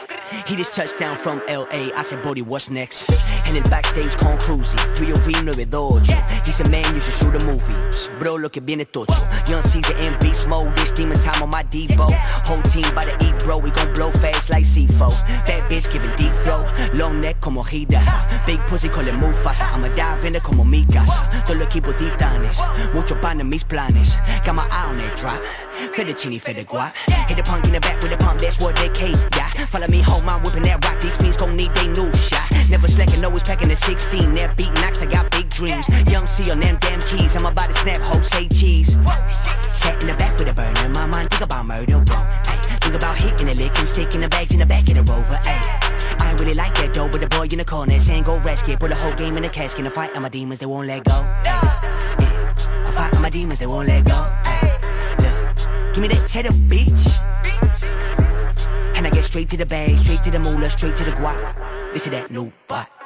He 0.46 0.57
just 0.57 0.74
touched 0.74 0.98
down 0.98 1.16
from 1.16 1.42
LA. 1.48 1.90
I 1.94 2.03
said, 2.05 2.22
Bodie, 2.22 2.42
what's 2.42 2.70
next? 2.70 3.11
And 3.51 3.57
then 3.57 3.68
backstage 3.68 4.16
con 4.16 4.38
Cruzy, 4.38 4.78
frío 4.94 5.16
V98. 5.26 6.46
He 6.46 6.53
said, 6.53 6.70
man, 6.70 6.84
you 6.94 7.01
should 7.01 7.14
shoot 7.14 7.34
a 7.34 7.44
movie. 7.44 7.74
Bro, 8.20 8.36
lo 8.36 8.48
que 8.48 8.61
viene 8.61 8.84
tocho. 8.84 9.18
Young 9.48 9.61
Caesar 9.62 9.96
in 10.07 10.16
beast 10.20 10.46
mode. 10.46 10.72
This 10.76 10.92
demon 10.92 11.18
time 11.18 11.42
on 11.42 11.51
my 11.51 11.64
Devo. 11.64 12.09
Whole 12.46 12.62
team 12.62 12.86
by 12.94 13.05
the 13.05 13.12
E, 13.26 13.32
bro. 13.42 13.59
We 13.59 13.72
gon' 13.72 13.92
blow 13.92 14.12
fast 14.12 14.51
like 14.51 14.64
C4. 14.64 15.11
Bad 15.46 15.68
bitch 15.68 15.92
giving 15.92 16.14
deep 16.14 16.32
throw. 16.44 16.64
Long 16.94 17.20
neck 17.20 17.40
como 17.40 17.64
Hida. 17.64 18.01
Big 18.46 18.61
pussy 18.68 18.88
call 18.88 19.09
it 19.09 19.14
Mufasa. 19.14 19.64
I'ma 19.72 19.88
dive 19.96 20.24
in 20.26 20.36
it 20.36 20.44
como 20.44 20.62
Mikasa. 20.62 21.44
Todo 21.44 21.64
equipo 21.64 21.92
titanes. 21.92 22.61
Mucho 22.94 23.16
pan 23.20 23.40
en 23.40 23.48
mis 23.48 23.64
planes. 23.64 24.16
Got 24.44 24.55
my 24.55 24.68
eye 24.70 24.86
on 24.86 24.96
that 24.98 25.16
drop. 25.16 25.42
Fettuccine 25.88 26.38
the 26.55 26.64
guap. 26.64 26.92
Hit 27.26 27.36
the 27.36 27.42
punk 27.42 27.64
in 27.66 27.72
the 27.72 27.80
back 27.80 28.01
with 28.03 28.11
the 28.11 28.16
pump, 28.16 28.40
that's 28.40 28.61
what 28.61 28.76
they 28.76 28.88
came. 28.90 29.16
Yeah, 29.34 29.48
follow 29.70 29.88
me 29.88 30.01
home, 30.03 30.28
I'm 30.28 30.42
whipping 30.42 30.62
that 30.64 30.84
rock. 30.84 31.01
These 31.01 31.16
fiends 31.16 31.36
gon' 31.36 31.57
need 31.57 31.74
they 31.74 31.88
new 31.88 32.12
shot. 32.14 32.51
Never 32.68 32.86
slacking, 32.86 33.24
always 33.24 33.39
packing 33.43 33.68
the 33.68 33.76
16. 33.76 34.34
That 34.34 34.57
beat 34.57 34.72
knocks, 34.74 35.03
I 35.03 35.07
got 35.07 35.30
big 35.30 35.49
dreams. 35.51 35.88
Young 36.11 36.26
C 36.26 36.51
on 36.51 36.61
them 36.61 36.78
damn 36.80 37.01
keys, 37.01 37.36
I'm 37.36 37.47
about 37.47 37.70
to 37.70 37.74
snap, 37.76 37.99
ho, 37.99 38.20
say 38.22 38.49
cheese. 38.49 38.97
Sat 39.72 40.03
in 40.03 40.09
the 40.09 40.14
back 40.14 40.38
with 40.38 40.49
a 40.49 40.55
burner, 40.55 40.84
in 40.84 40.93
my 40.93 41.07
mind 41.07 41.30
think 41.30 41.43
about 41.43 41.66
murder, 41.66 41.99
whoa. 41.99 42.16
Ay, 42.47 42.59
think 42.80 42.95
about 42.95 43.16
hitting 43.16 43.47
the 43.47 43.55
lick 43.55 43.78
and 43.78 43.88
sticking 43.88 44.20
the 44.20 44.28
bags 44.28 44.53
in 44.53 44.59
the 44.59 44.66
back 44.66 44.88
of 44.88 44.95
the 44.95 45.12
rover, 45.12 45.38
ay. 45.45 45.80
I 46.20 46.32
really 46.38 46.55
like 46.55 46.74
that 46.76 46.93
though, 46.95 47.09
but 47.09 47.20
the 47.20 47.28
boy 47.28 47.49
in 47.51 47.59
the 47.59 47.64
corner 47.64 47.99
saying 48.01 48.24
go 48.24 48.38
rescue, 48.41 48.76
put 48.76 48.91
the 48.91 48.97
whole 48.97 49.14
game 49.14 49.36
in 49.36 49.43
the 49.43 49.49
casket 49.49 49.84
and 49.84 49.93
fight 49.93 50.14
on 50.16 50.22
my 50.22 50.28
demons, 50.28 50.61
they 50.61 50.66
won't 50.66 50.86
let 50.86 51.05
go. 51.05 51.12
Yeah. 51.45 52.86
I 52.86 52.91
fight 52.93 53.14
on 53.14 53.22
my 53.22 53.30
demons, 53.30 53.59
they 53.59 53.66
won't 53.66 53.88
let 53.88 54.05
go. 54.05 54.14
Ay, 54.45 54.70
look, 55.18 55.95
give 55.95 56.03
me 56.03 56.09
that 56.09 56.26
cheddar, 56.28 56.51
bitch. 56.51 57.09
And 58.97 59.07
I 59.07 59.11
get 59.11 59.24
straight 59.24 59.49
to 59.51 59.57
the 59.57 59.66
bag, 59.66 59.97
straight 59.99 60.22
to 60.24 60.30
the 60.30 60.38
moolah, 60.38 60.68
straight 60.68 60.97
to 60.97 61.05
the 61.05 61.12
guap. 61.12 61.93
This 61.93 62.07
is 62.07 62.12
that 62.12 62.30
new 62.30 62.53
bot. 62.68 62.99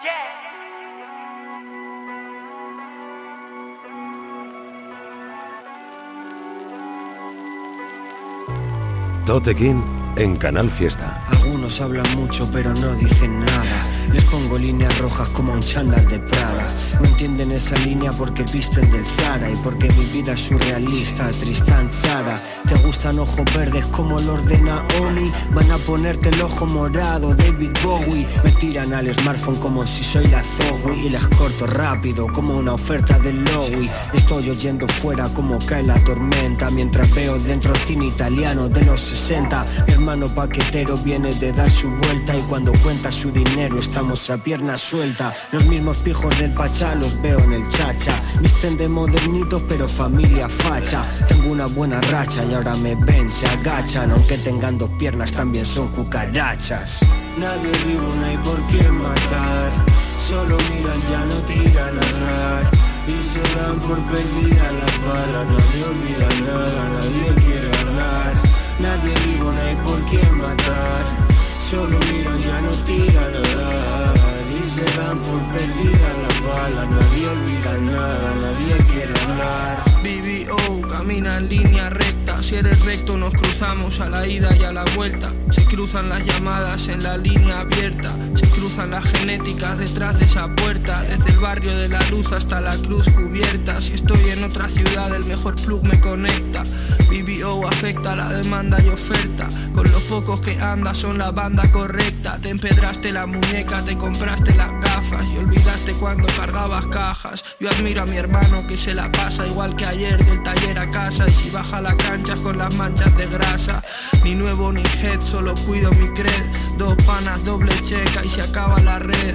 Tote 9.26 9.54
King 9.54 9.80
en 10.16 10.36
Canal 10.36 10.70
Fiesta. 10.70 11.22
Algunos 11.28 11.80
hablan 11.80 12.06
mucho 12.16 12.46
pero 12.52 12.74
no 12.74 12.94
dicen 12.94 13.40
nada. 13.40 13.93
Les 14.12 14.24
pongo 14.24 14.58
líneas 14.58 14.96
rojas 14.98 15.28
como 15.30 15.52
un 15.52 15.60
chándal 15.60 16.06
de 16.08 16.18
Prada. 16.18 16.68
No 17.00 17.06
entienden 17.06 17.52
esa 17.52 17.76
línea 17.78 18.12
porque 18.12 18.44
visten 18.52 18.90
del 18.90 19.04
Zara 19.04 19.50
y 19.50 19.56
porque 19.56 19.88
mi 19.98 20.04
vida 20.06 20.32
es 20.32 20.40
surrealista, 20.40 21.30
Tristan 21.30 21.90
Zara. 21.90 22.40
Te 22.68 22.74
gustan 22.86 23.18
ojos 23.18 23.44
verdes 23.56 23.86
como 23.86 24.18
los 24.20 24.44
de 24.46 24.60
Naomi. 24.60 25.32
Van 25.52 25.70
a 25.70 25.78
ponerte 25.78 26.28
el 26.28 26.42
ojo 26.42 26.66
morado, 26.66 27.34
David 27.34 27.70
Bowie. 27.82 28.26
Me 28.44 28.50
tiran 28.52 28.92
al 28.92 29.12
smartphone 29.14 29.56
como 29.56 29.86
si 29.86 30.04
soy 30.04 30.26
la 30.28 30.42
Zoe 30.42 30.96
y 31.04 31.10
las 31.10 31.26
corto 31.28 31.66
rápido 31.66 32.26
como 32.28 32.56
una 32.56 32.74
oferta 32.74 33.18
del 33.18 33.42
Lowy. 33.44 33.90
Estoy 34.12 34.50
oyendo 34.50 34.86
fuera 34.88 35.24
como 35.30 35.58
cae 35.66 35.82
la 35.82 35.98
tormenta 36.04 36.70
mientras 36.70 37.12
veo 37.14 37.38
dentro 37.38 37.74
cine 37.86 38.06
italiano 38.06 38.68
de 38.68 38.84
los 38.84 39.00
60. 39.00 39.66
Mi 39.86 39.92
hermano 39.94 40.28
paquetero 40.28 40.96
viene 40.98 41.32
de 41.34 41.52
dar 41.52 41.70
su 41.70 41.88
vuelta 41.90 42.36
y 42.36 42.40
cuando 42.42 42.72
cuenta 42.82 43.10
su 43.10 43.30
dinero 43.30 43.78
estamos 43.94 44.28
a 44.28 44.38
pierna 44.38 44.76
suelta. 44.76 45.32
Los 45.52 45.66
mismos 45.66 45.98
pijos 45.98 46.36
del 46.40 46.52
Pachá 46.52 46.96
los 46.96 47.22
veo 47.22 47.38
en 47.38 47.52
el 47.52 47.68
chacha. 47.68 48.20
Visten 48.40 48.76
de 48.76 48.88
modernitos 48.88 49.62
pero 49.68 49.88
familia 49.88 50.48
facha. 50.48 51.04
Tengo 51.28 51.52
una 51.52 51.66
buena 51.66 52.00
racha 52.00 52.44
y 52.44 52.54
ahora 52.54 52.74
me 52.82 52.96
ven, 52.96 53.30
se 53.30 53.46
agachan. 53.46 54.10
Aunque 54.10 54.36
tengan 54.38 54.78
dos 54.78 54.90
piernas 54.98 55.30
también 55.30 55.64
son 55.64 55.86
cucarachas. 55.92 57.02
Nadie 57.38 57.70
vivo, 57.86 58.08
no 58.16 58.26
hay 58.26 58.36
por 58.38 58.66
qué 58.66 58.82
matar. 58.90 59.70
Solo 60.18 60.58
miran, 60.70 61.00
ya 61.08 61.24
no 61.26 61.36
tiran 61.46 61.96
a 61.96 62.26
dar. 62.26 62.70
Y 63.06 63.22
se 63.22 63.42
dan 63.56 63.78
por 63.78 64.00
perdida 64.10 64.72
las 64.72 65.04
balas. 65.06 65.46
Nadie 65.46 65.84
olvida 65.84 66.28
nada, 66.48 66.88
nadie 66.88 67.44
quiere 67.44 67.70
hablar. 67.78 68.32
Nadie 68.80 69.14
vivo, 69.24 69.52
no 69.52 69.60
hay 69.60 69.76
por 69.76 70.04
qué 70.06 70.32
matar. 70.32 71.23
Solo 71.70 71.98
miran, 71.98 72.38
ya 72.38 72.60
no 72.60 72.70
tiran 72.84 73.34
a 73.34 73.42
dar. 73.56 74.14
Y 74.50 74.62
se 74.68 74.84
dan 74.98 75.18
por 75.18 75.40
perdida 75.52 76.08
las 76.22 76.38
balas. 76.46 76.88
Nadie 76.90 77.28
olvida 77.28 77.72
nada, 77.92 78.34
nadie 78.44 78.76
quiere 78.92 79.14
hablar. 79.20 79.82
BBO 80.02 80.88
camina 80.88 81.38
en 81.38 81.48
línea 81.48 81.88
recta. 81.88 82.23
Si 82.44 82.56
eres 82.56 82.84
recto, 82.84 83.16
nos 83.16 83.32
cruzamos 83.32 84.00
a 84.00 84.10
la 84.10 84.26
ida 84.26 84.54
y 84.54 84.64
a 84.64 84.72
la 84.72 84.84
vuelta. 84.96 85.32
Se 85.50 85.64
cruzan 85.64 86.10
las 86.10 86.26
llamadas 86.26 86.88
en 86.88 87.02
la 87.02 87.16
línea 87.16 87.60
abierta. 87.60 88.10
Se 88.34 88.46
cruzan 88.50 88.90
las 88.90 89.02
genéticas 89.04 89.78
detrás 89.78 90.18
de 90.18 90.26
esa 90.26 90.54
puerta. 90.54 91.02
Desde 91.04 91.30
el 91.30 91.38
barrio 91.38 91.74
de 91.74 91.88
la 91.88 92.00
luz 92.10 92.32
hasta 92.32 92.60
la 92.60 92.76
cruz 92.76 93.08
cubierta. 93.08 93.80
Si 93.80 93.94
estoy 93.94 94.28
en 94.28 94.44
otra 94.44 94.68
ciudad, 94.68 95.14
el 95.16 95.24
mejor 95.24 95.56
plug 95.56 95.84
me 95.84 95.98
conecta. 96.00 96.64
BBO 97.08 97.66
afecta 97.66 98.14
la 98.14 98.28
demanda 98.28 98.76
y 98.84 98.88
oferta. 98.88 99.48
Con 99.72 99.90
los 99.90 100.02
pocos 100.02 100.42
que 100.42 100.60
andas 100.60 100.98
son 100.98 101.16
la 101.16 101.30
banda 101.30 101.70
correcta. 101.72 102.38
Te 102.42 102.50
empedraste 102.50 103.10
la 103.10 103.24
muñeca, 103.24 103.82
te 103.82 103.96
compraste 103.96 104.54
las 104.54 104.70
gafas 104.82 105.24
y 105.32 105.38
olvidaste 105.38 105.94
cuando 105.94 106.26
cargabas 106.36 106.86
cajas. 106.88 107.56
Yo 107.58 107.70
admiro 107.70 108.02
a 108.02 108.06
mi 108.06 108.16
hermano 108.16 108.66
que 108.66 108.76
se 108.76 108.92
la 108.92 109.10
pasa 109.10 109.46
igual 109.46 109.74
que 109.76 109.86
ayer 109.86 110.22
del 110.22 110.42
taller 110.42 110.78
a 110.78 110.90
casa 110.90 111.26
y 111.26 111.30
si 111.30 111.48
baja 111.48 111.80
la 111.80 111.96
cancha 111.96 112.33
con 112.42 112.58
las 112.58 112.74
manchas 112.76 113.16
de 113.16 113.26
grasa. 113.26 113.82
Ni 114.24 114.34
nuevo 114.34 114.72
ni 114.72 114.82
head, 115.02 115.20
solo 115.20 115.54
cuido 115.66 115.90
mi 115.92 116.08
cred. 116.08 116.44
Dos 116.78 116.96
panas, 117.04 117.44
doble 117.44 117.72
checa 117.84 118.24
y 118.24 118.28
se 118.28 118.42
acaba 118.42 118.80
la 118.80 118.98
red. 118.98 119.34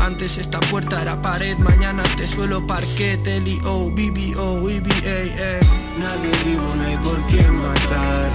Antes 0.00 0.38
esta 0.38 0.60
puerta 0.60 1.02
era 1.02 1.20
pared, 1.20 1.56
mañana 1.58 2.02
te 2.16 2.26
suelo 2.26 2.66
parquet, 2.66 3.26
L-O, 3.26 3.90
B-B-O, 3.90 4.68
E-B-A-N. 4.68 5.60
Nadie 5.98 6.32
vivo, 6.44 6.68
no 6.76 6.82
hay 6.84 6.96
por 6.98 7.26
qué 7.26 7.42
matar. 7.50 8.30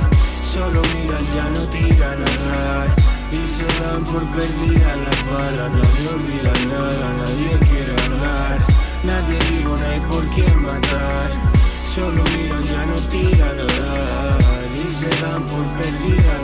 Solo 0.53 0.81
miran, 0.81 1.25
ya 1.35 1.49
no 1.49 1.61
tiran 1.69 2.21
a 2.21 2.47
dar. 2.47 2.95
Y 3.31 3.47
se 3.47 3.65
dan 3.81 4.03
por 4.03 4.23
perdida 4.35 4.95
las 4.95 5.25
balas. 5.29 5.71
Nadie 5.71 6.07
olvida 6.09 6.53
nada, 6.71 7.13
nadie 7.19 7.67
quiere 7.69 7.93
hablar. 8.03 8.57
Nadie 9.03 9.39
vivo, 9.51 9.75
no 9.75 9.85
hay 9.87 9.99
por 10.01 10.29
qué 10.31 10.47
matar. 10.55 11.54
Solo 11.95 12.23
miran, 12.35 12.61
ya 12.61 12.85
no 12.85 12.95
tiran 13.09 13.57
a 13.57 13.65
dar. 13.65 14.41
Y 14.41 14.44
se 15.05 15.21
dan 15.21 15.45
por 15.45 15.65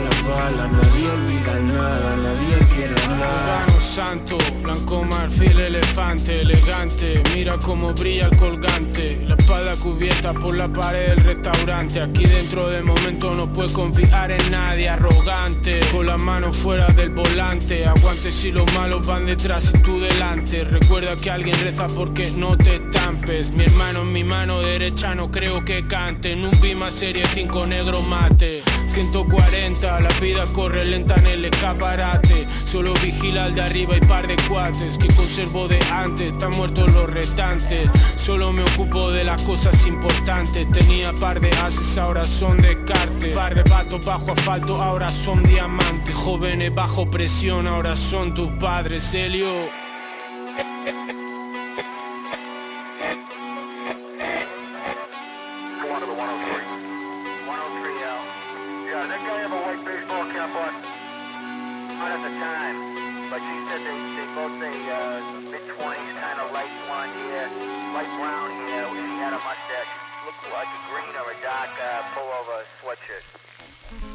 las 0.04 0.22
balas. 0.24 0.70
Nadie 0.70 1.10
olvida 1.10 1.60
nada, 1.60 2.16
nadie 2.16 2.66
quiere 2.74 2.94
hablar. 3.02 3.70
Santo, 3.80 4.38
blanco 4.62 5.04
marfil, 5.04 5.60
elefante, 5.60 6.40
elegante. 6.40 7.22
Mira 7.34 7.58
cómo 7.58 7.92
brilla 7.92 8.26
el 8.26 8.36
colgante. 8.36 9.20
La 9.26 9.34
espada 9.34 9.74
cubierta 9.76 10.32
por 10.32 10.56
la 10.56 10.72
pared 10.72 11.08
del 11.08 11.24
restaurante. 11.24 12.00
Aquí 12.00 12.24
dentro 12.24 12.68
de 12.68 12.82
momento 12.82 13.32
no 13.34 13.52
puedes 13.52 13.72
confiar 13.72 14.30
en 14.30 14.50
nadie, 14.50 14.88
arrogante. 14.88 15.80
Con 15.92 16.06
las 16.06 16.20
manos 16.20 16.56
fuera 16.56 16.86
del 16.88 17.10
volante. 17.10 17.86
Aguante 17.86 18.32
si 18.32 18.52
los 18.52 18.72
malos 18.72 19.06
van 19.06 19.26
detrás 19.26 19.72
y 19.74 19.82
tú 19.82 20.00
delante. 20.00 20.64
Recuerda 20.64 21.16
que 21.16 21.30
alguien 21.30 21.58
reza 21.62 21.86
porque 21.88 22.30
no 22.36 22.56
te 22.56 22.76
estampes. 22.76 23.52
Mi 23.52 23.64
hermano 23.64 24.02
en 24.02 24.12
mi 24.12 24.24
mano 24.24 24.60
derecha 24.60 25.14
no 25.14 25.30
creo 25.30 25.64
que 25.64 25.86
cante. 25.86 26.32
En 26.32 26.44
un 26.44 26.52
Bima 26.62 26.88
serie 26.88 27.24
5 27.26 27.66
negro 27.66 28.00
mate. 28.02 28.51
140, 28.88 30.00
la 30.00 30.08
vida 30.20 30.44
corre 30.52 30.84
lenta 30.84 31.14
en 31.16 31.26
el 31.26 31.44
escaparate. 31.44 32.46
Solo 32.64 32.92
vigila 32.94 33.44
al 33.44 33.54
de 33.54 33.62
arriba 33.62 33.96
y 33.96 34.00
par 34.00 34.26
de 34.26 34.36
cuates 34.48 34.98
que 34.98 35.08
conservo 35.08 35.68
de 35.68 35.80
antes. 35.90 36.32
Están 36.32 36.50
muertos 36.56 36.92
los 36.92 37.08
restantes. 37.08 37.90
Solo 38.16 38.52
me 38.52 38.62
ocupo 38.62 39.10
de 39.10 39.24
las 39.24 39.40
cosas 39.42 39.86
importantes. 39.86 40.70
Tenía 40.70 41.12
par 41.14 41.40
de 41.40 41.50
haces, 41.50 41.96
ahora 41.98 42.24
son 42.24 42.58
descartes. 42.58 43.34
Par 43.34 43.54
de 43.54 43.64
patos 43.64 44.04
bajo 44.04 44.32
asfalto, 44.32 44.80
ahora 44.82 45.08
son 45.08 45.42
diamantes. 45.42 46.16
Jóvenes 46.16 46.74
bajo 46.74 47.10
presión, 47.10 47.66
ahora 47.66 47.96
son 47.96 48.34
tus 48.34 48.50
padres, 48.52 49.14
Helio. 49.14 49.81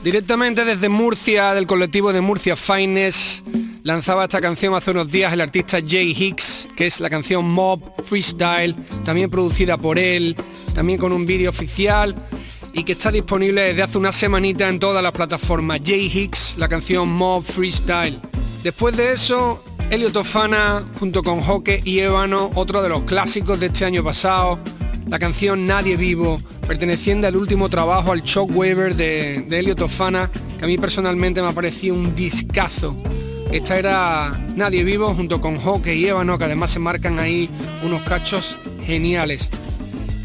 Directamente 0.03 0.63
desde 0.63 0.89
Murcia, 0.89 1.53
del 1.53 1.67
colectivo 1.67 2.13
de 2.13 2.21
Murcia 2.21 2.55
Finest, 2.55 3.45
lanzaba 3.83 4.25
esta 4.25 4.39
canción 4.39 4.73
hace 4.75 4.91
unos 4.91 5.09
días 5.09 5.33
el 5.33 5.41
artista 5.41 5.79
Jay 5.85 6.15
Hicks, 6.17 6.67
que 6.75 6.87
es 6.87 6.99
la 6.99 7.09
canción 7.09 7.49
Mob 7.49 7.81
Freestyle, 8.03 8.75
también 9.03 9.29
producida 9.29 9.77
por 9.77 9.97
él, 9.99 10.35
también 10.73 10.99
con 10.99 11.11
un 11.11 11.25
vídeo 11.25 11.49
oficial 11.49 12.15
y 12.73 12.83
que 12.83 12.91
está 12.91 13.11
disponible 13.11 13.61
desde 13.61 13.83
hace 13.83 13.97
una 13.97 14.11
semanita 14.11 14.69
en 14.69 14.79
todas 14.79 15.01
las 15.01 15.11
plataformas. 15.11 15.81
Jay 15.83 16.11
Hicks, 16.13 16.55
la 16.57 16.67
canción 16.67 17.09
Mob 17.09 17.43
Freestyle. 17.43 18.19
Después 18.61 18.95
de 18.95 19.13
eso, 19.13 19.63
Elio 19.89 20.11
Tofana 20.11 20.83
junto 20.99 21.23
con 21.23 21.41
Joque 21.41 21.81
y 21.83 21.99
Ébano, 21.99 22.51
otro 22.55 22.81
de 22.81 22.89
los 22.89 23.01
clásicos 23.01 23.59
de 23.59 23.65
este 23.67 23.85
año 23.85 24.03
pasado, 24.03 24.59
la 25.09 25.19
canción 25.19 25.67
Nadie 25.67 25.97
Vivo, 25.97 26.37
perteneciente 26.67 27.27
al 27.27 27.35
último 27.35 27.69
trabajo, 27.69 28.11
al 28.11 28.23
Shockwaver 28.23 28.95
de, 28.95 29.45
de 29.47 29.59
Elio 29.59 29.75
Tofana, 29.75 30.31
que 30.57 30.65
a 30.65 30.67
mí 30.67 30.77
personalmente 30.77 31.41
me 31.41 31.47
ha 31.47 31.53
parecido 31.53 31.95
un 31.95 32.15
discazo. 32.15 32.97
Esta 33.51 33.77
era 33.77 34.31
Nadie 34.55 34.83
Vivo 34.83 35.13
junto 35.13 35.39
con 35.39 35.57
Joque 35.57 35.95
y 35.95 36.07
Ébano, 36.07 36.37
que 36.37 36.45
además 36.45 36.71
se 36.71 36.79
marcan 36.79 37.19
ahí 37.19 37.49
unos 37.83 38.01
cachos 38.01 38.57
geniales. 38.83 39.49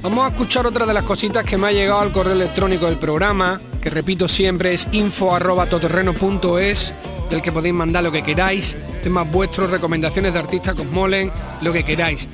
Vamos 0.02 0.24
a 0.24 0.28
escuchar 0.30 0.66
otra 0.66 0.84
de 0.84 0.94
las 0.94 1.04
cositas 1.04 1.44
que 1.44 1.56
me 1.56 1.68
ha 1.68 1.72
llegado 1.72 2.00
al 2.00 2.10
correo 2.10 2.32
electrónico 2.32 2.86
del 2.86 2.96
programa, 2.96 3.60
que 3.80 3.88
repito 3.88 4.26
siempre 4.26 4.74
es 4.74 4.88
info.toterreno.es, 4.90 6.94
del 7.30 7.40
que 7.40 7.52
podéis 7.52 7.74
mandar 7.74 8.02
lo 8.02 8.10
que 8.10 8.24
queráis, 8.24 8.76
temas 9.04 9.30
vuestros, 9.30 9.70
recomendaciones 9.70 10.32
de 10.32 10.40
artistas 10.40 10.74
que 10.74 10.82
molen, 10.82 11.30
lo 11.60 11.72
que 11.72 11.84
queráis. 11.84 12.26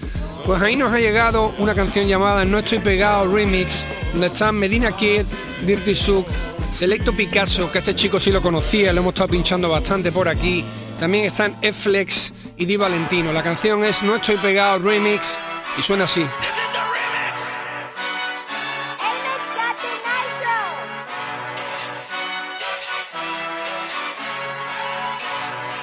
Pues 0.49 0.63
ahí 0.63 0.77
nos 0.77 0.91
ha 0.95 0.99
llegado 0.99 1.55
una 1.59 1.75
canción 1.75 2.07
llamada 2.09 2.43
No 2.47 2.61
estoy 2.61 2.79
pegado 2.79 3.31
remix, 3.31 3.85
donde 4.13 4.29
están 4.29 4.55
Medina 4.55 4.97
Kid, 4.97 5.27
Dirty 5.67 5.95
Sook, 5.95 6.27
Selecto 6.73 7.13
Picasso, 7.13 7.71
que 7.71 7.81
este 7.81 7.95
chico 7.95 8.19
sí 8.19 8.31
lo 8.31 8.41
conocía, 8.41 8.95
lo 8.95 9.01
hemos 9.03 9.13
estado 9.13 9.29
pinchando 9.29 9.69
bastante 9.69 10.11
por 10.11 10.27
aquí. 10.27 10.65
También 10.99 11.27
están 11.27 11.55
F-Flex 11.61 12.33
y 12.57 12.65
Di 12.65 12.79
Valentino. 12.79 13.31
La 13.31 13.43
canción 13.43 13.85
es 13.85 14.03
No 14.03 14.17
estoy 14.17 14.39
pegado 14.39 14.79
remix 14.79 15.39
y 15.77 15.83
suena 15.83 16.05
así. 16.05 16.23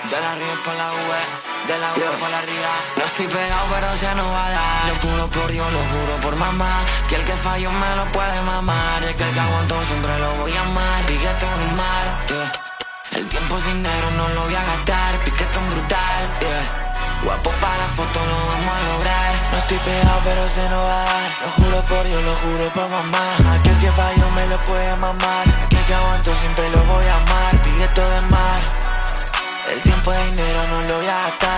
De 0.09 0.21
la 0.21 1.04
de 1.67 1.77
la 1.79 1.93
V 1.93 2.01
pa' 2.21 2.29
la 2.29 2.41
ría 2.41 2.73
No 2.97 3.05
estoy 3.05 3.27
pegado 3.27 3.65
pero 3.73 3.95
se 3.97 4.13
no 4.15 4.29
va 4.31 4.45
a 4.45 4.49
dar. 4.49 4.87
Lo 4.87 4.95
juro 5.01 5.27
por 5.29 5.51
Dios, 5.51 5.67
lo 5.71 5.79
juro 5.91 6.13
por 6.21 6.35
mamá. 6.35 6.73
Que 7.07 7.15
el 7.15 7.25
que 7.25 7.33
falló 7.33 7.71
me 7.71 7.95
lo 7.95 8.05
puede 8.11 8.41
mamar. 8.41 9.01
Y 9.01 9.05
es 9.05 9.15
que 9.15 9.23
el 9.23 9.33
que 9.33 9.39
aguantó 9.39 9.75
siempre 9.85 10.19
lo 10.19 10.29
voy 10.35 10.53
a 10.53 10.61
amar. 10.61 10.99
Piqueto 11.07 11.45
de 11.59 11.67
mar, 11.79 12.05
yeah. 12.27 12.51
El 13.17 13.27
tiempo 13.29 13.57
sin 13.59 13.81
dinero 13.81 14.11
no 14.11 14.29
lo 14.29 14.41
voy 14.45 14.55
a 14.55 14.63
gastar. 14.63 15.11
Piquetón 15.23 15.65
brutal, 15.71 16.21
yeah. 16.41 16.65
Guapo 17.23 17.49
para 17.61 17.77
la 17.77 17.87
foto 17.97 18.19
lo 18.31 18.37
vamos 18.51 18.73
a 18.77 18.81
lograr. 18.91 19.31
No 19.51 19.57
estoy 19.57 19.77
pegado 19.89 20.21
pero 20.23 20.49
se 20.49 20.69
no 20.69 20.77
va 20.77 21.01
a 21.01 21.05
dar. 21.05 21.29
Lo 21.41 21.49
juro 21.57 21.77
por 21.89 22.03
Dios, 22.05 22.21
lo 22.29 22.35
juro 22.43 22.65
por 22.75 22.89
mamá. 22.89 23.25
Aquel 23.57 23.77
que 23.79 23.91
falló 23.91 24.29
me 24.37 24.45
lo 24.47 24.57
puede 24.65 24.95
mamar. 24.97 25.45
Aquel 25.65 25.83
que 25.87 25.93
aguanto 25.95 26.35
siempre 26.35 26.69
lo 26.69 26.81
voy 26.83 27.05
a 27.07 27.15
amar. 27.15 27.51
Piqueto 27.63 28.01
de 28.09 28.21
mar. 28.33 28.85
El 29.71 29.81
tiempo 29.81 30.11
de 30.11 30.25
dinero 30.25 30.67
no 30.67 30.81
lo 30.83 30.95
voy 30.97 31.07
a 31.07 31.17
gastar, 31.25 31.54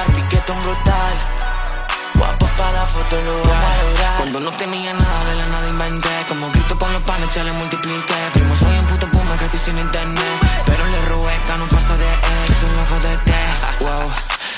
para 2.57 2.71
la 2.71 2.85
lo 3.23 3.41
vamos. 3.43 4.17
Cuando 4.17 4.39
no 4.39 4.51
tenía 4.51 4.93
nada, 4.93 5.25
de 5.25 5.35
la 5.35 5.47
nada 5.47 5.67
inventé. 5.69 6.09
Como 6.27 6.49
grito 6.51 6.77
con 6.77 6.91
los 6.93 7.01
panes, 7.03 7.33
ya 7.33 7.43
le 7.43 7.51
multipliqué. 7.51 8.15
Primo, 8.33 8.55
soy 8.55 8.77
un 8.77 8.85
puto 8.85 9.09
puma, 9.11 9.35
crecí 9.37 9.57
sin 9.57 9.77
internet. 9.77 10.37
Pero 10.65 10.85
le 10.87 11.01
robé, 11.05 11.33
no 11.57 11.67
pasta 11.67 11.95
de 11.97 12.05
él, 12.05 12.55
un 12.67 12.79
ojo 12.79 13.07
de 13.07 13.17
té. 13.27 13.41
Wow. 13.81 14.11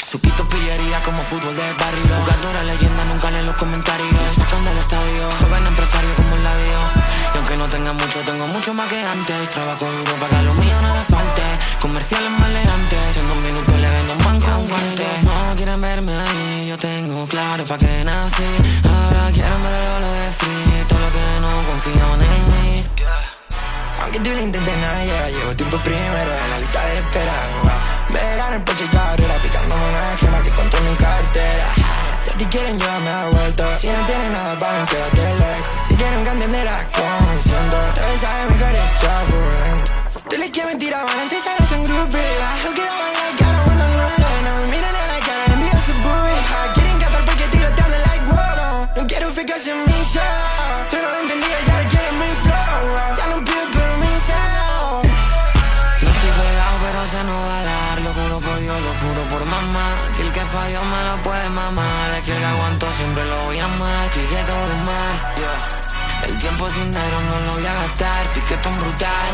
Suquito 0.10 0.48
pillería 0.48 1.00
como 1.02 1.22
fútbol 1.22 1.56
de 1.56 1.74
barrio 1.74 2.16
Jugadora 2.18 2.64
leyenda, 2.64 3.06
nunca 3.06 3.30
leen 3.30 3.46
los 3.46 3.56
comentarios 3.58 4.12
Me 4.12 4.44
sacan 4.44 4.66
del 4.66 4.76
estadio, 4.80 5.30
joven 5.40 5.68
empresario 5.68 6.16
como 6.16 6.36
el 6.36 6.44
ladio 6.44 6.80
Y 7.36 7.38
aunque 7.38 7.58
no 7.58 7.66
tenga 7.68 7.94
mucho, 7.94 8.20
tengo 8.26 8.48
mucho 8.48 8.74
más 8.74 8.88
que 8.88 9.00
antes 9.06 9.52
Trabajo 9.52 9.86
duro 9.86 10.14
para 10.20 10.40
que 10.40 10.46
lo 10.46 10.56
mío 10.56 10.82
nada 10.82 11.04
falte 11.04 11.44
Comerciales 11.80 12.32
maleantes, 12.32 13.18
en 13.18 13.28
dos 13.28 13.38
minutos 13.38 13.80
le 13.80 13.88
vendo 13.88 14.14
un 14.14 14.26
banco 14.26 14.48
a 14.50 14.58
un 14.58 14.68
guante 14.68 15.29
quieren 15.70 15.82
verme 15.82 16.12
ahí, 16.12 16.68
yo 16.68 16.78
tengo 16.80 17.28
claro 17.28 17.64
pa' 17.66 17.78
que 17.78 18.04
nací. 18.04 18.50
Ahora 18.90 19.30
quieren 19.32 19.62
ver 19.62 19.74
el 19.74 20.02
lo 20.02 20.12
de 20.20 20.32
free 20.40 20.86
Todo 20.88 21.00
lo 21.00 21.10
que 21.14 21.26
no 21.44 21.52
confían 21.70 22.22
en 22.26 22.42
mí. 22.50 22.86
Aunque 24.02 24.20
tú 24.20 24.30
lo 24.32 24.40
intentes 24.40 24.78
nada, 24.78 25.30
llevo 25.30 25.56
tiempo 25.56 25.78
primero 25.84 26.32
en 26.42 26.50
la 26.50 26.60
lista 26.60 26.86
de 26.86 26.98
espera. 26.98 27.36
Verán 28.10 28.54
el 28.54 28.62
poche 28.64 28.88
carrera, 28.92 29.36
picándome 29.44 29.90
una 29.90 30.14
esquema 30.14 30.38
que 30.42 30.50
controlo 30.50 30.90
mi 30.90 30.98
cartera. 30.98 31.66
Si 32.24 32.30
a 32.32 32.38
ti 32.38 32.46
quieren 32.46 32.80
llevarme 32.80 33.10
a 33.10 33.30
vuelta 33.30 33.78
Si 33.78 33.88
no 33.88 34.06
tienen 34.06 34.32
nada 34.34 34.60
para 34.60 34.86
quédate 34.86 35.22
lejos. 35.22 35.68
Si 35.88 35.96
quieren 35.96 36.24
que 36.24 36.30
entenderás 36.32 36.86
cómo 36.98 37.20
me 37.30 37.42
siento. 37.44 37.78
Te 37.94 38.02
sabes 38.22 38.46
mejor 38.52 38.76
hecha 38.82 39.14
for 39.30 40.30
Tú 40.30 40.38
les 40.38 40.52
que 40.52 40.66
me 40.66 40.76
tiraban 40.76 41.20
antes 41.20 41.46
ahora 41.46 41.66
son 41.68 41.84
groupies 41.84 43.09
tiempo 66.40 66.70
sin 66.70 66.92
dinero 66.92 67.22
no 67.22 67.40
lo 67.46 67.54
voy 67.54 67.66
a 67.66 67.74
gastar. 67.74 68.30
Piquetón 68.30 68.80
brutal. 68.80 69.30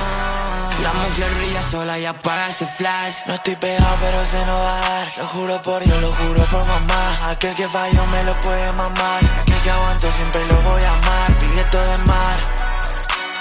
La 0.84 0.94
mujer 0.94 1.34
brilla 1.36 1.62
sola 1.62 1.98
y 2.00 2.06
apaga 2.06 2.50
ese 2.50 2.66
flash. 2.66 3.16
No 3.28 3.34
estoy 3.36 3.56
pegado 3.56 3.96
pero 4.02 4.26
se 4.26 4.46
no 4.46 4.54
va 4.54 4.78
a 4.78 4.90
dar. 4.90 5.08
Lo 5.18 5.28
juro 5.28 5.62
por 5.62 5.84
Dios, 5.84 6.02
lo 6.02 6.12
juro 6.12 6.42
por 6.46 6.66
mamá. 6.66 7.30
Aquel 7.30 7.56
que 7.56 7.68
falló 7.68 8.06
me 8.08 8.24
lo 8.24 8.40
puede 8.42 8.72
mamar. 8.74 9.22
Aquel 9.42 9.60
que 9.64 9.72
aguanto 9.72 10.12
siempre 10.12 10.46
lo 10.48 10.56
voy 10.62 10.84
a 10.84 10.94
amar. 10.94 11.38
Piqueto 11.40 11.78
de 11.78 11.98
mar. 12.00 12.38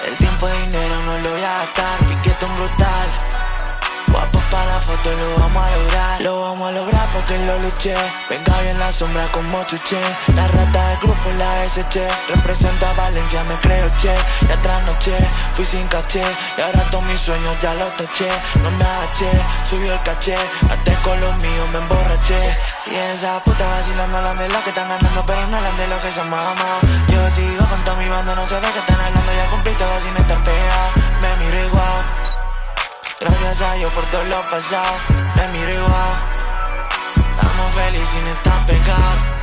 El 0.06 0.16
tiempo 0.16 0.46
de 0.46 0.62
dinero 0.62 1.02
no 1.06 1.18
lo 1.18 1.30
voy 1.30 1.42
a 1.42 1.58
gastar. 1.58 2.04
Brutal 2.44 3.33
Para 4.54 4.66
la 4.66 4.80
foto 4.80 5.10
lo 5.10 5.34
vamos 5.40 5.64
a 5.64 5.76
lograr. 5.76 6.22
Lo 6.22 6.40
vamos 6.42 6.68
a 6.68 6.70
lograr 6.70 7.08
porque 7.12 7.36
lo 7.38 7.58
luché. 7.58 7.96
Venga 8.30 8.54
bien 8.62 8.78
la 8.78 8.92
sombra 8.92 9.26
como 9.32 9.64
chuché. 9.64 9.98
La 10.36 10.46
rata 10.46 10.88
del 10.90 10.98
grupo 10.98 11.28
la 11.36 11.66
SC 11.68 11.98
Representa 12.28 12.92
Valencia, 12.92 13.42
me 13.50 13.56
creo 13.58 13.90
che. 14.00 14.14
Ya 14.48 14.56
trasnoché, 14.62 15.18
fui 15.54 15.64
sin 15.64 15.88
caché. 15.88 16.22
Y 16.56 16.60
ahora 16.60 16.82
todos 16.92 17.02
mis 17.06 17.18
sueños 17.18 17.56
ya 17.60 17.74
los 17.74 17.92
taché. 17.94 18.30
No 18.62 18.70
me 18.70 18.84
agaché, 18.84 19.32
subió 19.68 19.92
el 19.92 20.02
caché. 20.02 20.36
Hasta 20.70 20.92
con 21.02 21.20
los 21.20 21.34
míos 21.42 21.68
me 21.72 21.78
emborraché. 21.78 22.56
Y 22.86 22.94
esa 22.94 23.42
puta 23.42 23.66
vacilando 23.66 24.18
hablan 24.18 24.36
de 24.36 24.48
lo 24.50 24.62
que 24.62 24.68
están 24.68 24.88
ganando 24.88 25.24
Pero 25.26 25.46
no 25.48 25.56
hablan 25.56 25.76
de 25.78 25.88
lo 25.88 25.98
que 26.02 26.12
somos 26.12 26.38
amados 26.38 26.82
Yo 27.08 27.30
sigo 27.30 27.64
con 27.66 27.82
toda 27.82 27.96
mi 27.96 28.06
banda, 28.10 28.34
no 28.34 28.46
sé 28.46 28.56
de 28.56 28.70
qué 28.72 28.78
están 28.78 29.00
hablando 29.00 29.32
Ya 29.32 29.50
cumplí 29.50 29.72
todo 29.72 30.00
sin 30.04 30.14
estar 30.14 30.44
pegado. 30.44 30.90
Me 31.22 31.44
miro 31.44 31.64
igual 31.64 32.33
Gracias 33.20 33.60
a 33.60 33.74
Dios 33.74 33.92
por 33.92 34.04
todo 34.06 34.24
lo 34.24 34.42
pasado. 34.48 34.98
Me 35.36 35.48
miro 35.48 35.70
igual. 35.70 36.12
Estamos 37.16 37.72
felices 37.72 38.08
sin 38.12 38.26
estar 38.28 38.66
pegados. 38.66 39.34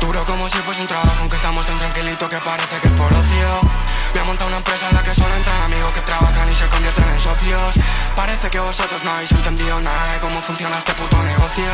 Duro 0.00 0.24
como 0.24 0.48
si 0.48 0.58
fuese 0.58 0.80
un 0.80 0.88
trabajo 0.88 1.14
Aunque 1.20 1.36
estamos 1.36 1.64
tan 1.64 1.78
tranquilitos 1.78 2.28
que 2.28 2.38
parece 2.38 2.76
que 2.80 2.88
es 2.88 2.96
por 2.96 3.12
ocio. 3.12 3.60
Me 4.14 4.20
ha 4.20 4.24
montado 4.24 4.48
una 4.48 4.58
empresa 4.58 4.88
en 4.88 4.94
la 4.94 5.02
que 5.02 5.14
solo 5.14 5.34
entran 5.34 5.62
amigos 5.62 5.92
que 5.92 6.00
trabajan 6.00 6.48
y 6.50 6.54
se 6.54 6.66
convierten 6.68 7.08
en 7.08 7.20
socios. 7.20 7.74
Parece 8.14 8.50
que 8.50 8.60
vosotros 8.60 9.02
no 9.04 9.10
habéis 9.10 9.32
entendido 9.32 9.80
nada 9.80 10.12
de 10.12 10.20
cómo 10.20 10.40
funciona 10.42 10.78
este 10.78 10.92
puto 10.92 11.16
negocio. 11.22 11.72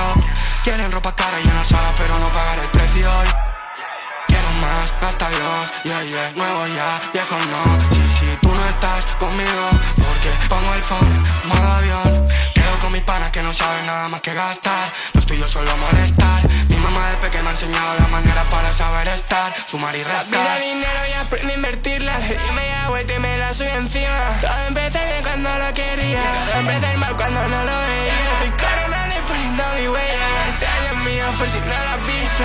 Quieren 0.63 0.93
ropa 0.93 1.15
cara 1.15 1.41
y 1.41 1.45
llenar 1.45 1.67
salas 1.67 1.93
pero 1.97 2.19
no 2.19 2.29
pagar 2.29 2.59
el 2.61 2.69
precio. 2.69 3.11
Quiero 4.29 4.51
más, 4.61 4.93
hasta 5.03 5.29
Dios, 5.31 5.73
yeah, 5.85 6.03
yeah, 6.05 6.33
nuevo 6.37 6.67
ya, 6.69 7.01
viejo 7.13 7.37
no. 7.51 7.79
Sí, 7.91 8.03
sí, 8.21 8.39
no 8.43 8.48
estás 8.79 9.07
conmigo 9.19 9.65
Porque 9.97 10.31
pongo 10.49 10.75
el 10.75 10.83
phone 10.83 11.17
en 11.17 11.49
modo 11.49 11.73
avión. 11.79 12.29
Quedo 12.55 12.79
con 12.81 12.93
mis 12.93 13.03
panas 13.03 13.31
que 13.33 13.43
no 13.43 13.53
saben 13.53 13.87
nada 13.87 14.09
más 14.09 14.21
que 14.21 14.33
gastar. 14.35 14.93
Los 15.15 15.27
tuyos 15.27 15.51
solo 15.51 15.71
molestar. 15.77 16.41
Mi 16.69 16.77
mamá 16.77 17.11
de 17.11 17.17
pequeño 17.17 17.45
me 17.45 17.51
ha 17.51 17.53
enseñado 17.53 17.95
la 17.99 18.07
manera 18.09 18.43
para 18.51 18.73
saber 18.73 19.09
estar 19.09 19.53
Sumar 19.67 19.95
y 19.97 20.05
restar. 20.05 20.29
Mira 20.31 20.59
dinero 20.59 21.01
y 21.11 21.13
aprende 21.15 21.53
a 21.53 21.57
invertirla. 21.57 22.19
Le 22.19 22.29
di 22.29 22.51
media 22.53 22.89
vuelta 22.89 23.15
y 23.15 23.19
me 23.19 23.39
la 23.39 23.53
subí 23.53 23.69
encima. 23.69 24.39
Todo 24.41 24.61
empecé 24.69 25.05
bien 25.07 25.23
cuando 25.23 25.51
lo 25.59 25.73
quería. 25.73 26.25
Empecé 26.59 26.97
mal 26.97 27.17
cuando 27.17 27.49
no 27.49 27.65
lo 27.69 27.77
veía. 27.87 28.19
Estoy 28.35 28.53
coronando 28.63 29.15
y 29.17 29.23
poniendo 29.29 29.65
mi 29.77 29.89
huella. 29.89 30.29
Este 30.53 30.67
año 30.67 30.91
es 30.91 30.97
mío 31.09 31.25
por 31.37 31.49
si 31.49 31.59
no 31.61 31.67
lo 31.67 31.91
has 31.95 32.07
visto. 32.07 32.45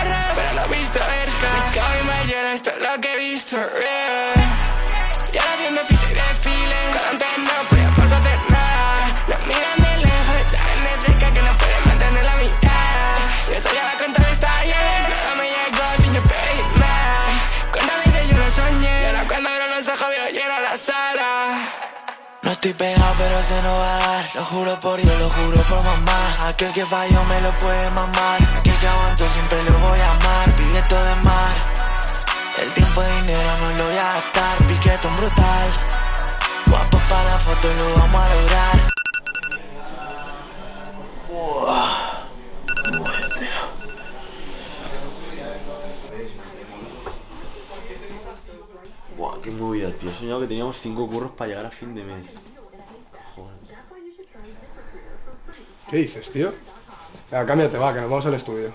Error, 0.00 0.32
pero 0.36 0.54
lo 0.54 0.64
he 0.64 0.78
visto 0.78 0.98
verga 0.98 1.48
Me 1.54 1.74
cago 1.76 2.24
lleno, 2.24 2.48
esto 2.54 2.70
es 2.70 2.80
lo 2.82 3.00
que 3.00 3.12
he 3.12 3.18
visto 3.18 3.56
yeah. 3.56 4.45
Y 5.36 5.38
a 5.38 5.44
la 5.44 5.56
tienda 5.58 5.82
ficha 5.84 6.08
y 6.10 6.14
desfile. 6.14 6.80
Cuando 6.96 7.26
no 7.44 7.68
puede 7.68 7.88
pasar 7.92 8.22
de 8.22 8.34
nada. 8.48 8.98
Nos 9.28 9.40
miran 9.46 9.78
de 9.84 9.92
lejos 10.06 10.36
y 10.40 10.56
saben 10.56 10.80
de 10.80 10.92
cerca 11.04 11.28
que 11.34 11.42
no 11.42 11.52
pueden 11.58 11.82
mantener 11.88 12.24
la 12.24 12.36
mitad. 12.36 13.16
Yo 13.52 13.60
soy 13.60 13.76
a 13.76 13.84
la 13.84 13.94
cuenta 13.98 14.22
de 14.22 14.32
esta 14.32 14.58
ayer. 14.60 15.02
Me 15.36 15.46
llegó 15.56 15.84
sin 16.00 16.14
yo 16.14 16.22
pedir 16.22 16.64
más. 16.80 17.28
Cuéntame 17.70 18.04
que 18.14 18.28
yo 18.32 18.36
lo 18.38 18.50
soñé. 18.50 19.02
Y 19.02 19.06
ahora 19.08 19.28
cuando 19.28 19.48
abro 19.50 19.66
los 19.76 19.88
ojos 19.88 20.08
veo 20.08 20.26
lleno 20.32 20.56
la 20.68 20.78
sala. 20.78 21.28
No 22.42 22.52
estoy 22.52 22.72
pegado 22.72 23.14
pero 23.18 23.42
se 23.42 23.60
no 23.62 23.76
va 23.76 23.96
a 23.96 23.98
dar 23.98 24.24
Lo 24.36 24.44
juro 24.44 24.80
por 24.80 25.00
Dios, 25.00 25.18
lo 25.18 25.28
juro 25.28 25.60
por 25.62 25.82
mamá 25.82 26.48
Aquel 26.48 26.72
que 26.72 26.86
falló 26.86 27.24
me 27.24 27.40
lo 27.40 27.50
puede 27.58 27.90
mamar 27.90 28.38
Aquel 28.56 28.74
que 28.74 28.86
aguanto 28.86 29.28
siempre 29.28 29.64
lo 29.64 29.76
voy 29.80 29.98
a 29.98 30.10
amar 30.12 30.54
Pide 30.54 30.82
todo 30.82 31.04
de 31.04 31.16
mar 31.16 31.75
tiempo 32.96 33.02
de 33.02 33.20
dinero 33.20 33.50
no 33.60 33.76
lo 33.76 33.84
voy 33.84 33.96
a 33.96 34.12
gastar 34.14 34.66
Piquetón 34.66 35.16
brutal 35.16 35.68
Guapo 36.68 36.98
para 37.08 37.24
la 37.24 37.38
foto 37.38 37.68
lo 37.68 37.94
vamos 37.94 38.22
a 38.22 38.34
lograr 38.34 38.92
Buah, 49.16 49.40
qué 49.40 49.50
movida, 49.50 49.90
tío. 49.92 50.10
He 50.10 50.14
soñado 50.14 50.40
que 50.40 50.46
teníamos 50.46 50.78
cinco 50.78 51.08
curros 51.08 51.30
para 51.32 51.48
llegar 51.48 51.64
a 51.64 51.70
fin 51.70 51.94
de 51.94 52.04
mes. 52.04 52.26
Joder. 53.34 53.56
¿Qué 55.88 55.96
dices, 55.96 56.30
tío? 56.30 56.52
Venga, 57.30 57.46
cámbiate, 57.46 57.78
va, 57.78 57.94
que 57.94 58.00
nos 58.00 58.10
vamos 58.10 58.26
al 58.26 58.34
estudio. 58.34 58.72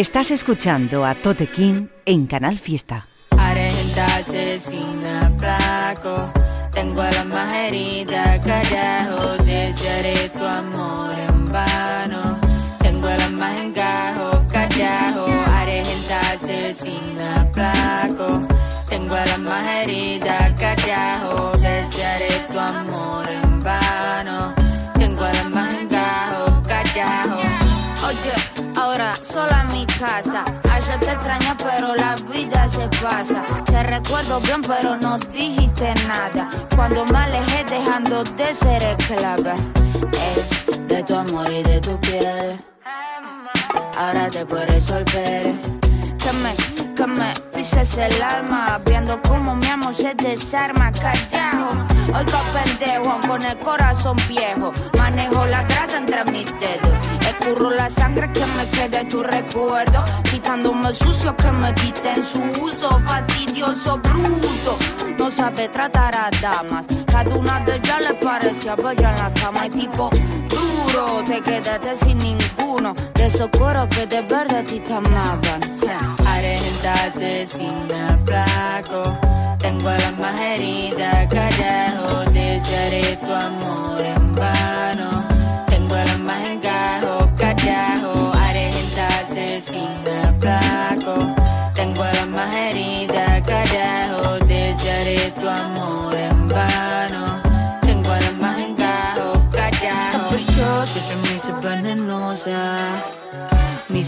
Estás 0.00 0.30
escuchando 0.30 1.04
a 1.04 1.14
Tote 1.14 1.46
King 1.46 1.88
en 2.06 2.26
Canal 2.26 2.58
Fiesta. 2.58 3.06
Argenta 3.36 4.06
asesina 4.16 5.30
flaco. 5.38 6.32
Tengo 6.72 7.02
la 7.02 7.22
más 7.24 7.52
herida 7.52 8.40
carajo 8.40 9.36
Desearé 9.44 10.30
tu 10.30 10.42
amor 10.42 11.12
en 11.18 11.52
vano. 11.52 12.40
Tengo 12.78 13.10
la 13.10 13.28
más 13.28 13.60
encajo 13.60 14.42
carajo 14.50 15.26
Argenta 15.60 16.18
asesina 16.32 17.46
flaco. 17.52 18.48
Tengo 18.88 19.16
la 19.16 19.36
más 19.36 19.66
herida 19.66 20.56
carajo 20.56 21.58
Desearé 21.58 22.46
tu 22.50 22.58
amor 22.58 23.29
casa. 30.00 30.44
Ayer 30.72 30.98
te 30.98 31.12
extraña, 31.12 31.54
pero 31.58 31.94
la 31.94 32.14
vida 32.32 32.68
se 32.68 32.88
pasa. 33.02 33.44
Te 33.66 33.82
recuerdo 33.82 34.40
bien, 34.40 34.62
pero 34.62 34.96
no 34.96 35.18
dijiste 35.18 35.94
nada. 36.08 36.48
Cuando 36.74 37.04
me 37.04 37.18
alejé, 37.18 37.64
dejando 37.64 38.24
de 38.24 38.54
ser 38.54 38.82
esclava. 38.82 39.54
Ey, 40.26 40.86
de 40.88 41.02
tu 41.02 41.14
amor 41.14 41.52
y 41.52 41.62
de 41.62 41.80
tu 41.80 42.00
piel. 42.00 42.58
Ahora 43.98 44.30
te 44.30 44.46
puedes 44.46 44.68
resolver. 44.70 45.69
Me 47.60 47.66
pises 47.66 47.98
el 47.98 48.22
alma. 48.22 48.80
Viendo 48.86 49.20
cómo 49.20 49.54
mi 49.54 49.66
amor 49.66 49.94
se 49.94 50.14
desarma, 50.14 50.90
callao. 50.92 51.72
Oiga, 52.06 52.40
pendejo, 52.54 53.20
con 53.28 53.44
el 53.44 53.58
corazón 53.58 54.16
viejo. 54.28 54.72
Manejo 54.96 55.44
la 55.44 55.62
grasa 55.64 55.98
entre 55.98 56.24
mis 56.24 56.46
dedos. 56.58 56.96
Escurro 57.20 57.68
la 57.68 57.90
sangre 57.90 58.32
que 58.32 58.46
me 58.56 58.64
quede 58.70 59.04
tu 59.04 59.22
recuerdo. 59.22 60.02
Quitándome 60.22 60.94
sucio 60.94 61.36
que 61.36 61.52
me 61.52 61.74
quite 61.74 62.12
en 62.12 62.24
su 62.24 62.40
uso. 62.62 62.98
Fastidioso, 63.06 63.98
bruto. 63.98 64.78
No 65.18 65.30
sabe 65.30 65.68
tratar 65.68 66.14
a 66.14 66.30
damas. 66.40 66.86
Cada 67.12 67.36
una 67.36 67.60
de 67.60 67.76
ellas 67.76 68.00
le 68.00 68.14
parecía 68.14 68.74
bella 68.74 69.10
en 69.10 69.18
la 69.22 69.34
cama. 69.34 69.66
Y 69.66 69.70
tipo 69.70 70.08
duro, 70.48 71.22
te 71.26 71.42
quedaste 71.42 71.94
sin 71.94 72.16
ninguno. 72.16 72.94
De 73.14 73.26
esos 73.26 73.50
que 73.90 74.06
de 74.06 74.22
verdad 74.22 74.64
te 74.64 74.94
amaban. 74.94 75.69
Argenta 76.82 77.04
asesina 77.04 78.18
flaco. 78.24 79.02
Tengo 79.58 79.90
la 79.90 80.12
más 80.12 80.40
herida, 80.40 81.28
carajo. 81.28 82.30
Desearé 82.30 83.16
tu 83.16 83.34
amor 83.34 84.19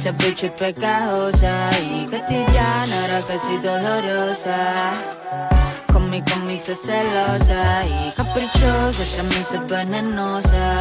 Mi 0.03 0.11
capricho 0.11 0.47
es 0.47 0.53
pegajosa 0.55 1.71
y 1.81 2.07
cotidiana, 2.07 3.03
ahora 3.03 3.23
que 3.25 3.39
soy 3.39 3.57
dolorosa. 3.59 4.95
Con 5.93 6.11
mi 6.11 6.21
camisa 6.23 6.73
celosa 6.75 7.87
y 7.87 8.11
caprichosa, 8.11 9.23
me 9.23 9.39
hice 9.39 9.61
venenosa. 9.61 10.81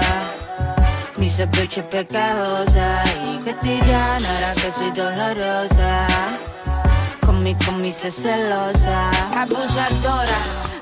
Mi 1.17 1.29
capricho 1.29 1.81
es 1.81 1.85
pegajosa 1.85 3.03
y 3.23 3.37
cotidiana, 3.47 4.27
ahora 4.27 4.53
que 4.55 4.71
soy 4.71 4.89
dolorosa. 4.89 6.07
Con 7.23 7.43
mi 7.43 7.53
camisa 7.53 8.09
celosa. 8.09 9.11
Abusadora. 9.39 10.39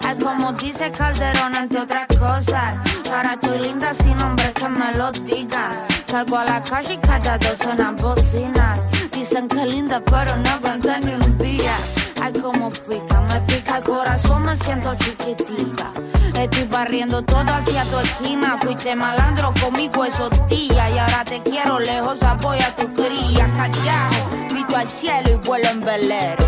Ay, 0.07 0.17
como 0.17 0.53
dice 0.53 0.89
Calderón, 0.93 1.55
entre 1.55 1.81
otras 1.81 2.07
cosas. 2.07 2.77
Ahora 3.11 3.33
estoy 3.33 3.59
linda 3.59 3.93
sin 3.93 4.17
hombres 4.21 4.53
que 4.53 4.69
me 4.69 4.93
lo 4.93 5.11
digan. 5.11 5.98
Salgo 6.09 6.37
a 6.39 6.43
la 6.43 6.63
calle 6.63 6.93
y 6.93 6.97
cada 6.97 7.37
dos 7.37 7.55
suenan 7.59 7.95
bocinas. 7.95 8.79
Dicen 9.11 9.47
que 9.47 9.63
linda, 9.63 10.01
pero 10.03 10.35
no 10.37 10.49
aguantan 10.49 11.05
ni 11.05 11.13
un 11.13 11.37
día. 11.37 11.75
Ay, 12.19 12.33
como 12.33 12.71
pica, 12.71 13.21
me 13.21 13.39
pica 13.41 13.77
el 13.77 13.83
corazón, 13.83 14.41
me 14.41 14.57
siento 14.57 14.95
chiquitita. 14.95 15.91
Estoy 16.33 16.63
barriendo 16.63 17.21
todo 17.21 17.53
hacia 17.53 17.83
tu 17.85 17.99
esquina. 17.99 18.57
Fuiste 18.59 18.95
malandro 18.95 19.53
conmigo 19.61 20.03
esos 20.03 20.31
días. 20.47 20.91
Y 20.91 20.97
ahora 20.97 21.23
te 21.25 21.43
quiero 21.43 21.77
lejos, 21.77 22.17
voy 22.41 22.57
a 22.57 22.75
tu 22.75 22.91
cría. 22.95 23.45
Callao, 23.55 24.47
grito 24.49 24.75
al 24.75 24.87
cielo 24.87 25.29
y 25.29 25.47
vuelo 25.47 25.69
en 25.69 25.81
velero. 25.81 26.45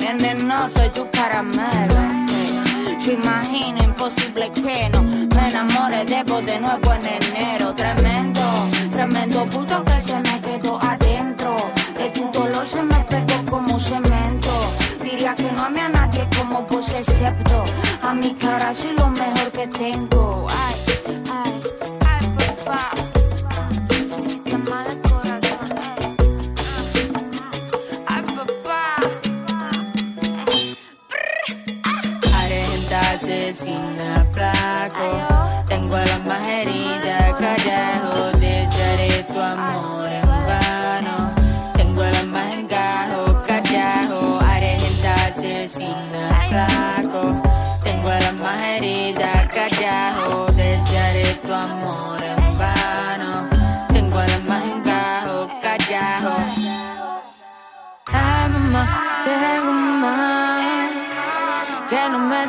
Venenoso 0.00 0.82
y 0.82 0.88
tu 0.88 1.10
caramelo. 1.10 2.25
Yo 3.00 3.12
imagino 3.12 3.82
imposible 3.84 4.50
que 4.52 4.88
no 4.90 5.02
me 5.02 5.48
enamore 5.48 6.04
de 6.04 6.22
vos 6.24 6.44
de 6.44 6.58
nuevo 6.58 6.92
en 6.94 7.06
enero. 7.06 7.74
Tremendo, 7.74 8.40
tremendo 8.92 9.46
puto 9.46 9.84
que 9.84 10.00
se 10.00 10.16
me 10.18 10.40
quedó 10.40 10.80
adentro. 10.82 11.56
De 11.96 12.10
tu 12.10 12.30
dolor 12.32 12.66
se 12.66 12.82
me 12.82 12.98
pegó 13.04 13.50
como 13.50 13.78
cemento. 13.78 14.50
Diría 15.02 15.34
que 15.34 15.50
no 15.52 15.64
ame 15.64 15.80
a 15.80 15.88
nadie 15.88 16.28
como 16.36 16.62
vos 16.62 16.88
excepto 16.94 17.64
a 18.02 18.14
mi 18.14 18.34
cara 18.34 18.72
soy 18.72 18.92
lo 18.92 19.08
mejor 19.08 19.50
que 19.52 19.66
tengo. 19.66 20.15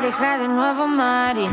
Que 0.08 0.14
no 0.14 0.20
me 0.20 0.26
deja 0.26 0.38
de 0.38 0.48
nuevo 0.48 0.88
Mari. 0.88 1.48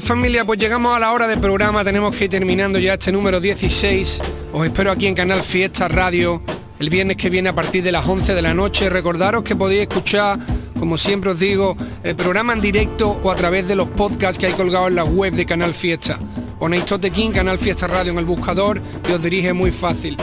Familia, 0.00 0.44
pues 0.44 0.58
llegamos 0.58 0.96
a 0.96 0.98
la 0.98 1.12
hora 1.12 1.26
del 1.26 1.38
programa, 1.40 1.84
tenemos 1.84 2.14
que 2.14 2.24
ir 2.24 2.30
terminando 2.30 2.78
ya 2.78 2.94
este 2.94 3.12
número 3.12 3.40
16. 3.40 4.20
Os 4.52 4.64
espero 4.64 4.90
aquí 4.90 5.06
en 5.06 5.14
Canal 5.14 5.42
Fiesta 5.42 5.88
Radio 5.88 6.42
el 6.78 6.90
viernes 6.90 7.16
que 7.16 7.30
viene 7.30 7.50
a 7.50 7.54
partir 7.54 7.82
de 7.82 7.92
las 7.92 8.06
11 8.06 8.34
de 8.34 8.42
la 8.42 8.54
noche. 8.54 8.90
Recordaros 8.90 9.44
que 9.44 9.54
podéis 9.54 9.82
escuchar, 9.82 10.38
como 10.78 10.96
siempre 10.96 11.30
os 11.30 11.38
digo, 11.38 11.76
el 12.02 12.16
programa 12.16 12.52
en 12.52 12.60
directo 12.60 13.20
o 13.22 13.30
a 13.30 13.36
través 13.36 13.68
de 13.68 13.76
los 13.76 13.88
podcasts 13.88 14.38
que 14.38 14.46
hay 14.46 14.52
colgados 14.54 14.88
en 14.88 14.96
la 14.96 15.04
web 15.04 15.34
de 15.34 15.46
Canal 15.46 15.74
Fiesta. 15.74 16.18
Ponéis 16.58 16.86
Totequín, 16.86 17.32
Canal 17.32 17.58
Fiesta 17.58 17.86
Radio 17.86 18.12
en 18.12 18.18
el 18.18 18.24
buscador 18.24 18.80
y 19.08 19.12
os 19.12 19.22
dirige 19.22 19.52
muy 19.52 19.70
fácil. 19.70 20.16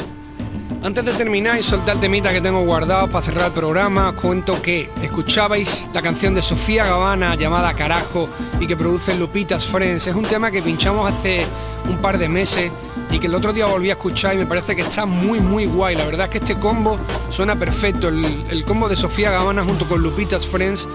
Antes 0.83 1.05
de 1.05 1.13
terminar 1.13 1.59
y 1.59 1.63
soltar 1.63 1.93
el 1.95 2.01
temita 2.01 2.33
que 2.33 2.41
tengo 2.41 2.61
guardado 2.61 3.07
para 3.07 3.23
cerrar 3.23 3.45
el 3.45 3.53
programa, 3.53 4.09
os 4.09 4.15
cuento 4.15 4.59
que 4.63 4.89
escuchabais 5.03 5.87
la 5.93 6.01
canción 6.01 6.33
de 6.33 6.41
Sofía 6.41 6.85
Gavana 6.85 7.35
llamada 7.35 7.75
Carajo 7.75 8.27
y 8.59 8.65
que 8.65 8.75
produce 8.75 9.13
Lupitas 9.13 9.67
Friends. 9.67 10.07
Es 10.07 10.15
un 10.15 10.23
tema 10.23 10.49
que 10.49 10.63
pinchamos 10.63 11.11
hace 11.11 11.45
un 11.87 11.99
par 11.99 12.17
de 12.17 12.27
meses 12.27 12.71
y 13.11 13.19
que 13.19 13.27
el 13.27 13.35
otro 13.35 13.53
día 13.53 13.67
volví 13.67 13.89
a 13.89 13.93
escuchar 13.93 14.33
y 14.33 14.39
me 14.39 14.47
parece 14.47 14.75
que 14.75 14.81
está 14.81 15.05
muy 15.05 15.39
muy 15.39 15.67
guay. 15.67 15.95
La 15.95 16.05
verdad 16.05 16.25
es 16.25 16.31
que 16.31 16.37
este 16.39 16.59
combo 16.59 16.99
suena 17.29 17.59
perfecto. 17.59 18.07
El, 18.07 18.65
combo 18.65 18.89
de 18.89 18.95
Sofía 18.95 19.29
Gavana 19.29 19.63
junto 19.63 19.87
con 19.87 20.01
Lupitas 20.01 20.47
Friends 20.47 20.87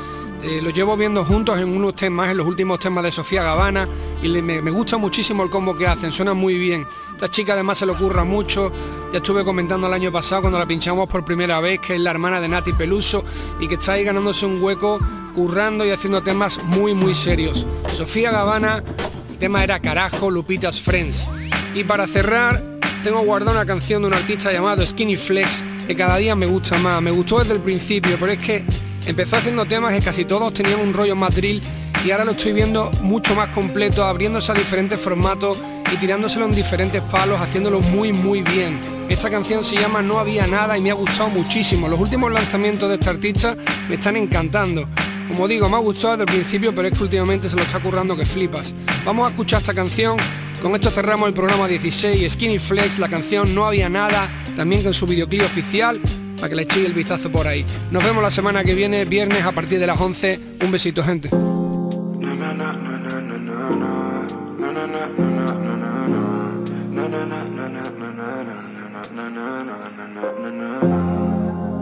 eh, 0.42 0.60
lo 0.62 0.70
llevo 0.70 0.96
viendo 0.96 1.24
juntos 1.24 1.58
en 1.58 1.68
unos 1.68 1.94
temas, 1.94 2.30
en 2.30 2.38
los 2.38 2.46
últimos 2.48 2.80
temas 2.80 3.04
de 3.04 3.12
Sofía 3.12 3.44
Gavana 3.44 3.88
y 4.20 4.30
me, 4.42 4.60
me 4.60 4.70
gusta 4.72 4.96
muchísimo 4.96 5.44
el 5.44 5.50
combo 5.50 5.76
que 5.76 5.86
hacen, 5.86 6.10
suena 6.10 6.34
muy 6.34 6.58
bien. 6.58 6.84
Esta 7.16 7.30
chica 7.30 7.54
además 7.54 7.78
se 7.78 7.86
le 7.86 7.92
ocurra 7.92 8.24
mucho. 8.24 8.70
Ya 9.10 9.20
estuve 9.20 9.42
comentando 9.42 9.86
el 9.86 9.94
año 9.94 10.12
pasado 10.12 10.42
cuando 10.42 10.58
la 10.58 10.66
pinchamos 10.66 11.08
por 11.08 11.24
primera 11.24 11.60
vez, 11.60 11.78
que 11.80 11.94
es 11.94 12.00
la 12.00 12.10
hermana 12.10 12.42
de 12.42 12.48
Nati 12.48 12.74
Peluso 12.74 13.24
y 13.58 13.66
que 13.66 13.76
está 13.76 13.92
ahí 13.92 14.04
ganándose 14.04 14.44
un 14.44 14.62
hueco, 14.62 15.00
currando 15.34 15.86
y 15.86 15.92
haciendo 15.92 16.22
temas 16.22 16.62
muy 16.64 16.92
muy 16.92 17.14
serios. 17.14 17.64
Sofía 17.94 18.30
Gavana, 18.30 18.84
el 19.30 19.38
tema 19.38 19.64
era 19.64 19.80
Carajo, 19.80 20.30
Lupitas 20.30 20.78
Friends. 20.78 21.26
Y 21.74 21.84
para 21.84 22.06
cerrar, 22.06 22.62
tengo 23.02 23.20
guardado 23.20 23.52
una 23.52 23.64
canción 23.64 24.02
de 24.02 24.08
un 24.08 24.14
artista 24.14 24.52
llamado 24.52 24.84
Skinny 24.84 25.16
Flex, 25.16 25.64
que 25.86 25.96
cada 25.96 26.18
día 26.18 26.36
me 26.36 26.44
gusta 26.44 26.76
más. 26.76 27.00
Me 27.00 27.12
gustó 27.12 27.38
desde 27.38 27.54
el 27.54 27.60
principio, 27.60 28.18
pero 28.20 28.32
es 28.32 28.38
que 28.38 28.62
empezó 29.06 29.36
haciendo 29.36 29.64
temas 29.64 29.94
que 29.94 30.02
casi 30.02 30.26
todos 30.26 30.52
tenían 30.52 30.80
un 30.80 30.92
rollo 30.92 31.16
más 31.16 31.34
drill 31.34 31.62
y 32.04 32.10
ahora 32.10 32.26
lo 32.26 32.32
estoy 32.32 32.52
viendo 32.52 32.90
mucho 33.00 33.34
más 33.34 33.48
completo, 33.48 34.04
abriéndose 34.04 34.52
a 34.52 34.54
diferentes 34.54 35.00
formatos 35.00 35.56
y 35.92 35.96
tirándoselo 35.96 36.46
en 36.46 36.54
diferentes 36.54 37.02
palos, 37.02 37.40
haciéndolo 37.40 37.80
muy 37.80 38.12
muy 38.12 38.42
bien. 38.42 38.78
Esta 39.08 39.30
canción 39.30 39.62
se 39.62 39.76
llama 39.76 40.02
No 40.02 40.18
había 40.18 40.46
nada 40.46 40.76
y 40.76 40.80
me 40.80 40.90
ha 40.90 40.94
gustado 40.94 41.28
muchísimo. 41.30 41.88
Los 41.88 42.00
últimos 42.00 42.32
lanzamientos 42.32 42.88
de 42.88 42.96
este 42.96 43.08
artista 43.08 43.56
me 43.88 43.94
están 43.94 44.16
encantando. 44.16 44.88
Como 45.28 45.48
digo, 45.48 45.68
me 45.68 45.76
ha 45.76 45.80
gustado 45.80 46.16
desde 46.16 46.32
el 46.32 46.40
principio, 46.40 46.74
pero 46.74 46.88
es 46.88 46.94
que 46.96 47.02
últimamente 47.02 47.48
se 47.48 47.56
lo 47.56 47.62
está 47.62 47.80
currando 47.80 48.16
que 48.16 48.26
flipas. 48.26 48.74
Vamos 49.04 49.26
a 49.26 49.30
escuchar 49.30 49.60
esta 49.60 49.74
canción. 49.74 50.16
Con 50.62 50.74
esto 50.74 50.90
cerramos 50.90 51.28
el 51.28 51.34
programa 51.34 51.68
16, 51.68 52.32
Skinny 52.32 52.58
Flex, 52.58 52.98
la 52.98 53.08
canción 53.08 53.54
No 53.54 53.66
había 53.66 53.88
nada, 53.88 54.28
también 54.56 54.82
con 54.82 54.94
su 54.94 55.06
videoclip 55.06 55.42
oficial, 55.42 56.00
para 56.36 56.48
que 56.48 56.54
le 56.56 56.62
echéis 56.62 56.86
el 56.86 56.92
vistazo 56.92 57.30
por 57.30 57.46
ahí. 57.46 57.64
Nos 57.90 58.02
vemos 58.02 58.22
la 58.22 58.30
semana 58.30 58.64
que 58.64 58.74
viene, 58.74 59.04
viernes 59.04 59.44
a 59.44 59.52
partir 59.52 59.78
de 59.78 59.86
las 59.86 60.00
11. 60.00 60.40
Un 60.64 60.70
besito, 60.70 61.04
gente. 61.04 61.45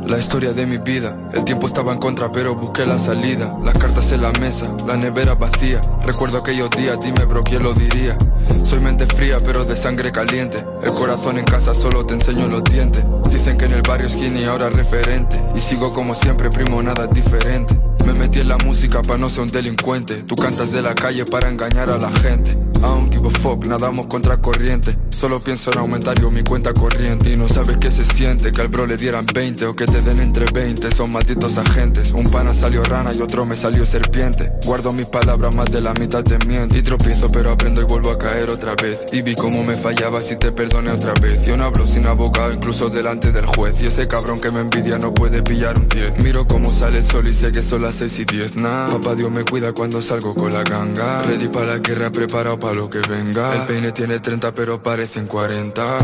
La 0.06 0.18
historia 0.18 0.52
de 0.52 0.66
mi 0.66 0.76
vida, 0.76 1.16
el 1.32 1.44
tiempo 1.44 1.66
estaba 1.66 1.92
en 1.92 1.98
contra 1.98 2.30
pero 2.30 2.54
busqué 2.54 2.84
la 2.84 2.98
salida. 2.98 3.56
Las 3.64 3.76
cartas 3.78 4.12
en 4.12 4.20
la 4.20 4.32
mesa, 4.32 4.70
la 4.86 4.98
nevera 4.98 5.34
vacía. 5.34 5.80
Recuerdo 6.04 6.38
aquellos 6.38 6.68
días, 6.70 6.98
dime 7.02 7.24
bro, 7.24 7.42
¿quién 7.42 7.62
lo 7.62 7.72
diría? 7.72 8.18
Soy 8.64 8.80
mente 8.80 9.06
fría 9.06 9.38
pero 9.44 9.64
de 9.64 9.76
sangre 9.76 10.12
caliente. 10.12 10.58
El 10.82 10.90
corazón 10.90 11.38
en 11.38 11.44
casa 11.46 11.74
solo 11.74 12.04
te 12.04 12.14
enseño 12.14 12.48
los 12.48 12.62
dientes. 12.64 13.02
Dicen 13.30 13.56
que 13.56 13.64
en 13.64 13.72
el 13.72 13.82
barrio 13.82 14.10
skinny 14.10 14.44
ahora 14.44 14.68
referente. 14.68 15.40
Y 15.54 15.60
sigo 15.60 15.94
como 15.94 16.14
siempre, 16.14 16.50
primo, 16.50 16.82
nada 16.82 17.06
diferente. 17.06 17.74
Me 18.04 18.12
metí 18.12 18.40
en 18.40 18.48
la 18.48 18.58
música 18.58 19.00
para 19.00 19.16
no 19.16 19.30
ser 19.30 19.40
un 19.40 19.50
delincuente. 19.50 20.22
Tú 20.24 20.36
cantas 20.36 20.70
de 20.70 20.82
la 20.82 20.94
calle 20.94 21.24
para 21.24 21.48
engañar 21.48 21.88
a 21.88 21.96
la 21.96 22.10
gente 22.10 22.58
I 22.84 22.86
don't 22.86 23.10
give 23.10 23.30
fuck, 23.30 23.64
nadamos 23.64 24.08
contra 24.08 24.36
corriente 24.42 24.94
Solo 25.24 25.40
pienso 25.40 25.72
en 25.72 25.78
aumentar 25.78 26.20
yo 26.20 26.30
mi 26.30 26.42
cuenta 26.42 26.74
corriente. 26.74 27.30
Y 27.30 27.36
no 27.36 27.48
sabes 27.48 27.78
qué 27.78 27.90
se 27.90 28.04
siente, 28.04 28.52
que 28.52 28.60
al 28.60 28.68
bro 28.68 28.86
le 28.86 28.96
dieran 28.96 29.24
20 29.32 29.66
O 29.66 29.74
que 29.74 29.86
te 29.86 30.02
den 30.02 30.20
entre 30.20 30.46
20, 30.52 30.90
son 30.90 31.12
malditos 31.12 31.56
agentes. 31.56 32.12
Un 32.12 32.30
pana 32.30 32.52
salió 32.52 32.82
rana 32.82 33.12
y 33.14 33.22
otro 33.22 33.46
me 33.46 33.56
salió 33.56 33.86
serpiente. 33.86 34.52
Guardo 34.66 34.92
mis 34.92 35.06
palabras, 35.06 35.54
más 35.54 35.70
de 35.70 35.80
la 35.80 35.94
mitad 35.94 36.22
te 36.22 36.36
miento. 36.46 36.76
Y 36.76 36.82
tropiezo 36.82 37.30
pero 37.30 37.52
aprendo 37.52 37.80
y 37.80 37.84
vuelvo 37.84 38.10
a 38.10 38.18
caer 38.18 38.50
otra 38.50 38.74
vez. 38.74 38.98
Y 39.12 39.22
vi 39.22 39.34
cómo 39.34 39.62
me 39.62 39.76
fallaba 39.76 40.20
si 40.20 40.36
te 40.36 40.52
perdoné 40.52 40.90
otra 40.90 41.14
vez. 41.14 41.46
Yo 41.46 41.56
no 41.56 41.64
hablo 41.64 41.86
sin 41.86 42.06
abogado, 42.06 42.52
incluso 42.52 42.90
delante 42.90 43.32
del 43.32 43.46
juez. 43.46 43.80
Y 43.80 43.86
ese 43.86 44.08
cabrón 44.08 44.40
que 44.40 44.50
me 44.50 44.60
envidia 44.60 44.98
no 44.98 45.14
puede 45.14 45.42
pillar 45.42 45.78
un 45.78 45.88
10 45.88 46.18
Miro 46.22 46.46
cómo 46.46 46.72
sale 46.72 46.98
el 46.98 47.04
sol 47.04 47.26
y 47.28 47.34
sé 47.34 47.50
que 47.52 47.62
son 47.62 47.82
las 47.82 47.94
6 47.94 48.18
y 48.18 48.24
10 48.24 48.56
Nah, 48.56 48.88
papá 48.88 49.14
Dios 49.14 49.30
me 49.30 49.44
cuida 49.44 49.72
cuando 49.72 50.02
salgo 50.02 50.34
con 50.34 50.52
la 50.52 50.64
ganga. 50.64 51.22
Ready 51.22 51.48
para 51.48 51.66
la 51.66 51.78
guerra, 51.78 52.10
preparado 52.10 52.58
para 52.58 52.73
lo 52.74 52.90
que 52.90 52.98
venga. 53.00 53.54
El 53.54 53.66
peine 53.66 53.92
tiene 53.92 54.18
30 54.20 54.52
pero 54.52 54.82
parecen 54.82 55.26
40 55.26 55.98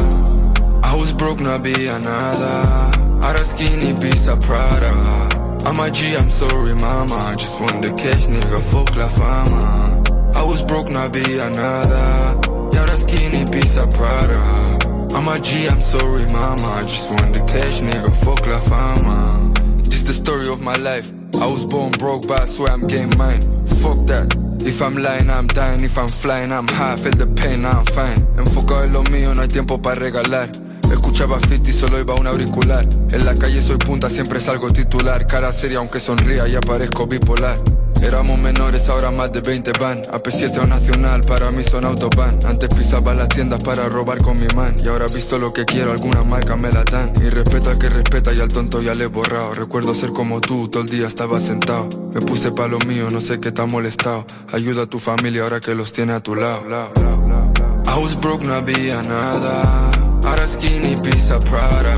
I 0.83 0.95
was 0.95 1.13
broke, 1.13 1.41
no 1.41 1.51
había 1.51 1.99
nada. 2.01 2.91
Ahora 3.23 3.45
skinny, 3.45 3.93
pizza, 3.93 4.37
Prada. 4.37 4.91
I'm 5.65 5.79
a 5.79 5.89
G, 5.91 6.17
I'm 6.17 6.31
sorry 6.31 6.75
mama. 6.75 7.37
Just 7.39 7.61
want 7.61 7.83
the 7.83 7.93
cash, 7.93 8.27
nigga, 8.27 8.61
fuck 8.61 8.97
la 8.97 9.09
fama. 9.09 10.03
I 10.35 10.43
was 10.43 10.65
broke, 10.65 10.91
no 10.91 10.99
había 11.01 11.49
nada. 11.51 12.41
Y 12.73 12.77
ahora 12.77 12.97
skinny, 12.97 13.45
pizza, 13.47 13.87
Prada. 13.87 14.79
I'm 15.15 15.29
a 15.29 15.39
G, 15.39 15.69
I'm 15.69 15.81
sorry 15.81 16.27
mama. 16.33 16.83
Just 16.89 17.11
want 17.11 17.35
the 17.35 17.41
cash, 17.41 17.81
nigga, 17.83 18.13
fuck 18.25 18.45
la 18.47 18.59
fama. 18.59 19.53
This 19.85 20.03
the 20.03 20.15
story 20.15 20.49
of 20.49 20.61
my 20.61 20.77
life. 20.77 21.13
I 21.35 21.47
was 21.47 21.65
born 21.65 21.93
broke, 21.93 22.27
but 22.27 22.41
I 22.41 22.47
swear 22.47 22.73
I'm 22.73 22.89
getting 22.89 23.17
mine. 23.17 23.41
Fuck 23.81 24.07
that 24.07 24.50
If 24.63 24.83
I'm 24.83 24.97
lying, 24.97 25.31
I'm 25.31 25.47
dying. 25.47 25.83
If 25.83 25.97
I'm 25.97 26.09
flying, 26.09 26.53
I'm 26.53 26.69
high. 26.69 26.97
Feel 26.97 27.13
the 27.13 27.27
pain, 27.27 27.65
I'm 27.65 27.85
fine. 27.87 28.27
Enfocado 28.39 28.85
en 28.85 28.93
lo 28.93 29.03
mío, 29.05 29.35
no 29.35 29.43
hay 29.43 29.49
tiempo 29.49 29.81
para 29.81 29.97
regalar. 29.97 30.51
Escuchaba 30.91 31.39
50 31.39 31.71
y 31.71 31.73
solo 31.73 31.99
iba 31.99 32.15
un 32.15 32.27
auricular. 32.27 32.87
En 33.11 33.25
la 33.25 33.35
calle 33.35 33.63
soy 33.63 33.79
punta, 33.79 34.11
siempre 34.11 34.41
salgo 34.41 34.71
titular. 34.71 35.27
Cara 35.27 35.53
seria, 35.53 35.79
aunque 35.79 36.01
sonría 36.01 36.47
y 36.49 36.57
aparezco 36.57 37.07
bipolar. 37.07 37.59
Éramos 38.03 38.39
menores, 38.39 38.89
ahora 38.89 39.11
más 39.11 39.31
de 39.33 39.41
20 39.41 39.73
van. 39.79 40.03
AP7 40.03 40.59
o 40.63 40.67
Nacional, 40.67 41.21
para 41.23 41.51
mí 41.51 41.63
son 41.63 41.85
autobahn. 41.85 42.39
Antes 42.47 42.69
pisaba 42.71 43.15
las 43.15 43.29
tiendas 43.29 43.63
para 43.63 43.89
robar 43.89 44.19
con 44.23 44.39
mi 44.39 44.47
man. 44.55 44.77
Y 44.83 44.89
ahora 44.89 45.07
visto 45.07 45.39
lo 45.39 45.53
que 45.53 45.65
quiero, 45.65 45.93
alguna 45.93 46.23
marca 46.23 46.57
me 46.57 46.73
la 46.73 46.83
dan. 46.85 47.13
Y 47.17 47.29
respeto 47.29 47.71
al 47.71 47.79
que 47.79 47.91
respeta 47.91 48.33
y 48.33 48.41
al 48.41 48.49
tonto 48.49 48.81
ya 48.81 48.95
le 48.95 49.05
he 49.05 49.07
borrado. 49.07 49.53
Recuerdo 49.53 49.95
ser 49.95 50.11
como 50.13 50.41
tú, 50.41 50.69
todo 50.69 50.83
el 50.83 50.89
día 50.89 51.09
estaba 51.09 51.41
sentado. 51.41 51.89
Me 52.15 52.21
puse 52.21 52.53
pa' 52.53 52.69
lo 52.69 52.79
mío, 52.81 53.11
no 53.11 53.21
sé 53.21 53.39
qué 53.39 53.53
ha 53.57 53.67
molestado. 53.67 54.25
Ayuda 54.53 54.85
a 54.85 54.87
tu 54.87 54.99
familia 54.99 55.43
ahora 55.43 55.61
que 55.61 55.75
los 55.75 55.93
tiene 55.93 56.15
a 56.15 56.21
tu 56.21 56.35
lado. 56.35 56.63
I 57.87 58.03
was 58.03 58.19
broke, 58.21 58.45
no 58.45 58.55
había 58.55 59.03
nada. 59.03 59.91
Ahora 60.25 60.49
skinny, 60.49 60.97
pizza, 60.97 61.39
Prada. 61.39 61.95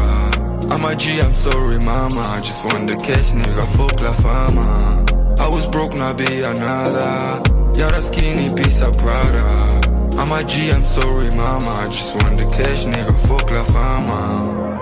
I'm 0.71 0.85
a 0.85 0.95
G, 0.95 1.21
I'm 1.21 1.35
sorry 1.35 1.79
mama. 1.79 2.41
Just 2.43 2.65
want 2.65 2.89
the 2.89 2.97
cash, 2.97 3.33
nigga, 3.35 3.67
fuck 3.67 4.01
la 4.01 4.13
fama 4.13 5.12
I 5.39 5.49
was 5.49 5.67
broke, 5.69 5.95
no 5.95 6.05
había 6.05 6.55
nada 6.55 7.43
Y 7.75 7.81
ahora 7.81 8.03
skinny, 8.03 8.51
pizza, 8.51 8.91
Prada. 8.93 9.81
I'm 10.19 10.31
a 10.31 10.45
G, 10.45 10.71
I'm 10.71 10.85
sorry 10.85 11.31
mama. 11.31 11.71
I 11.71 11.87
Just 11.87 12.15
want 12.17 12.39
the 12.39 12.45
cash, 12.45 12.85
nigga, 12.85 13.15
fuck 13.27 13.51
la 13.51 13.65
fama 13.65 14.73